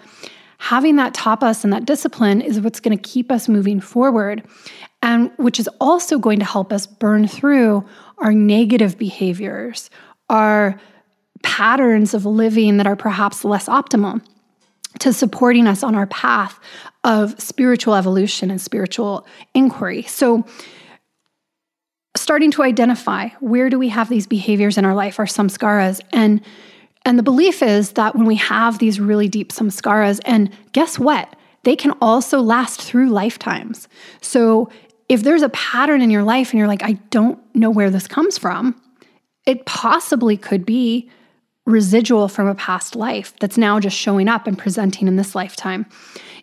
having 0.63 0.95
that 0.95 1.13
tapas 1.13 1.65
and 1.65 1.73
that 1.73 1.83
discipline 1.83 2.39
is 2.39 2.61
what's 2.61 2.79
going 2.79 2.97
to 2.97 3.09
keep 3.09 3.29
us 3.29 3.49
moving 3.49 3.81
forward, 3.81 4.41
and 5.01 5.29
which 5.35 5.59
is 5.59 5.67
also 5.81 6.17
going 6.17 6.39
to 6.39 6.45
help 6.45 6.71
us 6.71 6.87
burn 6.87 7.27
through 7.27 7.85
our 8.19 8.31
negative 8.31 8.97
behaviors, 8.97 9.89
our 10.29 10.79
patterns 11.41 12.13
of 12.13 12.25
living 12.25 12.77
that 12.77 12.87
are 12.87 12.95
perhaps 12.95 13.43
less 13.43 13.67
optimal 13.67 14.25
to 14.99 15.11
supporting 15.11 15.67
us 15.67 15.83
on 15.83 15.95
our 15.95 16.07
path 16.07 16.57
of 17.03 17.37
spiritual 17.41 17.93
evolution 17.93 18.49
and 18.49 18.61
spiritual 18.61 19.27
inquiry. 19.53 20.03
So, 20.03 20.45
starting 22.15 22.51
to 22.51 22.63
identify 22.63 23.29
where 23.41 23.69
do 23.69 23.77
we 23.77 23.89
have 23.89 24.07
these 24.07 24.27
behaviors 24.27 24.77
in 24.77 24.85
our 24.85 24.95
life, 24.95 25.19
our 25.19 25.25
samskaras, 25.25 25.99
and 26.13 26.39
and 27.05 27.19
the 27.19 27.23
belief 27.23 27.61
is 27.61 27.93
that 27.93 28.15
when 28.15 28.25
we 28.25 28.35
have 28.35 28.79
these 28.79 28.99
really 28.99 29.27
deep 29.27 29.51
samskaras, 29.51 30.19
and 30.25 30.49
guess 30.71 30.97
what? 30.97 31.35
They 31.63 31.75
can 31.75 31.91
also 32.01 32.41
last 32.41 32.81
through 32.81 33.09
lifetimes. 33.09 33.87
So 34.21 34.69
if 35.09 35.23
there's 35.23 35.41
a 35.41 35.49
pattern 35.49 36.01
in 36.01 36.09
your 36.09 36.23
life 36.23 36.51
and 36.51 36.59
you're 36.59 36.67
like, 36.67 36.83
I 36.83 36.93
don't 37.09 37.39
know 37.55 37.69
where 37.69 37.89
this 37.89 38.07
comes 38.07 38.37
from, 38.37 38.79
it 39.45 39.65
possibly 39.65 40.37
could 40.37 40.65
be 40.65 41.09
residual 41.65 42.27
from 42.27 42.47
a 42.47 42.55
past 42.55 42.95
life 42.95 43.33
that's 43.39 43.57
now 43.57 43.79
just 43.79 43.97
showing 43.97 44.27
up 44.27 44.47
and 44.47 44.57
presenting 44.57 45.07
in 45.07 45.15
this 45.15 45.35
lifetime. 45.35 45.85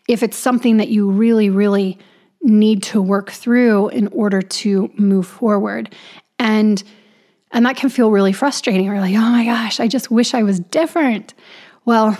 If 0.09 0.23
it's 0.23 0.37
something 0.37 0.79
that 0.79 0.89
you 0.89 1.11
really, 1.11 1.51
really 1.51 1.99
need 2.43 2.83
to 2.83 3.03
work 3.03 3.31
through 3.31 3.89
in 3.89 4.09
order 4.09 4.41
to 4.41 4.91
move 4.97 5.27
forward. 5.27 5.95
And 6.39 6.83
and 7.53 7.67
that 7.67 7.77
can 7.77 7.89
feel 7.91 8.11
really 8.11 8.33
frustrating. 8.33 8.89
Or 8.89 9.01
like, 9.01 9.15
oh 9.15 9.31
my 9.31 9.45
gosh, 9.45 9.81
I 9.81 9.89
just 9.89 10.11
wish 10.11 10.35
I 10.35 10.43
was 10.43 10.61
different. 10.61 11.35
Well, 11.85 12.17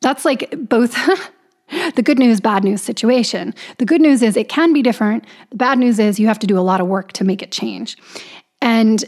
that's 0.00 0.24
like 0.24 0.54
both 0.56 0.94
the 1.94 2.02
good 2.02 2.18
news, 2.18 2.40
bad 2.40 2.64
news 2.64 2.82
situation. 2.82 3.54
The 3.78 3.86
good 3.86 4.00
news 4.00 4.22
is 4.22 4.36
it 4.36 4.48
can 4.48 4.72
be 4.72 4.82
different. 4.82 5.24
The 5.50 5.56
bad 5.56 5.78
news 5.78 5.98
is 5.98 6.18
you 6.18 6.26
have 6.28 6.38
to 6.40 6.46
do 6.46 6.58
a 6.58 6.60
lot 6.60 6.80
of 6.80 6.86
work 6.86 7.12
to 7.12 7.24
make 7.24 7.42
it 7.42 7.50
change. 7.50 7.96
And 8.60 9.04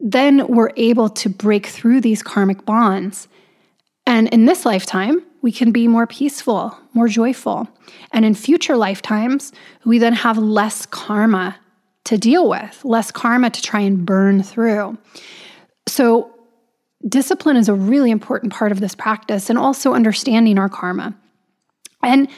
then 0.00 0.46
we're 0.46 0.70
able 0.76 1.08
to 1.08 1.28
break 1.28 1.66
through 1.66 2.00
these 2.00 2.22
karmic 2.22 2.64
bonds. 2.64 3.28
And 4.06 4.28
in 4.28 4.46
this 4.46 4.64
lifetime, 4.64 5.22
we 5.42 5.52
can 5.52 5.70
be 5.72 5.86
more 5.86 6.06
peaceful, 6.06 6.76
more 6.94 7.08
joyful. 7.08 7.68
And 8.12 8.24
in 8.24 8.34
future 8.34 8.76
lifetimes, 8.76 9.52
we 9.84 9.98
then 9.98 10.14
have 10.14 10.38
less 10.38 10.86
karma 10.86 11.56
to 12.04 12.18
deal 12.18 12.48
with, 12.48 12.84
less 12.84 13.10
karma 13.10 13.50
to 13.50 13.62
try 13.62 13.80
and 13.80 14.06
burn 14.06 14.42
through. 14.42 14.96
So, 15.86 16.30
discipline 17.06 17.56
is 17.56 17.68
a 17.68 17.74
really 17.74 18.10
important 18.10 18.52
part 18.52 18.72
of 18.72 18.80
this 18.80 18.94
practice 18.94 19.48
and 19.50 19.58
also 19.58 19.94
understanding 19.94 20.58
our 20.58 20.68
karma. 20.68 21.16
And 22.02 22.28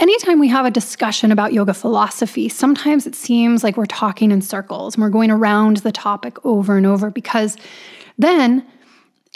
anytime 0.00 0.38
we 0.38 0.48
have 0.48 0.66
a 0.66 0.70
discussion 0.70 1.32
about 1.32 1.52
yoga 1.52 1.74
philosophy, 1.74 2.48
sometimes 2.48 3.06
it 3.06 3.14
seems 3.14 3.64
like 3.64 3.76
we're 3.76 3.86
talking 3.86 4.30
in 4.30 4.42
circles 4.42 4.94
and 4.94 5.02
we're 5.02 5.10
going 5.10 5.30
around 5.30 5.78
the 5.78 5.92
topic 5.92 6.44
over 6.44 6.76
and 6.76 6.86
over 6.86 7.10
because 7.10 7.56
then, 8.18 8.66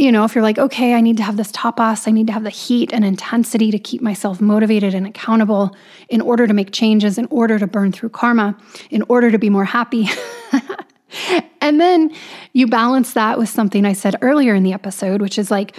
you 0.00 0.10
know, 0.10 0.24
if 0.24 0.34
you're 0.34 0.42
like, 0.42 0.58
okay, 0.58 0.94
I 0.94 1.02
need 1.02 1.18
to 1.18 1.22
have 1.22 1.36
this 1.36 1.52
tapas, 1.52 2.08
I 2.08 2.10
need 2.10 2.26
to 2.28 2.32
have 2.32 2.42
the 2.42 2.50
heat 2.50 2.90
and 2.90 3.04
intensity 3.04 3.70
to 3.70 3.78
keep 3.78 4.00
myself 4.00 4.40
motivated 4.40 4.94
and 4.94 5.06
accountable 5.06 5.76
in 6.08 6.22
order 6.22 6.46
to 6.46 6.54
make 6.54 6.72
changes, 6.72 7.18
in 7.18 7.28
order 7.30 7.58
to 7.58 7.66
burn 7.66 7.92
through 7.92 8.08
karma, 8.08 8.56
in 8.90 9.04
order 9.10 9.30
to 9.30 9.38
be 9.38 9.50
more 9.50 9.66
happy. 9.66 10.08
and 11.60 11.78
then 11.78 12.10
you 12.54 12.66
balance 12.66 13.12
that 13.12 13.38
with 13.38 13.50
something 13.50 13.84
I 13.84 13.92
said 13.92 14.16
earlier 14.22 14.54
in 14.54 14.62
the 14.62 14.72
episode, 14.72 15.20
which 15.20 15.38
is 15.38 15.50
like, 15.50 15.76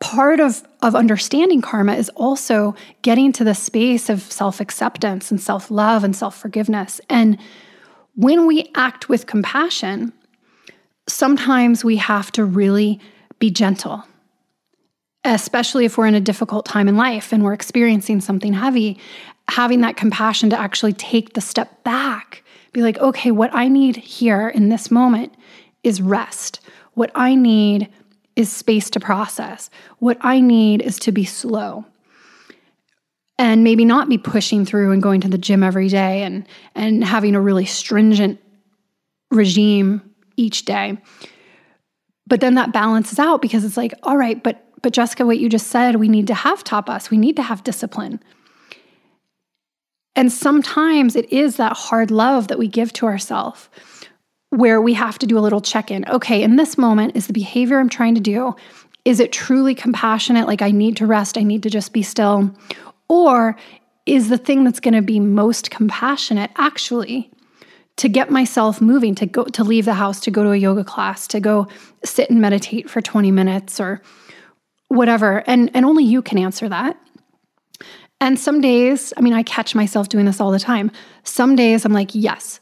part 0.00 0.40
of, 0.40 0.62
of 0.82 0.94
understanding 0.94 1.60
karma 1.60 1.94
is 1.94 2.08
also 2.16 2.74
getting 3.02 3.30
to 3.32 3.44
the 3.44 3.54
space 3.54 4.08
of 4.08 4.20
self 4.20 4.60
acceptance 4.60 5.30
and 5.30 5.40
self 5.40 5.70
love 5.70 6.02
and 6.02 6.16
self 6.16 6.36
forgiveness. 6.36 7.00
And 7.10 7.38
when 8.16 8.46
we 8.46 8.70
act 8.74 9.08
with 9.08 9.26
compassion, 9.26 10.12
sometimes 11.06 11.84
we 11.84 11.96
have 11.96 12.32
to 12.32 12.44
really 12.44 13.00
be 13.44 13.50
gentle, 13.50 14.02
especially 15.22 15.84
if 15.84 15.98
we're 15.98 16.06
in 16.06 16.14
a 16.14 16.20
difficult 16.20 16.64
time 16.64 16.88
in 16.88 16.96
life 16.96 17.30
and 17.30 17.44
we're 17.44 17.52
experiencing 17.52 18.18
something 18.22 18.54
heavy. 18.54 18.98
Having 19.48 19.82
that 19.82 19.98
compassion 19.98 20.48
to 20.48 20.58
actually 20.58 20.94
take 20.94 21.34
the 21.34 21.42
step 21.42 21.84
back, 21.84 22.42
be 22.72 22.80
like, 22.80 22.96
okay, 23.00 23.30
what 23.30 23.54
I 23.54 23.68
need 23.68 23.96
here 23.96 24.48
in 24.48 24.70
this 24.70 24.90
moment 24.90 25.34
is 25.82 26.00
rest. 26.00 26.60
What 26.94 27.10
I 27.14 27.34
need 27.34 27.92
is 28.34 28.50
space 28.50 28.88
to 28.90 28.98
process. 28.98 29.68
What 29.98 30.16
I 30.22 30.40
need 30.40 30.80
is 30.80 30.98
to 31.00 31.12
be 31.12 31.26
slow 31.26 31.84
and 33.36 33.62
maybe 33.62 33.84
not 33.84 34.08
be 34.08 34.16
pushing 34.16 34.64
through 34.64 34.90
and 34.92 35.02
going 35.02 35.20
to 35.20 35.28
the 35.28 35.36
gym 35.36 35.62
every 35.62 35.88
day 35.88 36.22
and 36.22 36.46
and 36.74 37.04
having 37.04 37.34
a 37.34 37.42
really 37.42 37.66
stringent 37.66 38.40
regime 39.30 40.00
each 40.38 40.64
day. 40.64 40.96
But 42.26 42.40
then 42.40 42.54
that 42.54 42.72
balances 42.72 43.18
out 43.18 43.42
because 43.42 43.64
it's 43.64 43.76
like, 43.76 43.92
all 44.02 44.16
right, 44.16 44.42
but 44.42 44.60
but 44.82 44.92
Jessica, 44.92 45.24
what 45.24 45.38
you 45.38 45.48
just 45.48 45.68
said, 45.68 45.96
we 45.96 46.08
need 46.08 46.26
to 46.26 46.34
have 46.34 46.62
tapas, 46.62 47.08
we 47.08 47.16
need 47.16 47.36
to 47.36 47.42
have 47.42 47.64
discipline. 47.64 48.20
And 50.14 50.30
sometimes 50.30 51.16
it 51.16 51.32
is 51.32 51.56
that 51.56 51.74
hard 51.74 52.10
love 52.10 52.48
that 52.48 52.58
we 52.58 52.68
give 52.68 52.92
to 52.94 53.06
ourselves 53.06 53.70
where 54.50 54.80
we 54.80 54.92
have 54.94 55.18
to 55.18 55.26
do 55.26 55.38
a 55.38 55.40
little 55.40 55.62
check 55.62 55.90
in. 55.90 56.06
Okay, 56.08 56.42
in 56.42 56.56
this 56.56 56.78
moment, 56.78 57.16
is 57.16 57.26
the 57.26 57.32
behavior 57.32 57.80
I'm 57.80 57.88
trying 57.88 58.14
to 58.14 58.20
do, 58.20 58.54
is 59.04 59.20
it 59.20 59.32
truly 59.32 59.74
compassionate? 59.74 60.46
Like 60.46 60.62
I 60.62 60.70
need 60.70 60.96
to 60.98 61.06
rest, 61.06 61.38
I 61.38 61.42
need 61.42 61.62
to 61.64 61.70
just 61.70 61.92
be 61.92 62.02
still? 62.02 62.54
Or 63.08 63.56
is 64.06 64.28
the 64.28 64.38
thing 64.38 64.64
that's 64.64 64.80
going 64.80 64.94
to 64.94 65.02
be 65.02 65.18
most 65.18 65.70
compassionate 65.70 66.50
actually 66.56 67.30
to 67.96 68.08
get 68.08 68.30
myself 68.30 68.80
moving, 68.80 69.14
to 69.14 69.26
go 69.26 69.44
to 69.44 69.64
leave 69.64 69.84
the 69.84 69.94
house, 69.94 70.20
to 70.20 70.30
go 70.30 70.42
to 70.42 70.50
a 70.50 70.56
yoga 70.56 70.84
class, 70.84 71.26
to 71.28 71.40
go 71.40 71.68
sit 72.04 72.30
and 72.30 72.40
meditate 72.40 72.90
for 72.90 73.00
20 73.00 73.30
minutes 73.30 73.80
or 73.80 74.02
whatever. 74.88 75.44
And 75.46 75.70
and 75.74 75.84
only 75.84 76.04
you 76.04 76.22
can 76.22 76.38
answer 76.38 76.68
that. 76.68 76.98
And 78.20 78.38
some 78.38 78.60
days, 78.60 79.12
I 79.16 79.20
mean, 79.20 79.32
I 79.32 79.42
catch 79.42 79.74
myself 79.74 80.08
doing 80.08 80.24
this 80.24 80.40
all 80.40 80.50
the 80.50 80.58
time. 80.58 80.90
Some 81.24 81.56
days 81.56 81.84
I'm 81.84 81.92
like, 81.92 82.14
yes, 82.14 82.60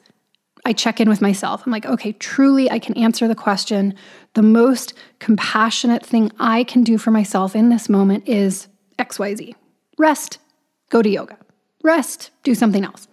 I 0.65 0.73
check 0.73 1.01
in 1.01 1.09
with 1.09 1.21
myself. 1.21 1.63
I'm 1.65 1.73
like, 1.73 1.87
okay, 1.87 2.13
truly, 2.13 2.71
I 2.71 2.79
can 2.79 2.97
answer 2.97 3.29
the 3.29 3.35
question. 3.35 3.95
The 4.35 4.43
most 4.43 4.95
compassionate 5.19 6.05
thing 6.05 6.31
I 6.39 6.65
can 6.65 6.83
do 6.83 6.99
for 6.99 7.11
myself 7.11 7.55
in 7.55 7.69
this 7.69 7.89
moment 7.89 8.29
is 8.29 8.69
XYZ 8.99 9.55
rest, 9.99 10.39
go 10.91 11.03
to 11.03 11.09
yoga, 11.09 11.39
rest, 11.85 12.31
do 12.43 12.55
something 12.55 12.85
else. 12.85 13.07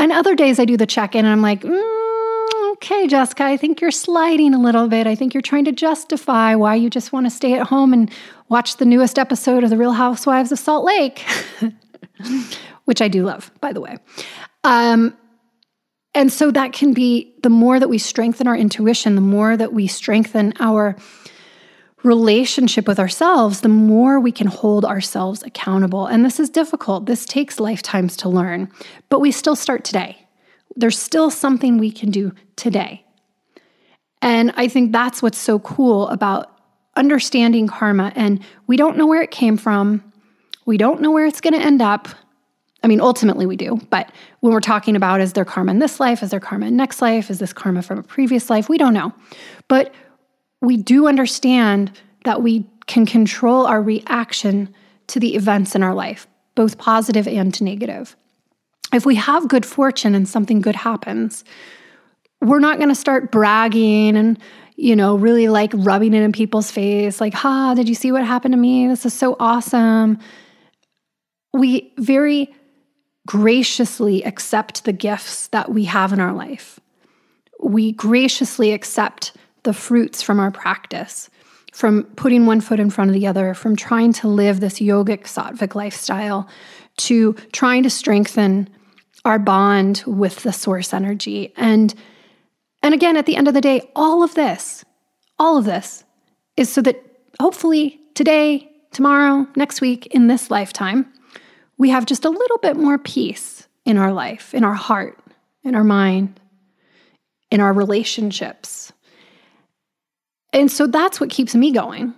And 0.00 0.12
other 0.12 0.34
days 0.34 0.58
I 0.58 0.64
do 0.64 0.78
the 0.78 0.86
check 0.86 1.14
in 1.14 1.26
and 1.26 1.32
I'm 1.32 1.42
like, 1.42 1.60
mm, 1.60 2.72
okay, 2.72 3.06
Jessica, 3.06 3.44
I 3.44 3.58
think 3.58 3.82
you're 3.82 3.90
sliding 3.90 4.54
a 4.54 4.58
little 4.58 4.88
bit. 4.88 5.06
I 5.06 5.14
think 5.14 5.34
you're 5.34 5.42
trying 5.42 5.66
to 5.66 5.72
justify 5.72 6.54
why 6.54 6.74
you 6.74 6.88
just 6.88 7.12
want 7.12 7.26
to 7.26 7.30
stay 7.30 7.52
at 7.52 7.66
home 7.66 7.92
and 7.92 8.10
watch 8.48 8.78
the 8.78 8.86
newest 8.86 9.18
episode 9.18 9.62
of 9.62 9.68
The 9.68 9.76
Real 9.76 9.92
Housewives 9.92 10.52
of 10.52 10.58
Salt 10.58 10.86
Lake, 10.86 11.22
which 12.86 13.02
I 13.02 13.08
do 13.08 13.24
love, 13.24 13.50
by 13.60 13.74
the 13.74 13.82
way. 13.82 13.98
Um, 14.64 15.14
and 16.14 16.32
so 16.32 16.50
that 16.50 16.72
can 16.72 16.94
be 16.94 17.34
the 17.42 17.50
more 17.50 17.78
that 17.78 17.88
we 17.88 17.98
strengthen 17.98 18.48
our 18.48 18.56
intuition, 18.56 19.16
the 19.16 19.20
more 19.20 19.54
that 19.54 19.74
we 19.74 19.86
strengthen 19.86 20.54
our 20.60 20.96
relationship 22.02 22.88
with 22.88 22.98
ourselves, 22.98 23.60
the 23.60 23.68
more 23.68 24.20
we 24.20 24.32
can 24.32 24.46
hold 24.46 24.84
ourselves 24.84 25.42
accountable. 25.42 26.06
And 26.06 26.24
this 26.24 26.40
is 26.40 26.48
difficult. 26.48 27.06
This 27.06 27.24
takes 27.24 27.60
lifetimes 27.60 28.16
to 28.18 28.28
learn, 28.28 28.70
but 29.08 29.20
we 29.20 29.32
still 29.32 29.56
start 29.56 29.84
today. 29.84 30.26
There's 30.76 30.98
still 30.98 31.30
something 31.30 31.78
we 31.78 31.90
can 31.90 32.10
do 32.10 32.32
today. 32.56 33.04
And 34.22 34.52
I 34.56 34.68
think 34.68 34.92
that's 34.92 35.22
what's 35.22 35.38
so 35.38 35.58
cool 35.58 36.08
about 36.08 36.58
understanding 36.96 37.66
karma. 37.66 38.12
And 38.14 38.40
we 38.66 38.76
don't 38.76 38.96
know 38.96 39.06
where 39.06 39.22
it 39.22 39.30
came 39.30 39.56
from, 39.56 40.04
we 40.66 40.76
don't 40.76 41.00
know 41.00 41.10
where 41.10 41.26
it's 41.26 41.40
going 41.40 41.54
to 41.54 41.60
end 41.60 41.82
up. 41.82 42.08
I 42.82 42.86
mean, 42.86 43.00
ultimately 43.00 43.44
we 43.44 43.56
do, 43.56 43.78
but 43.90 44.10
when 44.40 44.54
we're 44.54 44.60
talking 44.60 44.96
about 44.96 45.20
is 45.20 45.34
there 45.34 45.44
karma 45.44 45.72
in 45.72 45.80
this 45.80 46.00
life? 46.00 46.22
Is 46.22 46.30
there 46.30 46.40
karma 46.40 46.66
in 46.66 46.76
next 46.76 47.02
life? 47.02 47.30
Is 47.30 47.38
this 47.38 47.52
karma 47.52 47.82
from 47.82 47.98
a 47.98 48.02
previous 48.02 48.48
life? 48.48 48.70
We 48.70 48.78
don't 48.78 48.94
know. 48.94 49.12
But 49.68 49.92
we 50.60 50.76
do 50.76 51.06
understand 51.06 51.92
that 52.24 52.42
we 52.42 52.66
can 52.86 53.06
control 53.06 53.66
our 53.66 53.82
reaction 53.82 54.72
to 55.08 55.20
the 55.20 55.34
events 55.34 55.74
in 55.74 55.82
our 55.82 55.94
life, 55.94 56.26
both 56.54 56.78
positive 56.78 57.26
and 57.26 57.60
negative. 57.62 58.16
If 58.92 59.06
we 59.06 59.14
have 59.14 59.48
good 59.48 59.64
fortune 59.64 60.14
and 60.14 60.28
something 60.28 60.60
good 60.60 60.76
happens, 60.76 61.44
we're 62.40 62.58
not 62.58 62.78
going 62.78 62.88
to 62.88 62.94
start 62.94 63.30
bragging 63.30 64.16
and 64.16 64.38
you 64.80 64.96
know, 64.96 65.14
really 65.14 65.48
like 65.48 65.70
rubbing 65.74 66.14
it 66.14 66.22
in 66.22 66.32
people's 66.32 66.70
face, 66.70 67.20
like, 67.20 67.34
ha, 67.34 67.74
did 67.74 67.86
you 67.86 67.94
see 67.94 68.10
what 68.12 68.24
happened 68.24 68.52
to 68.52 68.58
me? 68.58 68.88
This 68.88 69.04
is 69.04 69.12
so 69.12 69.36
awesome. 69.38 70.18
We 71.52 71.92
very 71.98 72.54
graciously 73.26 74.24
accept 74.24 74.84
the 74.84 74.94
gifts 74.94 75.48
that 75.48 75.70
we 75.70 75.84
have 75.84 76.14
in 76.14 76.20
our 76.20 76.32
life. 76.32 76.80
We 77.62 77.92
graciously 77.92 78.72
accept 78.72 79.36
the 79.62 79.72
fruits 79.72 80.22
from 80.22 80.40
our 80.40 80.50
practice, 80.50 81.30
from 81.72 82.04
putting 82.16 82.46
one 82.46 82.60
foot 82.60 82.80
in 82.80 82.90
front 82.90 83.10
of 83.10 83.14
the 83.14 83.26
other, 83.26 83.54
from 83.54 83.76
trying 83.76 84.12
to 84.14 84.28
live 84.28 84.60
this 84.60 84.80
yogic 84.80 85.24
sattvic 85.24 85.74
lifestyle, 85.74 86.48
to 86.96 87.34
trying 87.52 87.82
to 87.82 87.90
strengthen 87.90 88.68
our 89.24 89.38
bond 89.38 90.02
with 90.06 90.42
the 90.42 90.52
source 90.52 90.92
energy. 90.92 91.52
And 91.56 91.94
and 92.82 92.94
again, 92.94 93.16
at 93.16 93.26
the 93.26 93.36
end 93.36 93.46
of 93.46 93.54
the 93.54 93.60
day, 93.60 93.90
all 93.94 94.22
of 94.22 94.34
this, 94.34 94.84
all 95.38 95.58
of 95.58 95.66
this 95.66 96.02
is 96.56 96.72
so 96.72 96.80
that 96.82 97.02
hopefully 97.38 98.00
today, 98.14 98.70
tomorrow, 98.92 99.46
next 99.54 99.80
week, 99.80 100.06
in 100.06 100.28
this 100.28 100.50
lifetime, 100.50 101.12
we 101.76 101.90
have 101.90 102.06
just 102.06 102.24
a 102.24 102.30
little 102.30 102.58
bit 102.58 102.76
more 102.76 102.98
peace 102.98 103.68
in 103.84 103.96
our 103.96 104.12
life, 104.12 104.54
in 104.54 104.64
our 104.64 104.74
heart, 104.74 105.18
in 105.62 105.74
our 105.74 105.84
mind, 105.84 106.40
in 107.50 107.60
our 107.60 107.72
relationships, 107.72 108.92
and 110.52 110.70
so 110.70 110.86
that's 110.86 111.20
what 111.20 111.30
keeps 111.30 111.54
me 111.54 111.72
going. 111.72 112.14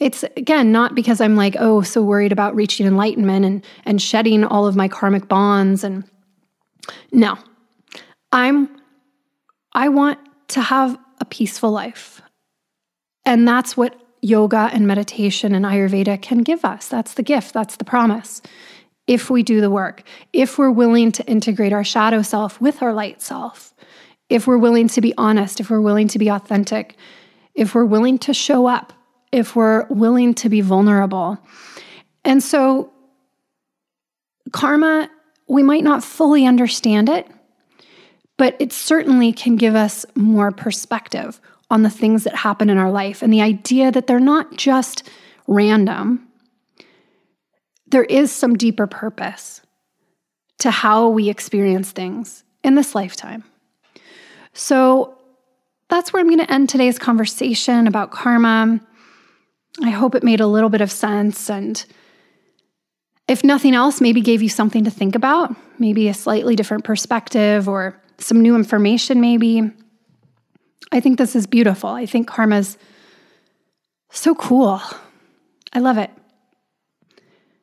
It's 0.00 0.24
again 0.36 0.70
not 0.70 0.94
because 0.94 1.20
I'm 1.20 1.36
like, 1.36 1.56
oh, 1.58 1.82
so 1.82 2.02
worried 2.02 2.32
about 2.32 2.54
reaching 2.54 2.86
enlightenment 2.86 3.44
and 3.44 3.64
and 3.84 4.00
shedding 4.00 4.44
all 4.44 4.66
of 4.66 4.76
my 4.76 4.88
karmic 4.88 5.28
bonds 5.28 5.84
and 5.84 6.04
no. 7.12 7.36
I'm 8.32 8.68
I 9.72 9.88
want 9.88 10.18
to 10.48 10.60
have 10.60 10.98
a 11.20 11.24
peaceful 11.24 11.70
life. 11.70 12.22
And 13.24 13.46
that's 13.46 13.76
what 13.76 14.00
yoga 14.22 14.70
and 14.72 14.86
meditation 14.86 15.54
and 15.54 15.64
ayurveda 15.64 16.20
can 16.22 16.38
give 16.38 16.64
us. 16.64 16.88
That's 16.88 17.14
the 17.14 17.22
gift, 17.22 17.52
that's 17.52 17.76
the 17.76 17.84
promise. 17.84 18.42
If 19.06 19.30
we 19.30 19.42
do 19.42 19.60
the 19.60 19.70
work, 19.70 20.02
if 20.32 20.58
we're 20.58 20.70
willing 20.70 21.12
to 21.12 21.24
integrate 21.26 21.72
our 21.72 21.84
shadow 21.84 22.22
self 22.22 22.60
with 22.60 22.82
our 22.82 22.92
light 22.92 23.22
self, 23.22 23.74
if 24.28 24.46
we're 24.46 24.58
willing 24.58 24.88
to 24.88 25.00
be 25.00 25.14
honest, 25.16 25.60
if 25.60 25.70
we're 25.70 25.80
willing 25.80 26.08
to 26.08 26.18
be 26.18 26.28
authentic, 26.28 26.96
if 27.58 27.74
we're 27.74 27.84
willing 27.84 28.18
to 28.18 28.32
show 28.32 28.66
up, 28.66 28.92
if 29.32 29.56
we're 29.56 29.84
willing 29.88 30.32
to 30.32 30.48
be 30.48 30.60
vulnerable. 30.60 31.36
And 32.24 32.40
so, 32.40 32.92
karma, 34.52 35.10
we 35.48 35.64
might 35.64 35.82
not 35.82 36.04
fully 36.04 36.46
understand 36.46 37.08
it, 37.08 37.26
but 38.36 38.54
it 38.60 38.72
certainly 38.72 39.32
can 39.32 39.56
give 39.56 39.74
us 39.74 40.06
more 40.14 40.52
perspective 40.52 41.40
on 41.68 41.82
the 41.82 41.90
things 41.90 42.22
that 42.24 42.36
happen 42.36 42.70
in 42.70 42.78
our 42.78 42.92
life 42.92 43.22
and 43.22 43.32
the 43.32 43.42
idea 43.42 43.90
that 43.90 44.06
they're 44.06 44.20
not 44.20 44.56
just 44.56 45.10
random. 45.48 46.28
There 47.88 48.04
is 48.04 48.30
some 48.30 48.56
deeper 48.56 48.86
purpose 48.86 49.62
to 50.60 50.70
how 50.70 51.08
we 51.08 51.28
experience 51.28 51.90
things 51.90 52.44
in 52.62 52.76
this 52.76 52.94
lifetime. 52.94 53.42
So, 54.52 55.17
that's 55.88 56.12
where 56.12 56.20
I'm 56.20 56.28
going 56.28 56.44
to 56.44 56.52
end 56.52 56.68
today's 56.68 56.98
conversation 56.98 57.86
about 57.86 58.10
karma. 58.10 58.80
I 59.82 59.90
hope 59.90 60.14
it 60.14 60.22
made 60.22 60.40
a 60.40 60.46
little 60.46 60.68
bit 60.68 60.80
of 60.80 60.90
sense. 60.90 61.48
And 61.48 61.84
if 63.26 63.44
nothing 63.44 63.74
else, 63.74 64.00
maybe 64.00 64.20
gave 64.20 64.42
you 64.42 64.48
something 64.48 64.84
to 64.84 64.90
think 64.90 65.14
about, 65.14 65.54
maybe 65.78 66.08
a 66.08 66.14
slightly 66.14 66.56
different 66.56 66.84
perspective 66.84 67.68
or 67.68 68.00
some 68.18 68.40
new 68.40 68.54
information, 68.54 69.20
maybe. 69.20 69.70
I 70.90 71.00
think 71.00 71.18
this 71.18 71.36
is 71.36 71.46
beautiful. 71.46 71.90
I 71.90 72.06
think 72.06 72.26
karma's 72.26 72.76
so 74.10 74.34
cool. 74.34 74.80
I 75.72 75.80
love 75.80 75.98
it. 75.98 76.10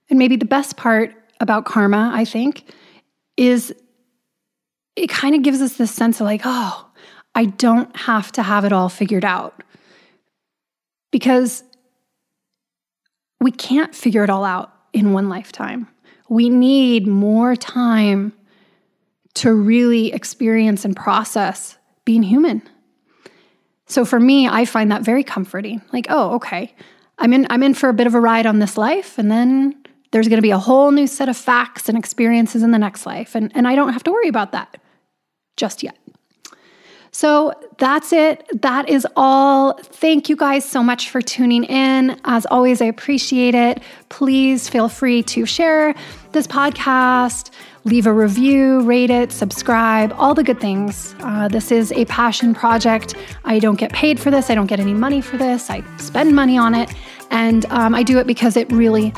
And 0.09 0.19
maybe 0.19 0.35
the 0.35 0.45
best 0.45 0.77
part 0.77 1.13
about 1.39 1.65
karma, 1.65 2.11
I 2.13 2.25
think, 2.25 2.71
is 3.35 3.73
it 4.95 5.09
kind 5.09 5.35
of 5.35 5.41
gives 5.41 5.61
us 5.61 5.75
this 5.75 5.91
sense 5.91 6.21
of 6.21 6.25
like, 6.25 6.41
oh, 6.45 6.84
I 7.35 7.45
don't 7.45 7.95
have 7.95 8.31
to 8.33 8.43
have 8.43 8.65
it 8.65 8.73
all 8.73 8.89
figured 8.89 9.25
out. 9.25 9.61
Because 11.11 11.63
we 13.39 13.51
can't 13.51 13.93
figure 13.93 14.23
it 14.23 14.29
all 14.29 14.43
out 14.43 14.71
in 14.93 15.13
one 15.13 15.29
lifetime. 15.29 15.87
We 16.29 16.49
need 16.49 17.05
more 17.05 17.55
time 17.55 18.33
to 19.35 19.53
really 19.53 20.13
experience 20.13 20.85
and 20.85 20.95
process 20.95 21.77
being 22.05 22.23
human. 22.23 22.61
So 23.87 24.05
for 24.05 24.19
me, 24.19 24.47
I 24.47 24.65
find 24.65 24.91
that 24.91 25.03
very 25.03 25.23
comforting. 25.23 25.81
Like, 25.91 26.07
oh, 26.09 26.35
okay. 26.35 26.73
I'm 27.19 27.33
in 27.33 27.47
I'm 27.49 27.63
in 27.63 27.73
for 27.73 27.89
a 27.89 27.93
bit 27.93 28.07
of 28.07 28.15
a 28.15 28.19
ride 28.19 28.45
on 28.45 28.59
this 28.59 28.77
life 28.77 29.17
and 29.17 29.31
then 29.31 29.75
there's 30.11 30.27
going 30.27 30.37
to 30.37 30.41
be 30.41 30.51
a 30.51 30.57
whole 30.57 30.91
new 30.91 31.07
set 31.07 31.29
of 31.29 31.37
facts 31.37 31.87
and 31.87 31.97
experiences 31.97 32.63
in 32.63 32.71
the 32.71 32.79
next 32.79 33.05
life 33.05 33.35
and 33.35 33.51
and 33.55 33.67
I 33.67 33.75
don't 33.75 33.93
have 33.93 34.03
to 34.03 34.11
worry 34.11 34.27
about 34.27 34.51
that 34.51 34.77
just 35.55 35.83
yet. 35.83 35.97
So 37.15 37.53
that's 37.77 38.11
it. 38.11 38.45
That 38.61 38.89
is 38.89 39.07
all. 39.15 39.79
Thank 39.81 40.27
you 40.27 40.35
guys 40.35 40.65
so 40.65 40.83
much 40.83 41.09
for 41.09 41.21
tuning 41.21 41.63
in. 41.63 42.19
As 42.25 42.45
always, 42.47 42.81
I 42.81 42.87
appreciate 42.87 43.55
it. 43.55 43.81
Please 44.09 44.67
feel 44.67 44.89
free 44.89 45.23
to 45.23 45.45
share 45.45 45.95
this 46.33 46.45
podcast, 46.45 47.51
leave 47.85 48.05
a 48.05 48.11
review, 48.11 48.81
rate 48.81 49.09
it, 49.09 49.31
subscribe, 49.31 50.13
all 50.17 50.33
the 50.33 50.43
good 50.43 50.59
things. 50.59 51.15
Uh, 51.21 51.47
this 51.47 51.71
is 51.71 51.93
a 51.93 52.03
passion 52.03 52.53
project. 52.53 53.15
I 53.45 53.59
don't 53.59 53.79
get 53.79 53.93
paid 53.93 54.19
for 54.19 54.29
this, 54.29 54.49
I 54.49 54.55
don't 54.55 54.67
get 54.67 54.81
any 54.81 54.93
money 54.93 55.21
for 55.21 55.37
this. 55.37 55.69
I 55.69 55.85
spend 55.95 56.35
money 56.35 56.57
on 56.57 56.75
it. 56.75 56.93
And 57.31 57.65
um, 57.67 57.95
I 57.95 58.03
do 58.03 58.19
it 58.19 58.27
because 58.27 58.57
it 58.57 58.69
really 58.73 59.13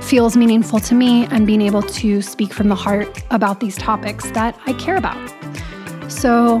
feels 0.00 0.36
meaningful 0.36 0.78
to 0.78 0.94
me 0.94 1.26
and 1.26 1.44
being 1.44 1.62
able 1.62 1.82
to 1.82 2.22
speak 2.22 2.52
from 2.52 2.68
the 2.68 2.76
heart 2.76 3.20
about 3.32 3.58
these 3.58 3.76
topics 3.78 4.30
that 4.30 4.56
I 4.66 4.74
care 4.74 4.96
about. 4.96 5.18
So, 6.08 6.60